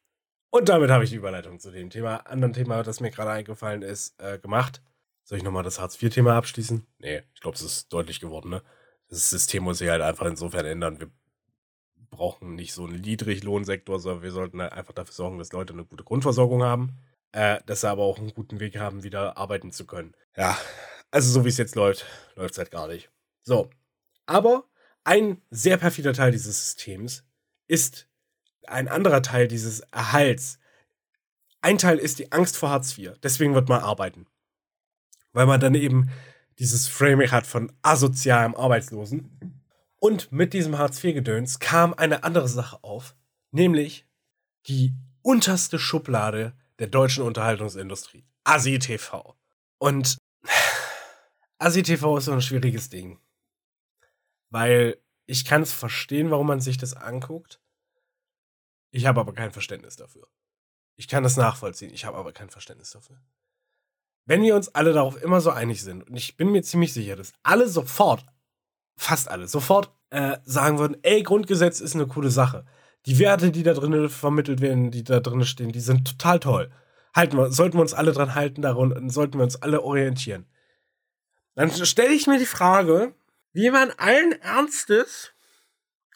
Und 0.51 0.69
damit 0.69 0.91
habe 0.91 1.05
ich 1.05 1.11
die 1.11 1.17
Überleitung 1.17 1.59
zu 1.59 1.71
dem 1.71 1.91
Thema, 1.91 2.19
anderen 2.27 2.53
Thema, 2.53 2.83
das 2.83 3.01
mir 3.01 3.11
gerade 3.11 3.31
eingefallen 3.31 3.83
ist, 3.83 4.19
äh, 4.21 4.39
gemacht. 4.39 4.81
Soll 5.25 5.39
ich 5.39 5.45
nochmal 5.45 5.65
das 5.65 5.81
Hartz-IV-Thema 5.81 6.37
abschließen? 6.37 6.87
Nee, 6.99 7.23
ich 7.35 7.41
glaube, 7.41 7.57
es 7.57 7.63
ist 7.63 7.93
deutlich 7.93 8.21
geworden, 8.21 8.51
ne? 8.51 8.63
Das 9.09 9.31
System 9.31 9.65
muss 9.65 9.79
sich 9.79 9.89
halt 9.89 10.03
einfach 10.03 10.27
insofern 10.27 10.67
ändern. 10.67 11.01
Wir 11.01 11.11
brauchen 12.11 12.55
nicht 12.55 12.73
so 12.73 12.85
einen 12.85 13.01
Niedriglohnsektor, 13.01 14.01
sondern 14.01 14.23
wir 14.23 14.33
sollten 14.33 14.61
halt 14.61 14.73
einfach 14.73 14.95
dafür 14.95 15.15
sorgen, 15.15 15.39
dass 15.39 15.53
Leute 15.53 15.73
eine 15.73 15.85
gute 15.85 16.05
Grundversorgung 16.05 16.63
haben, 16.63 16.99
äh, 17.33 17.61
dass 17.67 17.83
sie 17.83 17.89
aber 17.89 18.03
auch 18.03 18.19
einen 18.19 18.35
guten 18.35 18.61
Weg 18.61 18.79
haben, 18.79 19.03
wieder 19.03 19.37
arbeiten 19.37 19.71
zu 19.73 19.87
können. 19.87 20.15
Ja, 20.37 20.59
also 21.11 21.31
so 21.31 21.45
wie 21.45 21.49
es 21.49 21.59
jetzt 21.59 21.75
läuft, 21.75 22.05
läuft 22.35 22.53
es 22.53 22.59
halt 22.59 22.71
gar 22.71 22.89
nicht. 22.89 23.11
So, 23.43 23.71
aber 24.27 24.65
ein 25.05 25.41
sehr 25.51 25.77
perfider 25.77 26.13
Teil 26.13 26.33
dieses 26.33 26.65
Systems 26.65 27.25
ist 27.69 28.09
ein 28.67 28.89
anderer 28.89 29.23
Teil 29.23 29.47
dieses 29.47 29.81
Erhalts. 29.93 30.59
Ein 31.61 31.79
Teil 31.79 31.99
ist 31.99 32.19
die 32.19 32.33
Angst 32.33 32.57
vor 32.57 32.71
Hartz 32.71 32.97
IV. 32.99 33.13
Deswegen 33.23 33.55
wird 33.55 33.69
man 33.69 33.83
arbeiten. 33.83 34.27
Weil 35.33 35.47
man 35.47 35.61
dann 35.61 35.75
eben 35.75 36.11
dieses 36.59 36.89
Framing 36.89 37.31
hat 37.31 37.47
von 37.47 37.73
asozialem 37.83 38.55
Arbeitslosen. 38.55 39.63
Und 39.99 40.31
mit 40.31 40.53
diesem 40.53 40.79
Hartz-IV-Gedöns 40.79 41.59
kam 41.59 41.95
eine 41.95 42.23
andere 42.25 42.49
Sache 42.49 42.83
auf, 42.83 43.17
nämlich 43.51 44.07
die 44.67 44.95
unterste 45.23 45.79
Schublade 45.79 46.57
der 46.79 46.87
deutschen 46.87 47.25
Unterhaltungsindustrie, 47.25 48.25
ASI-TV. 48.45 49.37
Und 49.79 50.19
ASI-TV 51.59 52.19
ist 52.19 52.27
so 52.27 52.33
ein 52.33 52.43
schwieriges 52.43 52.89
Ding, 52.91 53.19
weil 54.51 54.99
ich 55.27 55.45
kann 55.45 55.63
es 55.63 55.73
verstehen, 55.73 56.31
warum 56.31 56.47
man 56.47 56.61
sich 56.61 56.79
das 56.79 56.95
anguckt. 56.95 57.61
Ich 58.91 59.07
habe 59.07 59.21
aber 59.21 59.33
kein 59.35 59.51
Verständnis 59.51 59.97
dafür. 59.97 60.29
Ich 60.95 61.09
kann 61.09 61.23
das 61.23 61.37
nachvollziehen, 61.37 61.93
ich 61.93 62.05
habe 62.05 62.17
aber 62.17 62.33
kein 62.33 62.49
Verständnis 62.49 62.91
dafür. 62.91 63.21
Wenn 64.27 64.43
wir 64.43 64.57
uns 64.57 64.69
alle 64.75 64.93
darauf 64.93 65.23
immer 65.23 65.41
so 65.41 65.51
einig 65.51 65.83
sind, 65.83 66.09
und 66.09 66.17
ich 66.17 66.37
bin 66.37 66.51
mir 66.51 66.63
ziemlich 66.63 66.93
sicher, 66.93 67.15
dass 67.15 67.33
alle 67.45 67.69
sofort, 67.69 68.27
fast 68.97 69.29
alle, 69.29 69.47
sofort 69.47 69.91
äh, 70.11 70.39
sagen 70.45 70.79
würden, 70.79 70.97
ey, 71.03 71.23
Grundgesetz 71.23 71.81
ist 71.81 71.95
eine 71.95 72.09
coole 72.09 72.31
Sache. 72.31 72.67
Die 73.07 73.21
Werte, 73.21 73.53
die 73.53 73.63
da 73.63 73.73
drin 73.73 74.09
vermittelt 74.09 74.61
werden, 74.61 74.91
die 74.91 75.05
da 75.05 75.21
drin 75.21 75.45
stehen, 75.45 75.71
die 75.71 75.81
sind 75.81 76.07
total 76.07 76.41
toll. 76.41 76.73
Halten 77.15 77.37
wir, 77.37 77.53
sollten 77.53 77.79
wir 77.79 77.83
uns 77.83 77.95
alle 77.95 78.13
dran 78.13 78.35
halten, 78.35 78.63
daran 78.63 79.09
sollten 79.11 79.39
wir 79.39 79.45
uns 79.45 79.63
alle 79.63 79.83
orientieren. 79.83 80.47
Dann 81.55 81.71
stelle 81.71 82.13
ich 82.13 82.27
mir 82.27 82.39
die 82.39 82.47
Frage, 82.47 83.15
wie 83.53 83.71
man 83.71 83.91
allen 83.93 84.33
Ernstes 84.43 85.33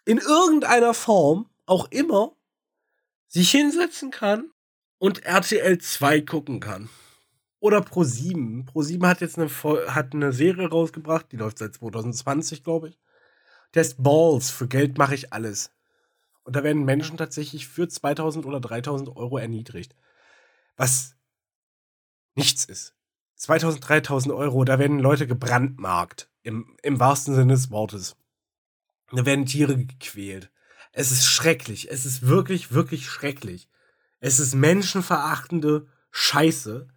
in 0.05 0.19
irgendeiner 0.19 0.95
Form 0.95 1.49
auch 1.65 1.91
immer 1.91 2.33
sich 3.29 3.53
hinsetzen 3.53 4.11
kann 4.11 4.51
und 4.99 5.25
RTL 5.25 5.79
2 5.79 6.21
gucken 6.23 6.59
kann. 6.59 6.91
Oder 7.61 7.83
Pro 7.83 8.05
7. 8.05 8.65
Pro 8.65 8.83
7 8.83 9.07
hat 9.07 9.21
jetzt 9.21 9.39
eine, 9.39 9.51
hat 9.95 10.15
eine 10.15 10.33
Serie 10.33 10.69
rausgebracht, 10.69 11.31
die 11.31 11.37
läuft 11.37 11.59
seit 11.59 11.75
2020, 11.75 12.65
glaube 12.65 12.89
ich. 12.89 12.99
Der 13.75 13.83
ist 13.83 14.03
Balls, 14.03 14.51
für 14.51 14.67
Geld 14.67 14.99
mache 14.99 15.15
ich 15.15 15.33
alles. 15.33 15.71
Und 16.43 16.57
da 16.57 16.65
werden 16.65 16.85
Menschen 16.85 17.19
tatsächlich 17.19 17.69
für 17.69 17.87
2000 17.87 18.47
oder 18.47 18.61
3000 18.61 19.15
Euro 19.15 19.39
erniedrigt. 19.39 19.95
Was 20.77 21.15
nichts 22.35 22.65
ist. 22.65 22.95
2000, 23.37 23.87
3000 23.89 24.35
Euro, 24.35 24.65
da 24.65 24.79
werden 24.79 24.99
Leute 24.99 25.27
gebrandmarkt. 25.27 26.29
Im, 26.43 26.77
im 26.83 26.99
wahrsten 26.99 27.35
Sinne 27.35 27.53
des 27.53 27.71
Wortes. 27.71 28.17
Da 29.13 29.27
werden 29.27 29.45
Tiere 29.47 29.77
gequält. 29.77 30.51
Es 30.93 31.13
ist 31.13 31.27
schrecklich. 31.27 31.91
Es 31.91 32.07
ist 32.07 32.27
wirklich, 32.27 32.73
wirklich 32.73 33.07
schrecklich. 33.07 33.69
Es 34.21 34.41
ist 34.41 34.55
menschenverachtende 34.55 35.87
Scheiße. 36.11 36.89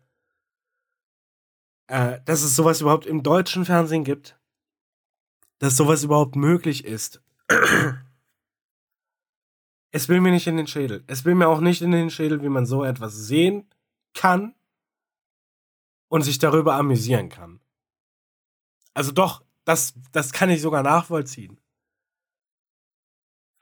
Äh, 1.87 2.21
dass 2.25 2.43
es 2.43 2.55
sowas 2.55 2.81
überhaupt 2.81 3.05
im 3.05 3.23
deutschen 3.23 3.65
Fernsehen 3.65 4.03
gibt. 4.03 4.39
Dass 5.59 5.77
sowas 5.77 6.03
überhaupt 6.03 6.35
möglich 6.35 6.85
ist. 6.85 7.21
Es 9.95 10.09
will 10.09 10.21
mir 10.21 10.31
nicht 10.31 10.47
in 10.47 10.57
den 10.57 10.65
Schädel. 10.65 11.03
Es 11.05 11.23
will 11.23 11.35
mir 11.35 11.47
auch 11.47 11.59
nicht 11.59 11.83
in 11.83 11.91
den 11.91 12.09
Schädel, 12.09 12.41
wie 12.41 12.49
man 12.49 12.65
so 12.65 12.83
etwas 12.83 13.13
sehen 13.13 13.69
kann 14.15 14.55
und 16.09 16.23
sich 16.23 16.39
darüber 16.39 16.73
amüsieren 16.73 17.29
kann. 17.29 17.59
Also 18.95 19.11
doch, 19.11 19.45
das, 19.65 19.93
das 20.11 20.31
kann 20.31 20.49
ich 20.49 20.63
sogar 20.63 20.81
nachvollziehen. 20.81 21.59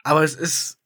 Aber 0.04 0.24
es 0.24 0.34
ist, 0.34 0.81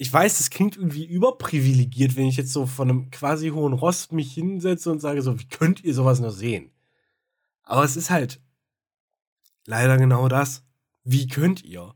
ich, 0.00 0.12
weiß, 0.12 0.38
es 0.38 0.50
klingt 0.50 0.76
irgendwie 0.76 1.04
überprivilegiert, 1.04 2.14
wenn 2.16 2.26
ich 2.26 2.36
jetzt 2.36 2.52
so 2.52 2.66
von 2.66 2.88
einem 2.88 3.10
quasi 3.10 3.48
hohen 3.48 3.72
Rost 3.72 4.12
mich 4.12 4.32
hinsetze 4.32 4.90
und 4.90 5.00
sage 5.00 5.22
so, 5.22 5.38
wie 5.40 5.48
könnt 5.48 5.82
ihr 5.82 5.92
sowas 5.92 6.20
nur 6.20 6.30
sehen? 6.30 6.70
Aber 7.64 7.82
es 7.82 7.96
ist 7.96 8.08
halt 8.08 8.40
leider 9.66 9.98
genau 9.98 10.28
das. 10.28 10.62
Wie 11.02 11.26
könnt 11.26 11.64
ihr? 11.64 11.94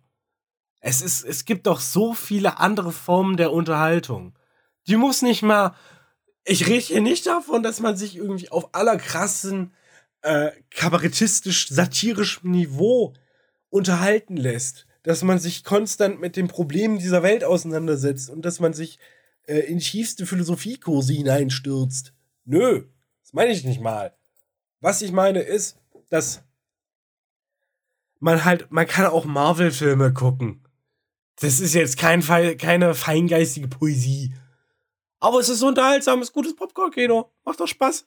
Es 0.81 1.01
ist, 1.01 1.25
es 1.25 1.45
gibt 1.45 1.69
doch 1.69 1.79
so 1.79 2.13
viele 2.13 2.59
andere 2.59 2.91
Formen 2.91 3.37
der 3.37 3.53
Unterhaltung. 3.53 4.37
Die 4.89 4.97
muss 4.97 5.23
nicht 5.23 5.43
mal, 5.43 5.77
ich 6.45 6.67
rede 6.67 6.85
hier 6.85 7.01
nicht 7.01 7.25
davon, 7.27 7.63
dass 7.63 7.79
man 7.79 7.97
sich 7.97 8.17
irgendwie 8.17 8.51
auf 8.51 8.75
allerkrassen, 8.75 9.73
äh, 10.23 10.51
kabarettistisch-satirischem 10.71 12.51
Niveau 12.51 13.15
unterhalten 13.71 14.37
lässt 14.37 14.87
dass 15.03 15.23
man 15.23 15.39
sich 15.39 15.65
konstant 15.65 16.21
mit 16.21 16.37
den 16.37 16.49
Problemen 16.49 16.99
dieser 16.99 17.23
Welt 17.23 17.45
auseinandersetzt 17.45 18.31
und 18.31 18.45
dass 18.45 18.61
man 18.61 18.73
sich 18.73 18.99
äh, 19.47 19.59
in 19.59 19.79
tiefste 19.79 20.27
Philosophiekurse 20.27 21.13
hineinstürzt. 21.13 22.13
Nö, 22.45 22.85
das 23.23 23.33
meine 23.33 23.53
ich 23.53 23.65
nicht 23.65 23.81
mal. 23.81 24.15
Was 24.81 25.03
ich 25.03 25.13
meine 25.13 25.41
ist, 25.41 25.79
dass 26.11 26.43
man 28.21 28.45
halt, 28.45 28.71
man 28.71 28.87
kann 28.87 29.07
auch 29.07 29.25
Marvel-Filme 29.25 30.13
gucken. 30.13 30.65
Das 31.41 31.61
ist 31.61 31.75
jetzt 31.75 31.99
kein, 31.99 32.23
keine 32.23 32.95
feingeistige 32.95 33.69
Poesie. 33.69 34.35
Aber 35.19 35.41
es 35.41 35.49
ist 35.49 35.63
unterhaltsames, 35.63 36.33
gutes 36.33 36.55
Popcorn-Kino. 36.55 37.31
Macht 37.45 37.61
doch 37.61 37.67
Spaß. 37.67 38.07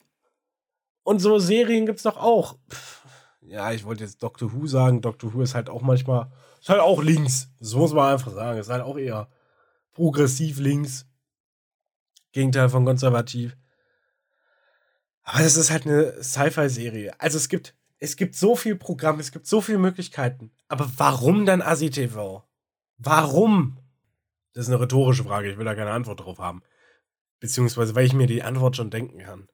Und 1.03 1.19
so 1.19 1.39
Serien 1.39 1.85
gibt's 1.85 2.03
doch 2.03 2.17
auch. 2.17 2.57
Pff, 2.69 3.03
ja, 3.41 3.71
ich 3.71 3.85
wollte 3.85 4.03
jetzt 4.03 4.23
Doctor 4.23 4.53
Who 4.53 4.67
sagen. 4.67 5.01
Doctor 5.01 5.33
Who 5.33 5.41
ist 5.41 5.55
halt 5.55 5.69
auch 5.69 5.81
manchmal 5.81 6.31
ist 6.65 6.69
halt 6.69 6.81
auch 6.81 7.03
links. 7.03 7.47
Das 7.59 7.75
muss 7.75 7.93
man 7.93 8.13
einfach 8.13 8.31
sagen. 8.31 8.57
Ist 8.57 8.71
halt 8.71 8.81
auch 8.81 8.97
eher 8.97 9.29
progressiv 9.93 10.57
links. 10.57 11.05
Gegenteil 12.31 12.69
von 12.69 12.85
konservativ. 12.85 13.55
Aber 15.21 15.43
das 15.43 15.57
ist 15.57 15.69
halt 15.69 15.85
eine 15.85 16.23
Sci-Fi-Serie. 16.23 17.19
Also 17.19 17.37
es 17.37 17.49
gibt, 17.49 17.75
es 17.99 18.15
gibt 18.15 18.33
so 18.33 18.55
viel 18.55 18.75
Programm, 18.75 19.19
es 19.19 19.31
gibt 19.31 19.45
so 19.45 19.61
viele 19.61 19.77
Möglichkeiten. 19.77 20.51
Aber 20.67 20.91
warum 20.97 21.45
dann 21.45 21.61
ASI-TV? 21.61 22.43
Warum? 22.97 23.77
Das 24.53 24.65
ist 24.65 24.73
eine 24.73 24.81
rhetorische 24.81 25.23
Frage. 25.23 25.51
Ich 25.51 25.59
will 25.59 25.65
da 25.65 25.75
keine 25.75 25.91
Antwort 25.91 26.21
drauf 26.21 26.39
haben. 26.39 26.63
Beziehungsweise, 27.39 27.93
weil 27.93 28.07
ich 28.07 28.13
mir 28.13 28.25
die 28.25 28.41
Antwort 28.41 28.75
schon 28.75 28.89
denken 28.89 29.19
kann. 29.19 29.47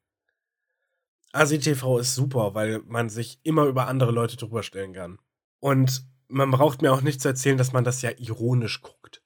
ASI-TV 1.34 2.00
ist 2.00 2.16
super, 2.16 2.56
weil 2.56 2.80
man 2.86 3.10
sich 3.10 3.42
immer 3.44 3.66
über 3.66 3.88
andere 3.88 4.12
Leute 4.12 4.38
drüber 4.38 4.64
stellen 4.64 4.94
kann. 4.94 5.20
Und 5.60 6.10
man 6.32 6.52
braucht 6.52 6.82
mir 6.82 6.92
auch 6.92 7.02
nicht 7.02 7.22
zu 7.22 7.28
erzählen, 7.28 7.58
dass 7.58 7.74
man 7.74 7.84
das 7.84 8.02
ja 8.02 8.12
ironisch 8.18 8.82
guckt. 8.82 9.22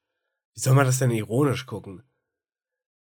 Wie 0.54 0.60
soll 0.60 0.74
man 0.74 0.86
das 0.86 1.00
denn 1.00 1.12
ironisch 1.12 1.66
gucken? 1.66 2.04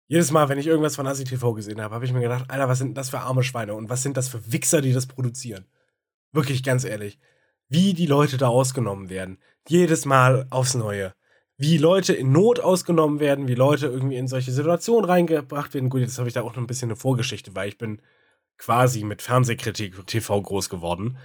Jedes 0.07 0.31
Mal, 0.31 0.49
wenn 0.49 0.59
ich 0.59 0.67
irgendwas 0.67 0.97
von 0.97 1.07
Asi 1.07 1.25
TV 1.25 1.53
gesehen 1.55 1.81
habe, 1.81 1.95
habe 1.95 2.05
ich 2.05 2.13
mir 2.13 2.21
gedacht, 2.21 2.51
Alter, 2.51 2.69
was 2.69 2.79
sind 2.79 2.97
das 2.97 3.11
für 3.11 3.21
arme 3.21 3.43
Schweine 3.43 3.75
und 3.75 3.89
was 3.89 4.03
sind 4.03 4.17
das 4.17 4.29
für 4.29 4.53
Wichser, 4.53 4.81
die 4.81 4.93
das 4.93 5.07
produzieren? 5.07 5.67
Wirklich 6.33 6.63
ganz 6.63 6.85
ehrlich. 6.85 7.19
Wie 7.69 7.95
die 7.95 8.07
Leute 8.07 8.37
da 8.37 8.49
ausgenommen 8.49 9.09
werden. 9.09 9.39
Jedes 9.69 10.05
Mal 10.05 10.47
aufs 10.51 10.75
Neue. 10.75 11.15
Wie 11.57 11.79
Leute 11.79 12.13
in 12.13 12.33
Not 12.33 12.59
ausgenommen 12.59 13.21
werden, 13.21 13.47
wie 13.47 13.55
Leute 13.55 13.87
irgendwie 13.87 14.17
in 14.17 14.27
solche 14.27 14.51
Situationen 14.51 15.05
reingebracht 15.05 15.75
werden. 15.75 15.91
Gut, 15.91 16.01
jetzt 16.01 16.19
habe 16.19 16.27
ich 16.27 16.35
da 16.35 16.43
auch 16.43 16.57
noch 16.57 16.63
ein 16.63 16.67
bisschen 16.67 16.89
eine 16.89 16.97
Vorgeschichte, 16.97 17.55
weil 17.55 17.69
ich 17.69 17.79
bin 17.79 18.03
quasi 18.59 19.05
mit 19.05 19.23
Fernsehkritik 19.23 20.07
TV 20.07 20.43
groß 20.43 20.69
geworden. 20.71 21.19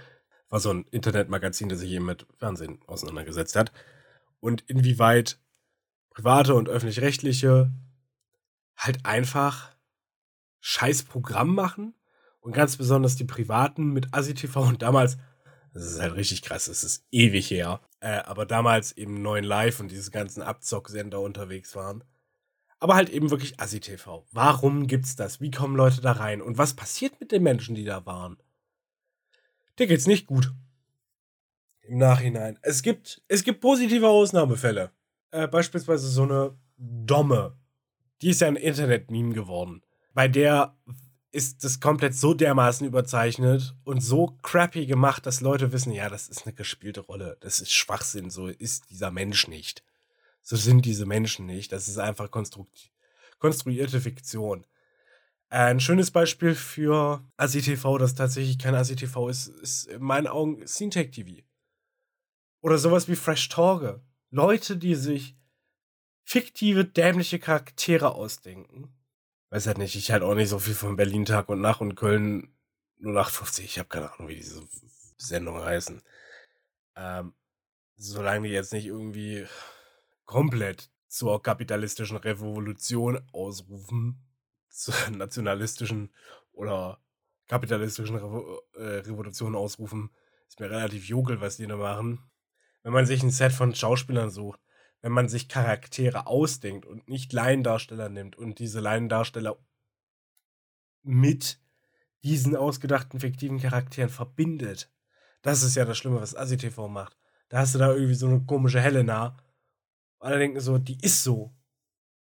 War 0.48 0.60
so 0.60 0.70
ein 0.70 0.84
Internetmagazin, 0.90 1.68
das 1.68 1.80
sich 1.80 1.90
eben 1.90 2.06
mit 2.06 2.26
Fernsehen 2.38 2.78
auseinandergesetzt 2.86 3.56
hat. 3.56 3.72
Und 4.40 4.62
inwieweit 4.68 5.38
private 6.10 6.54
und 6.54 6.68
öffentlich-rechtliche 6.68 7.72
halt 8.76 9.04
einfach 9.04 9.74
scheiß 10.60 11.04
Programm 11.04 11.54
machen 11.54 11.94
und 12.40 12.52
ganz 12.52 12.76
besonders 12.76 13.16
die 13.16 13.24
privaten 13.24 13.92
mit 13.92 14.14
ASI-TV 14.14 14.62
und 14.62 14.82
damals, 14.82 15.18
das 15.72 15.84
ist 15.84 16.00
halt 16.00 16.14
richtig 16.14 16.42
krass, 16.42 16.66
das 16.66 16.84
ist 16.84 17.04
ewig 17.10 17.50
her, 17.50 17.80
äh, 18.00 18.18
aber 18.20 18.46
damals 18.46 18.92
eben 18.92 19.20
neuen 19.22 19.44
Live 19.44 19.80
und 19.80 19.90
diese 19.90 20.10
ganzen 20.10 20.42
Abzocksender 20.42 21.20
unterwegs 21.20 21.74
waren. 21.74 22.04
Aber 22.78 22.94
halt 22.94 23.08
eben 23.08 23.30
wirklich 23.30 23.58
ASI-TV. 23.58 24.26
Warum 24.32 24.86
gibt's 24.86 25.16
das? 25.16 25.40
Wie 25.40 25.50
kommen 25.50 25.76
Leute 25.76 26.00
da 26.02 26.12
rein? 26.12 26.42
Und 26.42 26.58
was 26.58 26.74
passiert 26.74 27.20
mit 27.20 27.32
den 27.32 27.42
Menschen, 27.42 27.74
die 27.74 27.84
da 27.84 28.04
waren? 28.04 28.36
Dir 29.78 29.86
geht's 29.86 30.06
nicht 30.06 30.26
gut. 30.26 30.52
Im 31.82 31.98
Nachhinein. 31.98 32.58
Es 32.62 32.82
gibt, 32.82 33.22
es 33.28 33.44
gibt 33.44 33.60
positive 33.60 34.08
Ausnahmefälle. 34.08 34.90
Äh, 35.30 35.46
beispielsweise 35.46 36.08
so 36.08 36.22
eine 36.22 36.56
Domme. 36.76 37.56
Die 38.22 38.30
ist 38.30 38.40
ja 38.40 38.48
ein 38.48 38.56
Internet-Meme 38.56 39.34
geworden. 39.34 39.82
Bei 40.14 40.28
der 40.28 40.74
ist 41.30 41.64
das 41.64 41.80
komplett 41.80 42.14
so 42.14 42.32
dermaßen 42.32 42.86
überzeichnet 42.86 43.76
und 43.84 44.00
so 44.00 44.38
crappy 44.42 44.86
gemacht, 44.86 45.26
dass 45.26 45.42
Leute 45.42 45.70
wissen, 45.72 45.92
ja, 45.92 46.08
das 46.08 46.28
ist 46.28 46.46
eine 46.46 46.54
gespielte 46.54 47.00
Rolle. 47.00 47.36
Das 47.40 47.60
ist 47.60 47.72
Schwachsinn. 47.72 48.30
So 48.30 48.48
ist 48.48 48.88
dieser 48.88 49.10
Mensch 49.10 49.46
nicht. 49.46 49.84
So 50.42 50.56
sind 50.56 50.86
diese 50.86 51.04
Menschen 51.04 51.44
nicht. 51.44 51.72
Das 51.72 51.88
ist 51.88 51.98
einfach 51.98 52.30
konstruierte 53.38 54.00
Fiktion. 54.00 54.64
Ein 55.48 55.78
schönes 55.78 56.10
Beispiel 56.10 56.54
für 56.54 57.24
ASI-TV, 57.36 57.98
das 57.98 58.14
tatsächlich 58.14 58.58
kein 58.58 58.74
ASI-TV 58.74 59.28
ist, 59.28 59.46
ist 59.46 59.86
in 59.86 60.02
meinen 60.02 60.26
Augen 60.26 60.66
Scene 60.66 60.90
TV. 60.90 61.42
Oder 62.60 62.78
sowas 62.78 63.08
wie 63.08 63.16
Fresh 63.16 63.48
Torge. 63.48 64.02
Leute, 64.30 64.76
die 64.76 64.96
sich 64.96 65.36
fiktive, 66.24 66.84
dämliche 66.84 67.38
Charaktere 67.38 68.14
ausdenken. 68.14 68.92
Weiß 69.50 69.68
halt 69.68 69.78
nicht, 69.78 69.94
ich 69.94 70.10
halt 70.10 70.24
auch 70.24 70.34
nicht 70.34 70.48
so 70.48 70.58
viel 70.58 70.74
von 70.74 70.96
Berlin 70.96 71.24
Tag 71.24 71.48
und 71.48 71.60
Nacht 71.60 71.80
und 71.80 71.94
Köln 71.94 72.52
0850. 73.00 73.64
Ich 73.64 73.78
habe 73.78 73.88
keine 73.88 74.12
Ahnung, 74.12 74.28
wie 74.28 74.34
diese 74.34 74.66
Sendungen 75.16 75.62
heißen. 75.62 76.02
Ähm, 76.96 77.34
solange 77.96 78.48
die 78.48 78.54
jetzt 78.54 78.72
nicht 78.72 78.86
irgendwie 78.86 79.46
komplett 80.24 80.90
zur 81.06 81.40
kapitalistischen 81.40 82.16
Revolution 82.16 83.20
ausrufen, 83.32 84.25
zur 84.76 84.94
nationalistischen 85.10 86.12
oder 86.52 87.00
kapitalistischen 87.48 88.16
Revo 88.16 88.62
äh, 88.74 88.98
Revolution 88.98 89.54
ausrufen, 89.54 90.10
ist 90.48 90.60
mir 90.60 90.70
relativ 90.70 91.08
jogel, 91.08 91.40
was 91.40 91.56
die 91.56 91.66
da 91.66 91.76
machen. 91.76 92.20
Wenn 92.82 92.92
man 92.92 93.06
sich 93.06 93.22
ein 93.22 93.30
Set 93.30 93.52
von 93.52 93.74
Schauspielern 93.74 94.30
sucht, 94.30 94.60
wenn 95.02 95.12
man 95.12 95.28
sich 95.28 95.48
Charaktere 95.48 96.26
ausdenkt 96.26 96.86
und 96.86 97.08
nicht 97.08 97.32
Laiendarsteller 97.32 98.08
nimmt 98.08 98.36
und 98.36 98.58
diese 98.58 98.80
Laiendarsteller 98.80 99.56
mit 101.02 101.60
diesen 102.24 102.56
ausgedachten 102.56 103.20
fiktiven 103.20 103.60
Charakteren 103.60 104.10
verbindet. 104.10 104.90
Das 105.42 105.62
ist 105.62 105.76
ja 105.76 105.84
das 105.84 105.98
Schlimme, 105.98 106.20
was 106.20 106.34
ASI-TV 106.34 106.88
macht. 106.88 107.16
Da 107.48 107.58
hast 107.58 107.74
du 107.74 107.78
da 107.78 107.92
irgendwie 107.92 108.14
so 108.14 108.26
eine 108.26 108.40
komische 108.40 108.80
Helena. 108.80 109.36
Alle 110.18 110.38
denken 110.38 110.58
so, 110.58 110.78
die 110.78 110.98
ist 111.00 111.22
so. 111.22 111.54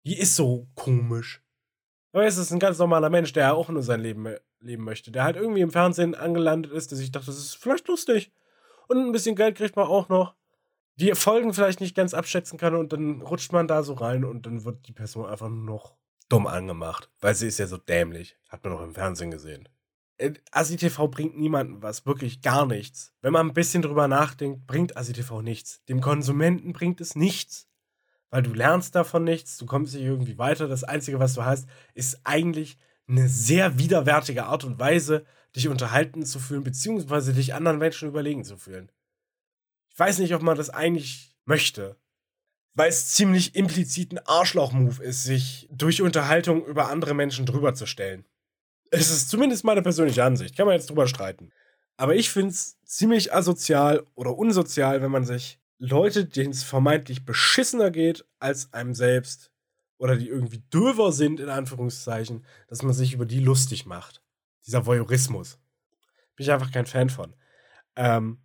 Die 0.06 0.20
ist 0.20 0.36
so 0.36 0.70
komisch. 0.76 1.42
Aber 2.14 2.26
es 2.26 2.38
ist 2.38 2.52
ein 2.52 2.60
ganz 2.60 2.78
normaler 2.78 3.10
Mensch, 3.10 3.34
der 3.34 3.54
auch 3.54 3.70
nur 3.70 3.84
sein 3.84 4.02
Leben 4.02 4.28
leben 4.60 4.84
möchte. 4.84 5.12
Der 5.12 5.24
halt 5.24 5.36
irgendwie 5.36 5.62
im 5.62 5.72
Fernsehen 5.72 6.16
angelandet 6.16 6.72
ist, 6.72 6.92
der 6.92 6.98
sich 6.98 7.12
dachte, 7.12 7.28
das 7.28 7.38
ist 7.38 7.56
vielleicht 7.56 7.88
lustig. 7.88 8.32
Und 8.88 8.98
ein 8.98 9.12
bisschen 9.12 9.36
Geld 9.36 9.58
kriegt 9.58 9.76
man 9.76 9.88
auch 9.88 10.10
noch. 10.10 10.36
Die 10.96 11.14
Folgen 11.14 11.54
vielleicht 11.54 11.80
nicht 11.80 11.96
ganz 11.96 12.14
abschätzen 12.14 12.58
kann 12.58 12.74
und 12.74 12.92
dann 12.92 13.22
rutscht 13.22 13.52
man 13.52 13.68
da 13.68 13.84
so 13.84 13.94
rein 13.94 14.26
und 14.26 14.46
dann 14.46 14.66
wird 14.66 14.88
die 14.88 14.94
Person 14.94 15.28
einfach 15.28 15.50
noch 15.50 15.96
dumm 16.28 16.48
angemacht. 16.48 17.12
Weil 17.20 17.36
sie 17.36 17.48
ist 17.48 17.60
ja 17.60 17.68
so 17.68 17.78
dämlich. 17.78 18.38
Hat 18.50 18.64
man 18.64 18.74
auch 18.74 18.82
im 18.82 18.96
Fernsehen 18.96 19.30
gesehen. 19.30 19.70
Äh, 20.18 20.34
ASI-TV 20.52 21.08
bringt 21.10 21.38
niemandem 21.38 21.84
was, 21.84 22.08
wirklich 22.08 22.42
gar 22.42 22.66
nichts. 22.66 23.14
Wenn 23.22 23.34
man 23.34 23.48
ein 23.48 23.54
bisschen 23.54 23.84
drüber 23.84 24.08
nachdenkt, 24.08 24.66
bringt 24.66 24.98
ASI-TV 24.98 25.44
nichts. 25.44 25.84
Dem 25.86 26.02
Konsumenten 26.02 26.74
bringt 26.74 27.00
es 27.00 27.16
nichts 27.16 27.67
weil 28.30 28.44
du 28.44 28.54
lernst 28.54 28.96
davon 28.96 29.24
nichts, 29.24 29.58
du 29.58 29.66
kommst 29.66 29.94
nicht 29.94 30.04
irgendwie 30.04 30.38
weiter. 30.38 30.68
Das 30.68 30.84
Einzige, 30.84 31.20
was 31.20 31.34
du 31.34 31.46
hast, 31.46 31.68
ist 31.94 32.20
eigentlich 32.24 32.78
eine 33.08 33.28
sehr 33.28 33.80
widerwärtige 33.80 34.46
Art 34.46 34.64
und 34.64 34.80
Weise, 34.80 35.26
dich 35.56 35.68
unterhalten 35.70 36.26
zu 36.26 36.40
fühlen, 36.40 36.64
beziehungsweise 36.64 37.34
dich 37.34 37.54
anderen 37.54 37.78
Menschen 37.78 38.10
überlegen 38.10 38.44
zu 38.44 38.58
fühlen. 38.58 38.92
Ich 39.92 40.00
weiß 40.00 40.20
nicht, 40.20 40.36
ob 40.36 40.42
man 40.42 40.58
das 40.58 40.70
eigentlich 40.70 41.36
möchte, 41.46 41.98
weil 42.74 42.90
es 42.90 43.14
ziemlich 43.14 43.56
implizit 43.56 44.12
ein 44.12 44.20
Arschloch-Move 44.20 45.04
ist, 45.04 45.24
sich 45.24 45.68
durch 45.72 46.02
Unterhaltung 46.02 46.66
über 46.66 46.90
andere 46.90 47.14
Menschen 47.14 47.46
drüber 47.46 47.74
zu 47.74 47.86
stellen. 47.86 48.26
Es 48.92 49.10
ist 49.10 49.30
zumindest 49.30 49.64
meine 49.64 49.82
persönliche 49.82 50.24
Ansicht, 50.24 50.56
kann 50.56 50.68
man 50.68 50.76
jetzt 50.76 50.90
drüber 50.90 51.08
streiten. 51.08 51.52
Aber 51.98 52.16
ich 52.16 52.30
finde 52.30 52.52
es 52.52 52.78
ziemlich 52.86 53.34
asozial 53.34 54.06
oder 54.14 54.38
unsozial, 54.38 55.02
wenn 55.02 55.12
man 55.12 55.26
sich 55.26 55.60
Leute, 55.80 56.26
denen 56.26 56.52
es 56.52 56.64
vermeintlich 56.64 57.26
beschissener 57.26 57.92
geht 57.92 58.26
als 58.40 58.74
einem 58.74 58.96
selbst 58.96 59.52
oder 60.00 60.16
die 60.16 60.28
irgendwie 60.28 60.64
döver 60.74 61.12
sind, 61.12 61.40
in 61.40 61.50
Anführungszeichen, 61.50 62.46
dass 62.68 62.82
man 62.82 62.94
sich 62.94 63.14
über 63.14 63.26
die 63.26 63.40
lustig 63.40 63.86
macht. 63.86 64.24
Dieser 64.66 64.86
Voyeurismus. 64.86 65.60
Bin 66.36 66.46
ich 66.46 66.52
einfach 66.52 66.72
kein 66.72 66.86
Fan 66.86 67.10
von. 67.10 67.36
Ähm, 67.96 68.40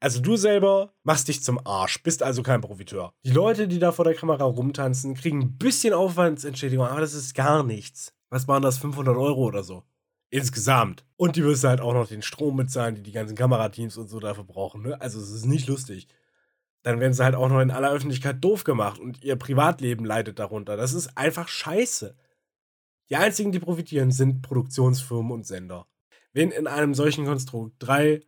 also 0.00 0.20
du 0.20 0.36
selber 0.36 0.94
machst 1.02 1.28
dich 1.28 1.42
zum 1.42 1.64
Arsch, 1.66 2.02
bist 2.02 2.22
also 2.22 2.42
kein 2.42 2.60
Profiteur. 2.60 3.12
Die 3.24 3.32
Leute, 3.32 3.68
die 3.68 3.78
da 3.78 3.92
vor 3.92 4.04
der 4.04 4.14
Kamera 4.14 4.44
rumtanzen, 4.44 5.14
kriegen 5.14 5.40
ein 5.40 5.58
bisschen 5.58 5.92
Aufwandsentschädigung, 5.92 6.86
aber 6.86 7.00
das 7.00 7.14
ist 7.14 7.34
gar 7.34 7.62
nichts. 7.62 8.14
Was 8.30 8.46
waren 8.48 8.62
das, 8.62 8.78
500 8.78 9.16
Euro 9.16 9.44
oder 9.44 9.62
so? 9.62 9.84
Insgesamt. 10.30 11.04
Und 11.16 11.36
die 11.36 11.42
müssen 11.42 11.68
halt 11.68 11.80
auch 11.80 11.94
noch 11.94 12.06
den 12.06 12.22
Strom 12.22 12.56
bezahlen, 12.56 12.94
die 12.94 13.02
die 13.02 13.12
ganzen 13.12 13.36
Kamerateams 13.36 13.96
und 13.96 14.08
so 14.08 14.20
dafür 14.20 14.44
brauchen. 14.44 14.82
Ne? 14.82 15.00
Also 15.00 15.18
es 15.18 15.30
ist 15.30 15.46
nicht 15.46 15.66
lustig 15.68 16.06
dann 16.88 17.00
werden 17.00 17.12
sie 17.12 17.22
halt 17.22 17.34
auch 17.34 17.50
noch 17.50 17.60
in 17.60 17.70
aller 17.70 17.92
Öffentlichkeit 17.92 18.42
doof 18.42 18.64
gemacht 18.64 18.98
und 18.98 19.22
ihr 19.22 19.36
Privatleben 19.36 20.06
leidet 20.06 20.38
darunter. 20.38 20.78
Das 20.78 20.94
ist 20.94 21.18
einfach 21.18 21.46
scheiße. 21.46 22.16
Die 23.10 23.16
einzigen, 23.16 23.52
die 23.52 23.58
profitieren, 23.58 24.10
sind 24.10 24.40
Produktionsfirmen 24.40 25.30
und 25.30 25.46
Sender. 25.46 25.86
Wenn 26.32 26.50
in 26.50 26.66
einem 26.66 26.94
solchen 26.94 27.26
Konstrukt 27.26 27.74
drei 27.78 28.22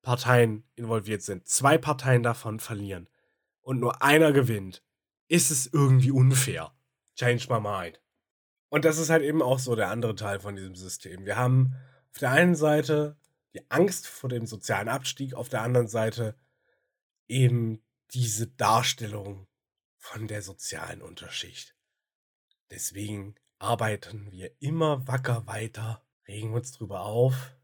Parteien 0.00 0.64
involviert 0.76 1.20
sind, 1.20 1.46
zwei 1.46 1.76
Parteien 1.76 2.22
davon 2.22 2.58
verlieren 2.58 3.06
und 3.60 3.80
nur 3.80 4.02
einer 4.02 4.32
gewinnt, 4.32 4.82
ist 5.28 5.50
es 5.50 5.66
irgendwie 5.66 6.10
unfair. 6.10 6.72
Change 7.16 7.48
my 7.50 7.60
mind. 7.60 8.00
Und 8.70 8.86
das 8.86 8.96
ist 8.96 9.10
halt 9.10 9.24
eben 9.24 9.42
auch 9.42 9.58
so 9.58 9.76
der 9.76 9.90
andere 9.90 10.14
Teil 10.14 10.40
von 10.40 10.56
diesem 10.56 10.74
System. 10.74 11.26
Wir 11.26 11.36
haben 11.36 11.74
auf 12.12 12.18
der 12.20 12.30
einen 12.30 12.54
Seite 12.54 13.18
die 13.52 13.70
Angst 13.70 14.06
vor 14.06 14.30
dem 14.30 14.46
sozialen 14.46 14.88
Abstieg, 14.88 15.34
auf 15.34 15.50
der 15.50 15.60
anderen 15.60 15.88
Seite 15.88 16.34
eben 17.28 17.82
diese 18.12 18.46
Darstellung 18.46 19.46
von 19.96 20.28
der 20.28 20.42
sozialen 20.42 21.02
Unterschicht. 21.02 21.74
Deswegen 22.70 23.34
arbeiten 23.58 24.30
wir 24.30 24.50
immer 24.60 25.06
wacker 25.06 25.46
weiter, 25.46 26.02
regen 26.28 26.52
uns 26.52 26.72
drüber 26.72 27.00
auf 27.02 27.56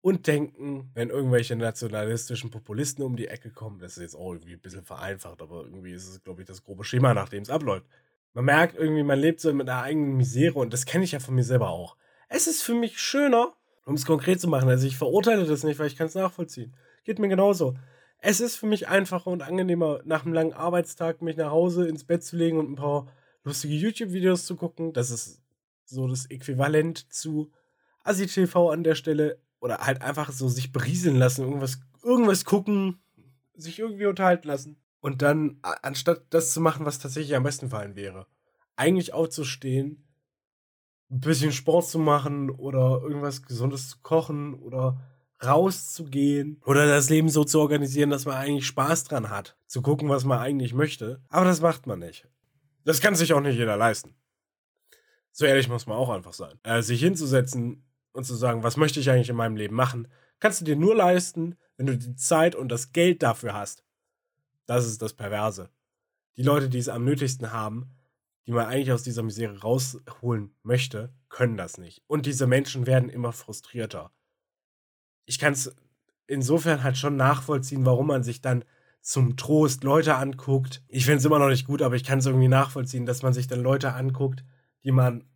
und 0.00 0.26
denken, 0.26 0.90
wenn 0.94 1.10
irgendwelche 1.10 1.56
nationalistischen 1.56 2.50
Populisten 2.50 3.04
um 3.04 3.16
die 3.16 3.28
Ecke 3.28 3.50
kommen, 3.50 3.78
das 3.78 3.96
ist 3.96 4.02
jetzt 4.02 4.16
auch 4.16 4.32
irgendwie 4.32 4.54
ein 4.54 4.60
bisschen 4.60 4.84
vereinfacht, 4.84 5.42
aber 5.42 5.64
irgendwie 5.64 5.92
ist 5.92 6.08
es, 6.08 6.22
glaube 6.22 6.42
ich, 6.42 6.46
das 6.48 6.64
grobe 6.64 6.84
Schema, 6.84 7.14
nach 7.14 7.28
dem 7.28 7.42
es 7.42 7.50
abläuft. 7.50 7.86
Man 8.32 8.44
merkt 8.44 8.76
irgendwie, 8.76 9.02
man 9.02 9.18
lebt 9.18 9.40
so 9.40 9.52
mit 9.52 9.68
einer 9.68 9.82
eigenen 9.82 10.16
Misere 10.16 10.58
und 10.58 10.72
das 10.72 10.86
kenne 10.86 11.04
ich 11.04 11.12
ja 11.12 11.20
von 11.20 11.34
mir 11.34 11.44
selber 11.44 11.70
auch. 11.70 11.96
Es 12.28 12.46
ist 12.46 12.62
für 12.62 12.74
mich 12.74 12.98
schöner, 13.00 13.54
um 13.84 13.94
es 13.94 14.06
konkret 14.06 14.40
zu 14.40 14.48
machen, 14.48 14.68
also 14.68 14.86
ich 14.86 14.96
verurteile 14.96 15.44
das 15.46 15.64
nicht, 15.64 15.78
weil 15.78 15.86
ich 15.86 15.96
kann 15.96 16.06
es 16.06 16.14
nachvollziehen. 16.14 16.74
Geht 17.04 17.18
mir 17.18 17.28
genauso. 17.28 17.76
Es 18.20 18.40
ist 18.40 18.56
für 18.56 18.66
mich 18.66 18.88
einfacher 18.88 19.30
und 19.30 19.42
angenehmer, 19.42 20.00
nach 20.04 20.24
einem 20.24 20.34
langen 20.34 20.52
Arbeitstag 20.52 21.22
mich 21.22 21.36
nach 21.36 21.50
Hause 21.50 21.86
ins 21.88 22.04
Bett 22.04 22.24
zu 22.24 22.36
legen 22.36 22.58
und 22.58 22.70
ein 22.70 22.76
paar 22.76 23.06
lustige 23.44 23.74
YouTube-Videos 23.74 24.44
zu 24.44 24.56
gucken. 24.56 24.92
Das 24.92 25.10
ist 25.10 25.40
so 25.84 26.08
das 26.08 26.26
Äquivalent 26.26 27.12
zu 27.12 27.52
ASI-TV 28.02 28.70
an 28.70 28.82
der 28.84 28.94
Stelle. 28.94 29.40
Oder 29.60 29.78
halt 29.78 30.02
einfach 30.02 30.30
so 30.30 30.48
sich 30.48 30.72
berieseln 30.72 31.16
lassen, 31.16 31.42
irgendwas, 31.42 31.80
irgendwas 32.04 32.44
gucken, 32.44 33.00
sich 33.54 33.80
irgendwie 33.80 34.06
unterhalten 34.06 34.46
lassen. 34.46 34.76
Und 35.00 35.22
dann, 35.22 35.58
anstatt 35.62 36.22
das 36.30 36.52
zu 36.52 36.60
machen, 36.60 36.86
was 36.86 36.98
tatsächlich 36.98 37.34
am 37.34 37.42
besten 37.42 37.70
fallen 37.70 37.96
wäre, 37.96 38.26
eigentlich 38.76 39.12
aufzustehen, 39.12 40.04
ein 41.10 41.20
bisschen 41.20 41.52
Sport 41.52 41.88
zu 41.88 41.98
machen 41.98 42.50
oder 42.50 43.00
irgendwas 43.02 43.42
Gesundes 43.42 43.88
zu 43.88 43.98
kochen 44.02 44.54
oder 44.54 45.00
rauszugehen 45.44 46.60
oder 46.64 46.86
das 46.86 47.10
Leben 47.10 47.28
so 47.28 47.44
zu 47.44 47.60
organisieren, 47.60 48.10
dass 48.10 48.24
man 48.24 48.36
eigentlich 48.36 48.66
Spaß 48.66 49.04
dran 49.04 49.30
hat, 49.30 49.56
zu 49.66 49.82
gucken, 49.82 50.08
was 50.08 50.24
man 50.24 50.38
eigentlich 50.38 50.74
möchte. 50.74 51.22
Aber 51.28 51.44
das 51.44 51.60
macht 51.60 51.86
man 51.86 52.00
nicht. 52.00 52.26
Das 52.84 53.00
kann 53.00 53.14
sich 53.14 53.32
auch 53.32 53.40
nicht 53.40 53.56
jeder 53.56 53.76
leisten. 53.76 54.14
So 55.32 55.46
ehrlich 55.46 55.68
muss 55.68 55.86
man 55.86 55.96
auch 55.96 56.08
einfach 56.08 56.32
sein. 56.32 56.58
Äh, 56.64 56.82
sich 56.82 57.00
hinzusetzen 57.00 57.84
und 58.12 58.24
zu 58.24 58.34
sagen, 58.34 58.62
was 58.62 58.76
möchte 58.76 58.98
ich 58.98 59.10
eigentlich 59.10 59.28
in 59.28 59.36
meinem 59.36 59.56
Leben 59.56 59.76
machen, 59.76 60.08
kannst 60.40 60.60
du 60.60 60.64
dir 60.64 60.76
nur 60.76 60.96
leisten, 60.96 61.56
wenn 61.76 61.86
du 61.86 61.96
die 61.96 62.16
Zeit 62.16 62.54
und 62.54 62.68
das 62.70 62.92
Geld 62.92 63.22
dafür 63.22 63.54
hast. 63.54 63.84
Das 64.66 64.86
ist 64.86 65.00
das 65.00 65.14
Perverse. 65.14 65.70
Die 66.36 66.42
Leute, 66.42 66.68
die 66.68 66.78
es 66.78 66.88
am 66.88 67.04
nötigsten 67.04 67.52
haben, 67.52 67.90
die 68.46 68.52
man 68.52 68.66
eigentlich 68.66 68.92
aus 68.92 69.02
dieser 69.02 69.22
Misere 69.22 69.60
rausholen 69.60 70.54
möchte, 70.62 71.12
können 71.28 71.56
das 71.56 71.78
nicht. 71.78 72.02
Und 72.06 72.26
diese 72.26 72.46
Menschen 72.46 72.86
werden 72.86 73.08
immer 73.08 73.32
frustrierter. 73.32 74.10
Ich 75.28 75.38
kann 75.38 75.52
es 75.52 75.76
insofern 76.26 76.82
halt 76.82 76.96
schon 76.96 77.16
nachvollziehen, 77.16 77.84
warum 77.84 78.06
man 78.06 78.22
sich 78.22 78.40
dann 78.40 78.64
zum 79.02 79.36
Trost 79.36 79.84
Leute 79.84 80.16
anguckt. 80.16 80.82
Ich 80.88 81.04
finde 81.04 81.18
es 81.18 81.24
immer 81.26 81.38
noch 81.38 81.50
nicht 81.50 81.66
gut, 81.66 81.82
aber 81.82 81.96
ich 81.96 82.04
kann 82.04 82.18
es 82.18 82.26
irgendwie 82.26 82.48
nachvollziehen, 82.48 83.04
dass 83.04 83.22
man 83.22 83.34
sich 83.34 83.46
dann 83.46 83.60
Leute 83.60 83.92
anguckt, 83.92 84.42
die 84.84 84.90
man, 84.90 85.28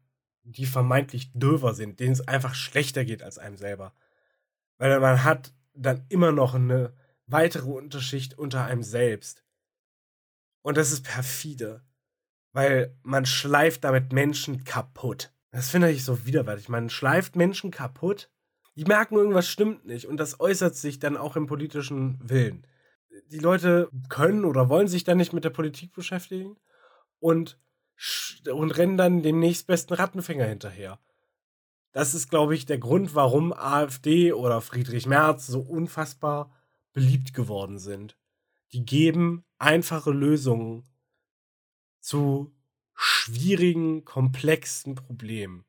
die 0.45 0.65
vermeintlich 0.65 1.31
döver 1.35 1.75
sind, 1.75 2.01
denen 2.01 2.13
es 2.13 2.27
einfach 2.27 2.55
schlechter 2.55 3.05
geht 3.05 3.23
als 3.23 3.39
einem 3.39 3.59
selber. 3.59 3.93
Weil 4.79 4.99
man 4.99 5.25
hat 5.25 5.53
dann 5.75 6.07
immer 6.09 6.33
noch 6.33 6.55
eine 6.55 6.95
weitere 7.27 7.71
Unterschicht 7.71 8.39
unter 8.39 8.65
einem 8.65 8.83
selbst. 8.83 9.45
Und 10.63 10.79
das 10.79 10.91
ist 10.91 11.05
perfide. 11.05 11.83
Weil 12.53 12.97
man 13.03 13.27
schleift 13.27 13.85
damit 13.85 14.15
Menschen 14.15 14.65
kaputt. 14.65 15.35
Das 15.51 15.69
finde 15.69 15.91
ich 15.91 16.03
so 16.03 16.25
widerwärtig. 16.25 16.71
Man 16.71 16.89
schleift 16.89 17.37
Menschen 17.37 17.71
kaputt. 17.71 18.31
Die 18.75 18.85
merken, 18.85 19.17
irgendwas 19.17 19.49
stimmt 19.49 19.85
nicht. 19.85 20.07
Und 20.07 20.17
das 20.17 20.41
äußert 20.41 20.75
sich 20.75 20.99
dann 20.99 21.17
auch 21.17 21.37
im 21.37 21.47
politischen 21.47 22.19
Willen. 22.23 22.67
Die 23.31 23.39
Leute 23.39 23.91
können 24.09 24.45
oder 24.45 24.69
wollen 24.69 24.89
sich 24.89 25.05
dann 25.05 25.19
nicht 25.19 25.33
mit 25.33 25.45
der 25.45 25.51
Politik 25.51 25.93
beschäftigen 25.93 26.57
und, 27.19 27.59
und 28.51 28.71
rennen 28.71 28.97
dann 28.97 29.23
dem 29.23 29.39
nächstbesten 29.39 29.95
Rattenfänger 29.95 30.47
hinterher. 30.47 30.99
Das 31.93 32.15
ist, 32.15 32.31
glaube 32.31 32.55
ich, 32.55 32.65
der 32.65 32.79
Grund, 32.79 33.15
warum 33.15 33.53
AfD 33.53 34.33
oder 34.33 34.63
Friedrich 34.63 35.07
Merz 35.07 35.47
so 35.47 35.61
unfassbar 35.61 36.51
beliebt 36.95 37.35
geworden 37.35 37.79
sind. 37.79 38.17
Die 38.73 38.85
geben 38.85 39.45
einfache 39.59 40.11
Lösungen 40.11 40.89
zu 42.01 42.55
schwierigen, 42.95 44.05
komplexen 44.07 44.95
Problemen. 44.95 45.67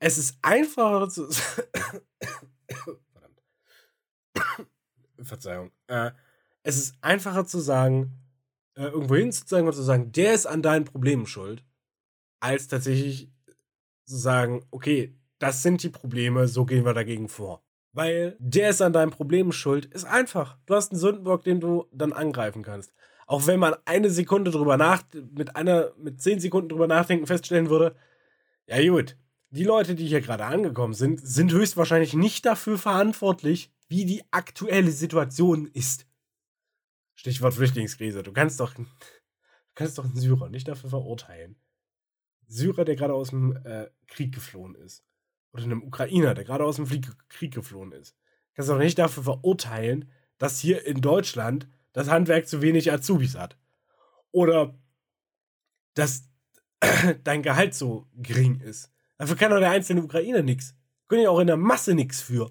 Es 0.00 0.18
ist 0.18 0.38
einfacher 0.42 1.08
zu. 1.08 1.28
Verdammt. 3.12 3.40
Verzeihung. 5.22 5.70
Äh, 5.86 6.10
es 6.62 6.76
ist 6.78 6.96
einfacher 7.02 7.44
zu 7.44 7.60
sagen, 7.60 8.12
äh, 8.76 8.84
irgendwo 8.84 9.16
hinzuzeigen 9.16 9.68
und 9.68 9.74
zu 9.74 9.82
sagen, 9.82 10.10
der 10.12 10.32
ist 10.34 10.46
an 10.46 10.62
deinen 10.62 10.86
Problemen 10.86 11.26
schuld, 11.26 11.62
als 12.40 12.66
tatsächlich 12.66 13.30
zu 14.06 14.16
sagen, 14.16 14.64
okay, 14.70 15.14
das 15.38 15.62
sind 15.62 15.82
die 15.82 15.90
Probleme, 15.90 16.48
so 16.48 16.64
gehen 16.64 16.84
wir 16.84 16.94
dagegen 16.94 17.28
vor. 17.28 17.62
Weil 17.92 18.36
der 18.38 18.70
ist 18.70 18.80
an 18.80 18.94
deinen 18.94 19.10
Problemen 19.10 19.52
schuld, 19.52 19.84
ist 19.86 20.04
einfach. 20.04 20.56
Du 20.64 20.74
hast 20.74 20.92
einen 20.92 21.00
Sündenbock, 21.00 21.44
den 21.44 21.60
du 21.60 21.86
dann 21.92 22.12
angreifen 22.12 22.62
kannst. 22.62 22.94
Auch 23.26 23.46
wenn 23.46 23.60
man 23.60 23.74
eine 23.84 24.10
Sekunde 24.10 24.50
drüber 24.50 24.76
nach, 24.78 25.02
mit 25.34 25.56
einer, 25.56 25.92
mit 25.98 26.22
zehn 26.22 26.40
Sekunden 26.40 26.70
drüber 26.70 26.86
nachdenken 26.86 27.26
feststellen 27.26 27.68
würde, 27.68 27.94
ja 28.66 28.80
gut, 28.88 29.16
die 29.50 29.64
Leute, 29.64 29.94
die 29.94 30.06
hier 30.06 30.20
gerade 30.20 30.44
angekommen 30.44 30.94
sind, 30.94 31.20
sind 31.26 31.52
höchstwahrscheinlich 31.52 32.14
nicht 32.14 32.46
dafür 32.46 32.78
verantwortlich, 32.78 33.72
wie 33.88 34.04
die 34.04 34.22
aktuelle 34.30 34.92
Situation 34.92 35.66
ist. 35.66 36.06
Stichwort 37.16 37.54
Flüchtlingskrise. 37.54 38.22
Du 38.22 38.32
kannst 38.32 38.60
doch, 38.60 38.74
du 38.74 38.86
kannst 39.74 39.98
doch 39.98 40.04
einen 40.04 40.16
Syrer 40.16 40.48
nicht 40.48 40.68
dafür 40.68 40.90
verurteilen. 40.90 41.56
Syrer, 42.46 42.84
der 42.84 42.96
gerade 42.96 43.14
aus 43.14 43.30
dem 43.30 43.56
äh, 43.64 43.90
Krieg 44.06 44.32
geflohen 44.32 44.74
ist. 44.76 45.04
Oder 45.52 45.64
einem 45.64 45.82
Ukrainer, 45.82 46.34
der 46.34 46.44
gerade 46.44 46.64
aus 46.64 46.76
dem 46.76 46.86
Flieg 46.86 47.08
Krieg 47.28 47.52
geflohen 47.52 47.92
ist. 47.92 48.16
Kannst 48.54 48.70
doch 48.70 48.78
nicht 48.78 48.98
dafür 48.98 49.24
verurteilen, 49.24 50.10
dass 50.38 50.60
hier 50.60 50.86
in 50.86 51.00
Deutschland 51.00 51.68
das 51.92 52.08
Handwerk 52.08 52.46
zu 52.46 52.62
wenig 52.62 52.92
Azubis 52.92 53.34
hat. 53.34 53.58
Oder 54.30 54.78
dass 55.94 56.28
dein 57.24 57.42
Gehalt 57.42 57.74
so 57.74 58.06
gering 58.14 58.60
ist. 58.60 58.92
Dafür 59.20 59.36
kann 59.36 59.50
doch 59.50 59.58
der 59.58 59.70
einzelne 59.70 60.02
Ukrainer 60.02 60.40
nichts. 60.40 60.74
Können 61.06 61.20
ja 61.20 61.28
auch 61.28 61.40
in 61.40 61.46
der 61.46 61.58
Masse 61.58 61.92
nichts 61.92 62.22
für. 62.22 62.50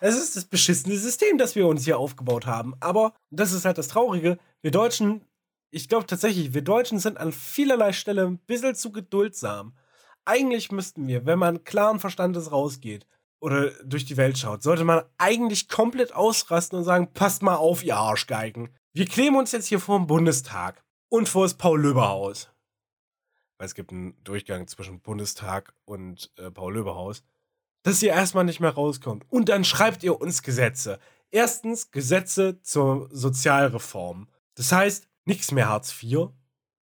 Es 0.00 0.16
ist 0.16 0.34
das 0.34 0.46
beschissene 0.46 0.96
System, 0.96 1.36
das 1.36 1.54
wir 1.54 1.66
uns 1.66 1.84
hier 1.84 1.98
aufgebaut 1.98 2.46
haben. 2.46 2.74
Aber, 2.80 3.12
das 3.28 3.52
ist 3.52 3.66
halt 3.66 3.76
das 3.76 3.88
Traurige, 3.88 4.38
wir 4.62 4.70
Deutschen, 4.70 5.26
ich 5.70 5.90
glaube 5.90 6.06
tatsächlich, 6.06 6.54
wir 6.54 6.62
Deutschen 6.62 6.98
sind 6.98 7.18
an 7.18 7.32
vielerlei 7.32 7.92
Stelle 7.92 8.26
ein 8.26 8.38
bisschen 8.38 8.74
zu 8.74 8.92
geduldsam. 8.92 9.76
Eigentlich 10.24 10.72
müssten 10.72 11.06
wir, 11.06 11.26
wenn 11.26 11.38
man 11.38 11.64
klaren 11.64 12.00
Verstandes 12.00 12.50
rausgeht 12.50 13.06
oder 13.38 13.72
durch 13.84 14.06
die 14.06 14.16
Welt 14.16 14.38
schaut, 14.38 14.62
sollte 14.62 14.84
man 14.84 15.04
eigentlich 15.18 15.68
komplett 15.68 16.14
ausrasten 16.14 16.78
und 16.78 16.84
sagen, 16.86 17.12
passt 17.12 17.42
mal 17.42 17.56
auf, 17.56 17.84
ihr 17.84 17.98
Arschgeigen. 17.98 18.70
Wir 18.94 19.04
kleben 19.04 19.36
uns 19.36 19.52
jetzt 19.52 19.66
hier 19.66 19.80
vor 19.80 19.98
dem 19.98 20.06
Bundestag 20.06 20.82
und 21.10 21.28
vor 21.28 21.44
das 21.44 21.52
Paul-Löber-Haus. 21.52 22.48
Weil 23.58 23.66
es 23.66 23.74
gibt 23.74 23.90
einen 23.90 24.22
Durchgang 24.24 24.66
zwischen 24.68 25.00
Bundestag 25.00 25.74
und 25.84 26.30
äh, 26.36 26.50
Paul-Löber-Haus 26.50 27.22
dass 27.86 28.02
ihr 28.02 28.10
erstmal 28.10 28.44
nicht 28.44 28.58
mehr 28.58 28.74
rauskommt. 28.74 29.24
Und 29.28 29.48
dann 29.48 29.62
schreibt 29.62 30.02
ihr 30.02 30.20
uns 30.20 30.42
Gesetze. 30.42 30.98
Erstens 31.30 31.92
Gesetze 31.92 32.60
zur 32.60 33.08
Sozialreform. 33.12 34.26
Das 34.56 34.72
heißt, 34.72 35.08
nichts 35.24 35.52
mehr 35.52 35.68
Hartz 35.68 35.94
IV. 36.02 36.30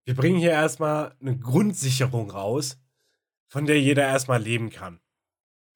Wir 0.05 0.15
bringen 0.15 0.39
hier 0.39 0.53
erstmal 0.53 1.15
eine 1.21 1.39
Grundsicherung 1.39 2.31
raus, 2.31 2.79
von 3.49 3.67
der 3.67 3.83
jeder 3.83 4.05
erstmal 4.05 4.41
leben 4.41 4.71
kann. 4.71 4.99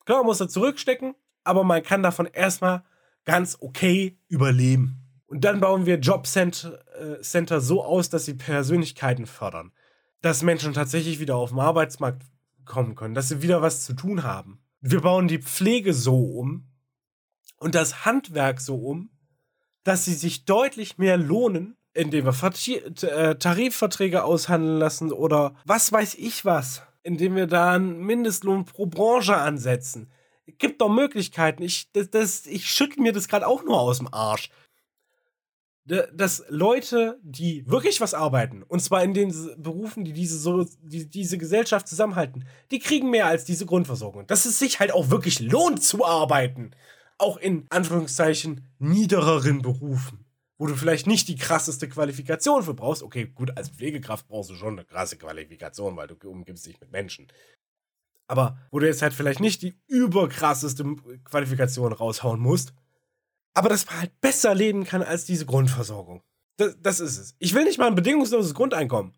Klar, 0.06 0.20
man 0.20 0.28
muss 0.28 0.38
da 0.38 0.48
zurückstecken, 0.48 1.14
aber 1.44 1.62
man 1.62 1.82
kann 1.82 2.02
davon 2.02 2.24
erstmal 2.24 2.82
ganz 3.26 3.58
okay 3.60 4.18
überleben. 4.28 4.96
Und 5.26 5.44
dann 5.44 5.60
bauen 5.60 5.84
wir 5.84 5.98
Jobcenter 5.98 6.80
äh, 7.20 7.60
so 7.60 7.84
aus, 7.84 8.08
dass 8.08 8.24
sie 8.24 8.32
Persönlichkeiten 8.32 9.26
fördern. 9.26 9.72
Dass 10.20 10.42
Menschen 10.42 10.72
tatsächlich 10.72 11.20
wieder 11.20 11.36
auf 11.36 11.50
den 11.50 11.60
Arbeitsmarkt 11.60 12.22
kommen 12.64 12.94
können, 12.94 13.14
dass 13.14 13.28
sie 13.28 13.42
wieder 13.42 13.62
was 13.62 13.84
zu 13.84 13.94
tun 13.94 14.22
haben. 14.22 14.60
Wir 14.80 15.00
bauen 15.00 15.26
die 15.26 15.42
Pflege 15.42 15.92
so 15.94 16.16
um 16.16 16.68
und 17.56 17.74
das 17.74 18.04
Handwerk 18.04 18.60
so 18.60 18.76
um, 18.76 19.10
dass 19.82 20.04
sie 20.04 20.14
sich 20.14 20.44
deutlich 20.44 20.98
mehr 20.98 21.16
lohnen, 21.16 21.76
indem 21.94 22.26
wir 22.26 23.02
äh, 23.02 23.34
Tarifverträge 23.36 24.22
aushandeln 24.22 24.78
lassen 24.78 25.12
oder 25.12 25.54
was 25.64 25.90
weiß 25.90 26.14
ich 26.14 26.44
was, 26.44 26.82
indem 27.02 27.34
wir 27.34 27.46
da 27.46 27.72
einen 27.72 27.98
Mindestlohn 28.00 28.64
pro 28.66 28.86
Branche 28.86 29.36
ansetzen. 29.36 30.12
Es 30.46 30.54
gibt 30.58 30.80
doch 30.80 30.88
Möglichkeiten. 30.88 31.62
Ich, 31.62 31.90
das, 31.92 32.10
das, 32.10 32.46
ich 32.46 32.70
schüttel 32.70 33.02
mir 33.02 33.12
das 33.12 33.28
gerade 33.28 33.46
auch 33.46 33.64
nur 33.64 33.80
aus 33.80 33.98
dem 33.98 34.12
Arsch. 34.12 34.50
Dass 35.88 36.44
Leute, 36.50 37.18
die 37.22 37.64
wirklich 37.66 38.00
was 38.02 38.12
arbeiten, 38.12 38.62
und 38.62 38.80
zwar 38.80 39.02
in 39.02 39.14
den 39.14 39.34
Berufen, 39.56 40.04
die 40.04 40.12
diese, 40.12 40.38
so, 40.38 40.66
die 40.82 41.08
diese 41.08 41.38
Gesellschaft 41.38 41.88
zusammenhalten, 41.88 42.44
die 42.70 42.78
kriegen 42.78 43.08
mehr 43.08 43.26
als 43.26 43.46
diese 43.46 43.64
Grundversorgung. 43.64 44.26
Dass 44.26 44.44
es 44.44 44.58
sich 44.58 44.80
halt 44.80 44.92
auch 44.92 45.08
wirklich 45.08 45.40
lohnt 45.40 45.82
zu 45.82 46.04
arbeiten. 46.04 46.72
Auch 47.16 47.38
in 47.38 47.66
Anführungszeichen 47.70 48.66
niedereren 48.78 49.62
Berufen. 49.62 50.26
Wo 50.58 50.66
du 50.66 50.74
vielleicht 50.74 51.06
nicht 51.06 51.28
die 51.28 51.36
krasseste 51.36 51.88
Qualifikation 51.88 52.62
für 52.62 52.74
brauchst. 52.74 53.02
Okay, 53.02 53.26
gut, 53.26 53.56
als 53.56 53.70
Pflegekraft 53.70 54.28
brauchst 54.28 54.50
du 54.50 54.54
schon 54.56 54.74
eine 54.74 54.84
krasse 54.84 55.16
Qualifikation, 55.16 55.96
weil 55.96 56.08
du 56.08 56.16
umgibst 56.28 56.66
dich 56.66 56.78
mit 56.80 56.92
Menschen. 56.92 57.28
Aber 58.26 58.58
wo 58.70 58.78
du 58.78 58.86
jetzt 58.86 59.00
halt 59.00 59.14
vielleicht 59.14 59.40
nicht 59.40 59.62
die 59.62 59.78
überkrasseste 59.86 60.84
Qualifikation 61.24 61.92
raushauen 61.92 62.40
musst, 62.40 62.74
aber 63.58 63.68
dass 63.68 63.86
man 63.86 64.00
halt 64.00 64.20
besser 64.20 64.54
leben 64.54 64.84
kann 64.84 65.02
als 65.02 65.24
diese 65.24 65.44
Grundversorgung. 65.46 66.22
Das, 66.56 66.76
das 66.80 67.00
ist 67.00 67.18
es. 67.18 67.34
Ich 67.38 67.54
will 67.54 67.64
nicht 67.64 67.78
mal 67.78 67.88
ein 67.88 67.94
bedingungsloses 67.94 68.54
Grundeinkommen. 68.54 69.12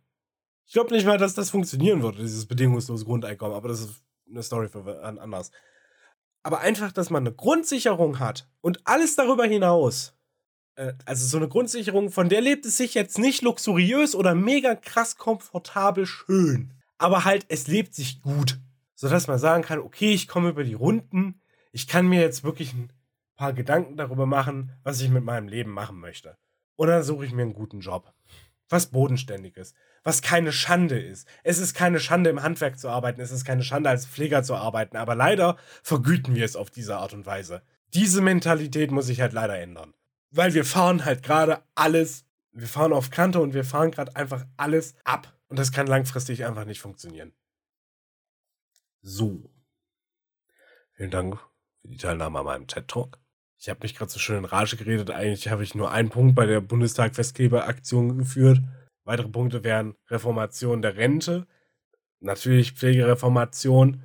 Ich 0.67 0.73
glaube 0.73 0.95
nicht 0.95 1.07
mal, 1.07 1.19
dass 1.19 1.35
das 1.35 1.51
funktionieren 1.51 2.03
würde, 2.03 2.19
dieses 2.23 2.47
bedingungslose 2.47 3.05
Grundeinkommen, 3.05 3.57
aber 3.57 3.69
das 3.69 3.81
ist 3.81 4.03
eine 4.29 4.43
Story 4.43 4.69
für 4.69 5.03
an- 5.03 5.19
anders. 5.19 5.51
Aber 6.43 6.61
einfach, 6.61 6.93
dass 6.93 7.11
man 7.11 7.23
eine 7.25 7.35
Grundsicherung 7.35 8.19
hat 8.19 8.49
und 8.61 8.81
alles 8.87 9.17
darüber 9.17 9.45
hinaus. 9.45 10.15
Äh, 10.77 10.95
also 11.05 11.27
so 11.27 11.37
eine 11.37 11.49
Grundsicherung, 11.49 12.11
von 12.11 12.29
der 12.29 12.41
lebt 12.41 12.65
es 12.65 12.77
sich 12.77 12.95
jetzt 12.95 13.19
nicht 13.19 13.43
luxuriös 13.43 14.15
oder 14.15 14.35
mega 14.35 14.75
krass 14.75 15.17
komfortabel 15.17 16.07
schön. 16.07 16.73
Aber 16.99 17.25
halt, 17.25 17.45
es 17.49 17.67
lebt 17.67 17.95
sich 17.95 18.23
gut. 18.23 18.59
Sodass 18.95 19.27
man 19.27 19.39
sagen 19.39 19.63
kann, 19.65 19.81
okay, 19.81 20.13
ich 20.13 20.29
komme 20.29 20.51
über 20.51 20.63
die 20.65 20.75
Runden, 20.75 21.41
ich 21.73 21.89
kann 21.89 22.07
mir 22.07 22.21
jetzt 22.21 22.45
wirklich 22.45 22.73
ein 22.75 22.93
paar 23.41 23.55
Gedanken 23.55 23.97
darüber 23.97 24.27
machen, 24.27 24.79
was 24.83 25.01
ich 25.01 25.09
mit 25.09 25.25
meinem 25.25 25.49
Leben 25.49 25.71
machen 25.71 25.99
möchte. 25.99 26.37
Dann 26.77 27.03
suche 27.03 27.25
ich 27.25 27.33
mir 27.33 27.41
einen 27.41 27.55
guten 27.55 27.81
Job. 27.81 28.13
Was 28.69 28.89
bodenständiges, 28.91 29.73
was 30.05 30.21
keine 30.21 30.53
Schande 30.53 31.01
ist. 31.01 31.27
Es 31.43 31.59
ist 31.59 31.73
keine 31.73 32.01
Schande, 32.01 32.29
im 32.29 32.43
Handwerk 32.43 32.79
zu 32.79 32.91
arbeiten, 32.91 33.19
es 33.23 33.31
ist 33.31 33.47
keine 33.47 33.63
Schande, 33.63 33.89
als 33.89 34.07
Pfleger 34.07 34.43
zu 34.43 34.57
arbeiten, 34.57 34.99
aber 34.99 35.15
leider 35.15 35.57
vergüten 35.83 36.35
wir 36.35 36.45
es 36.45 36.55
auf 36.55 36.69
diese 36.69 36.99
Art 36.99 37.15
und 37.15 37.25
Weise. 37.25 37.63
Diese 37.95 38.21
Mentalität 38.21 38.91
muss 38.91 39.07
sich 39.07 39.23
halt 39.23 39.33
leider 39.33 39.59
ändern. 39.59 39.95
Weil 40.31 40.53
wir 40.53 40.67
fahren 40.67 41.07
halt 41.07 41.23
gerade 41.23 41.63
alles, 41.75 42.27
wir 42.53 42.69
fahren 42.69 42.93
auf 42.93 43.11
Kante 43.11 43.41
und 43.41 43.55
wir 43.55 43.65
fahren 43.65 43.91
gerade 43.91 44.15
einfach 44.17 44.45
alles 44.59 44.95
ab. 45.05 45.35
Und 45.49 45.59
das 45.59 45.73
kann 45.73 45.87
langfristig 45.87 46.45
einfach 46.45 46.67
nicht 46.67 46.83
funktionieren. 46.83 47.33
So. 49.01 49.51
Vielen 50.93 51.11
Dank 51.11 51.39
für 51.81 51.89
die 51.89 51.97
Teilnahme 51.97 52.41
an 52.41 52.45
meinem 52.45 52.67
TED 52.67 52.87
Talk. 52.87 53.20
Ich 53.61 53.69
habe 53.69 53.81
mich 53.83 53.95
gerade 53.95 54.11
so 54.11 54.19
schön 54.19 54.39
in 54.39 54.47
Rage 54.47 54.79
geredet. 54.79 55.11
Eigentlich 55.11 55.49
habe 55.49 55.63
ich 55.63 55.75
nur 55.75 55.91
einen 55.91 56.09
Punkt 56.09 56.35
bei 56.35 56.47
der 56.47 56.63
Bundestag-Festkleberaktion 56.63 58.17
geführt. 58.17 58.63
Weitere 59.05 59.29
Punkte 59.29 59.63
wären 59.63 59.97
Reformation 60.09 60.81
der 60.81 60.97
Rente, 60.97 61.47
natürlich 62.21 62.73
Pflegereformation. 62.73 64.03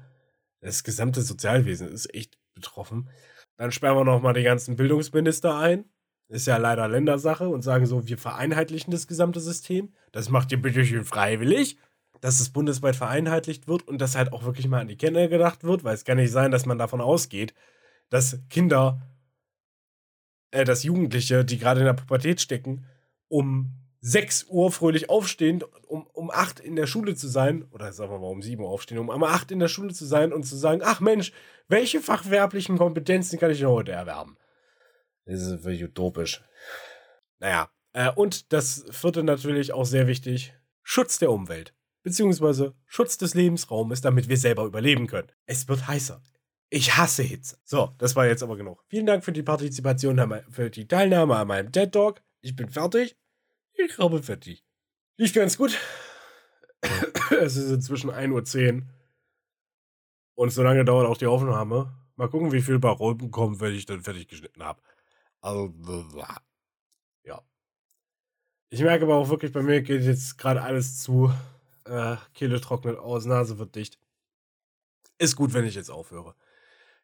Das 0.60 0.84
gesamte 0.84 1.22
Sozialwesen 1.22 1.88
ist 1.88 2.14
echt 2.14 2.38
betroffen. 2.54 3.10
Dann 3.56 3.72
sperren 3.72 3.96
wir 3.96 4.04
nochmal 4.04 4.34
die 4.34 4.44
ganzen 4.44 4.76
Bildungsminister 4.76 5.58
ein. 5.58 5.86
Ist 6.28 6.48
ja 6.48 6.58
leider 6.58 6.90
Ländersache 6.90 7.48
und 7.48 7.62
sagen 7.62 7.86
so, 7.86 8.08
wir 8.08 8.18
vereinheitlichen 8.18 8.92
das 8.92 9.08
gesamte 9.08 9.40
System. 9.40 9.94
Das 10.12 10.30
macht 10.30 10.52
ihr 10.52 10.62
bitte 10.62 10.84
schön 10.84 11.06
freiwillig. 11.06 11.78
Dass 12.20 12.42
es 12.42 12.50
bundesweit 12.50 12.98
vereinheitlicht 12.98 13.70
wird 13.70 13.88
und 13.88 14.02
dass 14.02 14.18
halt 14.18 14.34
auch 14.34 14.44
wirklich 14.44 14.68
mal 14.68 14.82
an 14.82 14.88
die 14.90 14.98
Kinder 14.98 15.30
gedacht 15.30 15.64
wird, 15.64 15.86
weil 15.86 15.94
es 15.94 16.04
kann 16.04 16.18
nicht 16.18 16.32
sein, 16.32 16.52
dass 16.52 16.66
man 16.66 16.78
davon 16.78 17.00
ausgeht, 17.00 17.54
dass 18.10 18.40
Kinder, 18.50 19.02
äh, 20.56 20.64
dass 20.64 20.84
Jugendliche, 20.84 21.44
die 21.44 21.58
gerade 21.58 21.82
in 21.82 21.86
der 21.86 21.94
Pubertät 21.94 22.40
stecken, 22.40 22.86
um 23.28 23.74
6 24.00 24.46
Uhr 24.50 24.72
fröhlich 24.72 25.10
aufstehen, 25.10 25.64
um, 25.88 26.08
um 26.14 26.32
8 26.32 26.62
in 26.62 26.76
der 26.76 26.88
Schule 26.88 27.16
zu 27.16 27.28
sein, 27.28 27.66
oder 27.72 27.92
sagen 27.92 28.12
wir 28.12 28.20
mal 28.20 28.28
um 28.28 28.42
7 28.42 28.64
Uhr 28.64 28.70
aufstehen, 28.70 29.00
um 29.00 29.10
um 29.10 29.24
8 29.24 29.52
in 29.52 29.60
der 29.60 29.68
Schule 29.68 29.94
zu 29.94 30.06
sein 30.06 30.32
und 30.32 30.44
zu 30.44 30.56
sagen, 30.56 30.82
ach 30.84 31.02
Mensch, 31.02 31.34
welche 31.68 32.00
fachwerblichen 32.00 32.78
Kompetenzen 32.78 33.38
kann 33.38 33.52
ich 33.52 33.60
denn 33.60 33.68
heute 33.68 33.92
erwerben? 33.92 34.38
Das 35.26 35.42
ist 35.42 35.64
wirklich 35.64 35.84
utopisch. 35.84 36.42
Naja, 37.40 37.70
äh, 37.94 38.12
und 38.12 38.54
das 38.54 38.86
vierte 38.92 39.24
natürlich 39.24 39.74
auch 39.74 39.86
sehr 39.86 40.08
wichtig, 40.08 40.54
Schutz 40.84 41.18
der 41.18 41.32
Umwelt, 41.32 41.74
beziehungsweise 42.04 42.76
Schutz 42.86 43.18
des 43.18 43.34
Lebensraumes, 43.34 44.00
damit 44.00 44.30
wir 44.30 44.38
selber 44.38 44.64
überleben 44.64 45.08
können. 45.08 45.32
Es 45.48 45.68
wird 45.68 45.88
heißer. 45.88 46.22
Ich 46.70 46.98
hasse 46.98 47.24
Hitze. 47.24 47.58
So, 47.64 47.94
das 47.98 48.16
war 48.16 48.26
jetzt 48.26 48.44
aber 48.44 48.58
genug. 48.58 48.84
Vielen 48.88 49.06
Dank 49.06 49.24
für 49.24 49.32
die 49.32 49.44
Partizipation, 49.44 50.44
für 50.50 50.70
die 50.70 50.88
Teilnahme 50.88 51.36
an 51.36 51.48
meinem 51.48 51.72
TED 51.72 51.92
Talk. 51.92 52.22
Ich 52.42 52.56
bin 52.56 52.70
fertig. 52.70 53.18
Ich 53.74 53.98
habe 53.98 54.22
fertig. 54.24 54.66
Lief 55.18 55.34
ganz 55.34 55.58
gut. 55.58 55.78
es 57.32 57.56
ist 57.56 57.72
inzwischen 57.72 58.10
1.10 58.10 58.76
Uhr. 58.76 58.84
Und 60.36 60.50
so 60.52 60.64
lange 60.64 60.84
dauert 60.84 61.08
auch 61.08 61.18
die 61.18 61.28
Aufnahme. 61.28 61.94
Mal 62.16 62.30
gucken, 62.30 62.52
wie 62.52 62.62
viel 62.62 62.80
bei 62.80 62.96
kommen, 62.96 63.60
wenn 63.60 63.74
ich 63.74 63.86
dann 63.86 64.02
fertig 64.02 64.28
geschnitten 64.28 64.64
habe. 64.64 64.82
Also, 65.42 65.74
ja. 66.18 67.42
Ich 68.70 68.82
merke 68.82 69.06
aber 69.06 69.16
auch 69.16 69.30
wirklich, 69.30 69.54
bei 69.54 69.62
mir 69.62 69.82
geht 69.82 70.04
jetzt 70.04 70.38
gerade 70.38 70.62
alles 70.62 71.02
zu. 71.02 71.32
Äh, 71.86 72.18
Kehle 72.34 72.60
trocknet 72.60 72.98
aus, 72.98 73.26
Nase 73.26 73.58
wird 73.58 73.76
dicht. 73.76 74.00
Ist 75.18 75.36
gut, 75.36 75.54
wenn 75.54 75.66
ich 75.66 75.76
jetzt 75.76 75.92
aufhöre. 75.92 76.36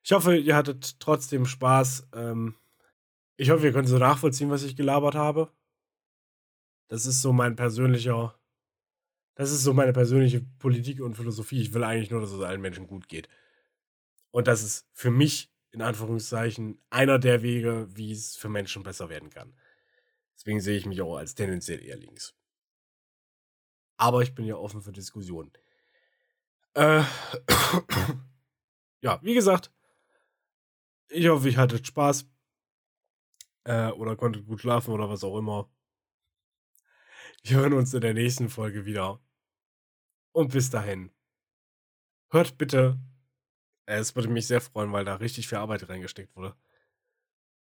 Ich 0.04 0.12
hoffe, 0.12 0.36
ihr 0.36 0.56
hattet 0.56 1.00
trotzdem 1.00 1.46
Spaß. 1.46 2.08
Ähm, 2.14 2.56
ich 3.38 3.50
hoffe, 3.50 3.66
ihr 3.66 3.74
könnt 3.74 3.88
so 3.88 3.98
nachvollziehen, 3.98 4.50
was 4.50 4.64
ich 4.64 4.76
gelabert 4.76 5.16
habe. 5.16 5.52
Das 6.88 7.06
ist 7.06 7.22
so 7.22 7.32
mein 7.32 7.56
persönlicher, 7.56 8.38
das 9.36 9.52
ist 9.52 9.64
so 9.64 9.74
meine 9.74 9.94
persönliche 9.94 10.42
Politik 10.60 11.02
und 11.02 11.16
Philosophie. 11.16 11.62
Ich 11.62 11.74
will 11.74 11.84
eigentlich 11.84 12.12
nur, 12.12 12.22
dass 12.22 12.32
es 12.32 12.42
allen 12.42 12.62
Menschen 12.62 12.88
gut 12.88 13.08
geht. 13.08 13.30
Und 14.32 14.48
das 14.48 14.64
ist 14.64 14.88
für 14.94 15.12
mich, 15.12 15.52
in 15.72 15.82
Anführungszeichen, 15.82 16.82
einer 16.90 17.20
der 17.20 17.44
Wege, 17.44 17.88
wie 17.92 18.12
es 18.12 18.36
für 18.36 18.50
Menschen 18.50 18.84
besser 18.84 19.10
werden 19.10 19.30
kann. 19.30 19.56
Deswegen 20.36 20.60
sehe 20.60 20.78
ich 20.78 20.86
mich 20.86 21.02
auch 21.02 21.18
als 21.18 21.36
tendenziell 21.36 21.84
eher 21.84 21.98
links. 21.98 22.34
Aber 23.98 24.22
ich 24.24 24.34
bin 24.34 24.46
ja 24.46 24.56
offen 24.56 24.82
für 24.82 24.92
Diskussionen. 24.92 25.52
Äh, 26.74 27.04
ja, 29.02 29.20
wie 29.22 29.36
gesagt, 29.36 29.72
ich 31.12 31.28
hoffe, 31.28 31.50
ich 31.50 31.58
hattet 31.58 31.86
Spaß. 31.86 32.26
Äh, 33.64 33.92
oder 33.92 34.16
konntet 34.16 34.46
gut 34.46 34.62
schlafen 34.62 34.92
oder 34.92 35.10
was 35.10 35.24
auch 35.24 35.38
immer. 35.38 35.70
Wir 37.44 37.58
hören 37.58 37.74
uns 37.74 37.94
in 37.94 38.02
der 38.02 38.14
nächsten 38.14 38.50
Folge 38.50 38.86
wieder. 38.86 39.20
Und 40.32 40.52
bis 40.52 40.70
dahin. 40.70 41.12
Hört 42.30 42.58
bitte. 42.58 42.98
Äh, 43.86 43.98
es 43.98 44.16
würde 44.16 44.30
mich 44.30 44.48
sehr 44.48 44.62
freuen, 44.62 44.92
weil 44.92 45.06
da 45.06 45.16
richtig 45.16 45.48
viel 45.48 45.58
Arbeit 45.58 45.88
reingesteckt 45.90 46.36
wurde. 46.36 46.56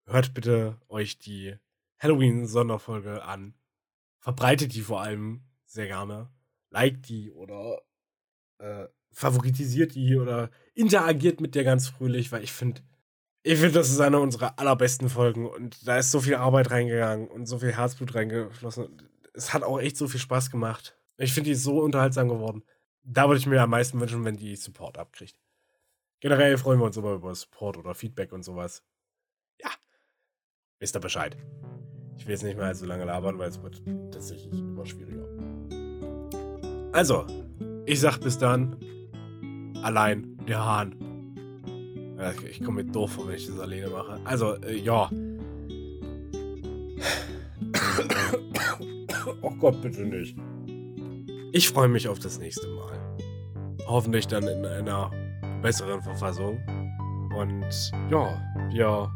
Hört 0.07 0.35
bitte 0.35 0.81
euch 0.89 1.19
die 1.19 1.57
Halloween-Sonderfolge 1.99 3.25
an. 3.25 3.55
Verbreitet 4.21 4.75
die 4.75 4.83
vor 4.83 5.01
allem 5.01 5.45
sehr 5.65 5.87
gerne. 5.87 6.31
Liked 6.71 7.09
die 7.09 7.31
oder 7.31 7.83
äh, 8.59 8.87
favoritisiert 9.13 9.95
die 9.95 10.17
oder 10.17 10.51
interagiert 10.75 11.41
mit 11.41 11.55
der 11.55 11.65
ganz 11.65 11.89
fröhlich, 11.89 12.33
weil 12.33 12.43
ich 12.43 12.53
finde, 12.53 12.83
ich 13.45 13.59
finde, 13.61 13.75
das 13.75 13.91
ist 13.91 14.01
eine 14.01 14.19
unserer 14.19 14.59
allerbesten 14.59 15.09
Folgen 15.09 15.47
und 15.49 15.87
da 15.87 15.99
ist 15.99 16.11
so 16.11 16.21
viel 16.21 16.35
Arbeit 16.35 16.73
reingegangen 16.73 17.29
und 17.29 17.47
so 17.47 17.59
viel 17.59 17.73
Herzblut 17.73 18.15
reingeflossen 18.15 18.89
es 19.35 19.53
hat 19.53 19.65
auch 19.65 19.81
echt 19.81 19.97
so 19.97 20.09
viel 20.09 20.21
Spaß 20.21 20.51
gemacht. 20.51 20.97
Ich 21.19 21.35
finde, 21.35 21.51
die 21.51 21.55
so 21.55 21.83
unterhaltsam 21.83 22.29
geworden. 22.29 22.63
Da 23.03 23.29
würde 23.29 23.39
ich 23.39 23.47
mir 23.47 23.61
am 23.61 23.71
meisten 23.71 24.01
wünschen, 24.01 24.25
wenn 24.25 24.37
die 24.37 24.57
Support 24.57 24.97
abkriegt. 24.97 25.39
Generell 26.21 26.57
freuen 26.57 26.79
wir 26.79 26.87
uns 26.87 26.97
immer 26.97 27.13
über 27.13 27.35
Support 27.35 27.77
oder 27.77 27.95
Feedback 27.95 28.33
und 28.33 28.45
sowas. 28.45 28.83
Ja, 29.61 29.69
wisst 30.79 30.97
ihr 30.97 31.01
Bescheid. 31.01 31.37
Ich 32.17 32.27
will 32.27 32.33
jetzt 32.33 32.45
nicht 32.45 32.57
mehr 32.57 32.67
allzu 32.67 32.87
lange 32.87 33.05
labern, 33.05 33.39
weil 33.39 33.51
es 33.51 33.63
wird 33.63 33.83
tatsächlich 34.11 34.59
immer 34.59 34.87
schwieriger. 34.87 35.27
Also, 36.93 37.27
ich 37.85 38.01
sag 38.01 38.19
bis 38.19 38.39
dann. 38.39 38.79
Allein, 39.83 40.39
der 40.47 40.65
Hahn. 40.65 41.14
Ich 42.49 42.63
komme 42.63 42.85
mir 42.85 42.91
doof 42.91 43.13
vor, 43.13 43.29
wenn 43.29 43.35
ich 43.35 43.47
das 43.47 43.59
alleine 43.59 43.89
mache. 43.89 44.21
Also, 44.25 44.55
äh, 44.63 44.77
ja. 44.77 45.11
Oh 49.43 49.51
Gott, 49.59 49.81
bitte 49.83 50.03
nicht. 50.03 50.37
Ich 51.53 51.69
freue 51.69 51.89
mich 51.89 52.09
auf 52.09 52.19
das 52.19 52.39
nächste 52.39 52.67
Mal. 52.69 53.17
Hoffentlich 53.87 54.27
dann 54.27 54.47
in 54.47 54.65
einer 54.65 55.11
besseren 55.63 56.03
Verfassung. 56.03 56.59
Und 57.37 57.93
ja, 58.11 58.41
wir 58.71 59.11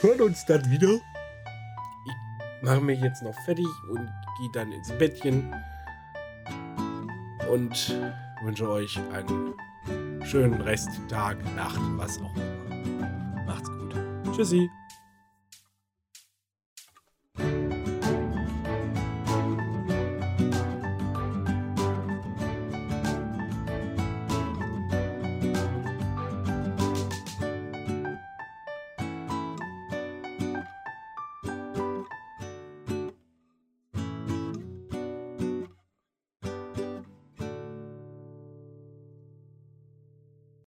hören 0.00 0.20
uns 0.22 0.44
dann 0.46 0.68
wieder. 0.70 0.94
Ich 0.94 2.62
mache 2.62 2.80
mich 2.80 3.00
jetzt 3.00 3.22
noch 3.22 3.34
fertig 3.44 3.66
und 3.90 4.08
gehe 4.38 4.50
dann 4.54 4.72
ins 4.72 4.90
Bettchen. 4.92 5.54
Und 7.50 7.94
wünsche 8.44 8.68
euch 8.68 8.98
einen 9.12 9.54
schönen 10.24 10.60
Resttag, 10.60 11.36
Nacht, 11.56 11.80
was 11.96 12.18
auch 12.20 12.34
immer. 12.36 13.44
Macht's 13.46 13.68
gut. 13.68 13.94
Tschüssi. 14.34 14.70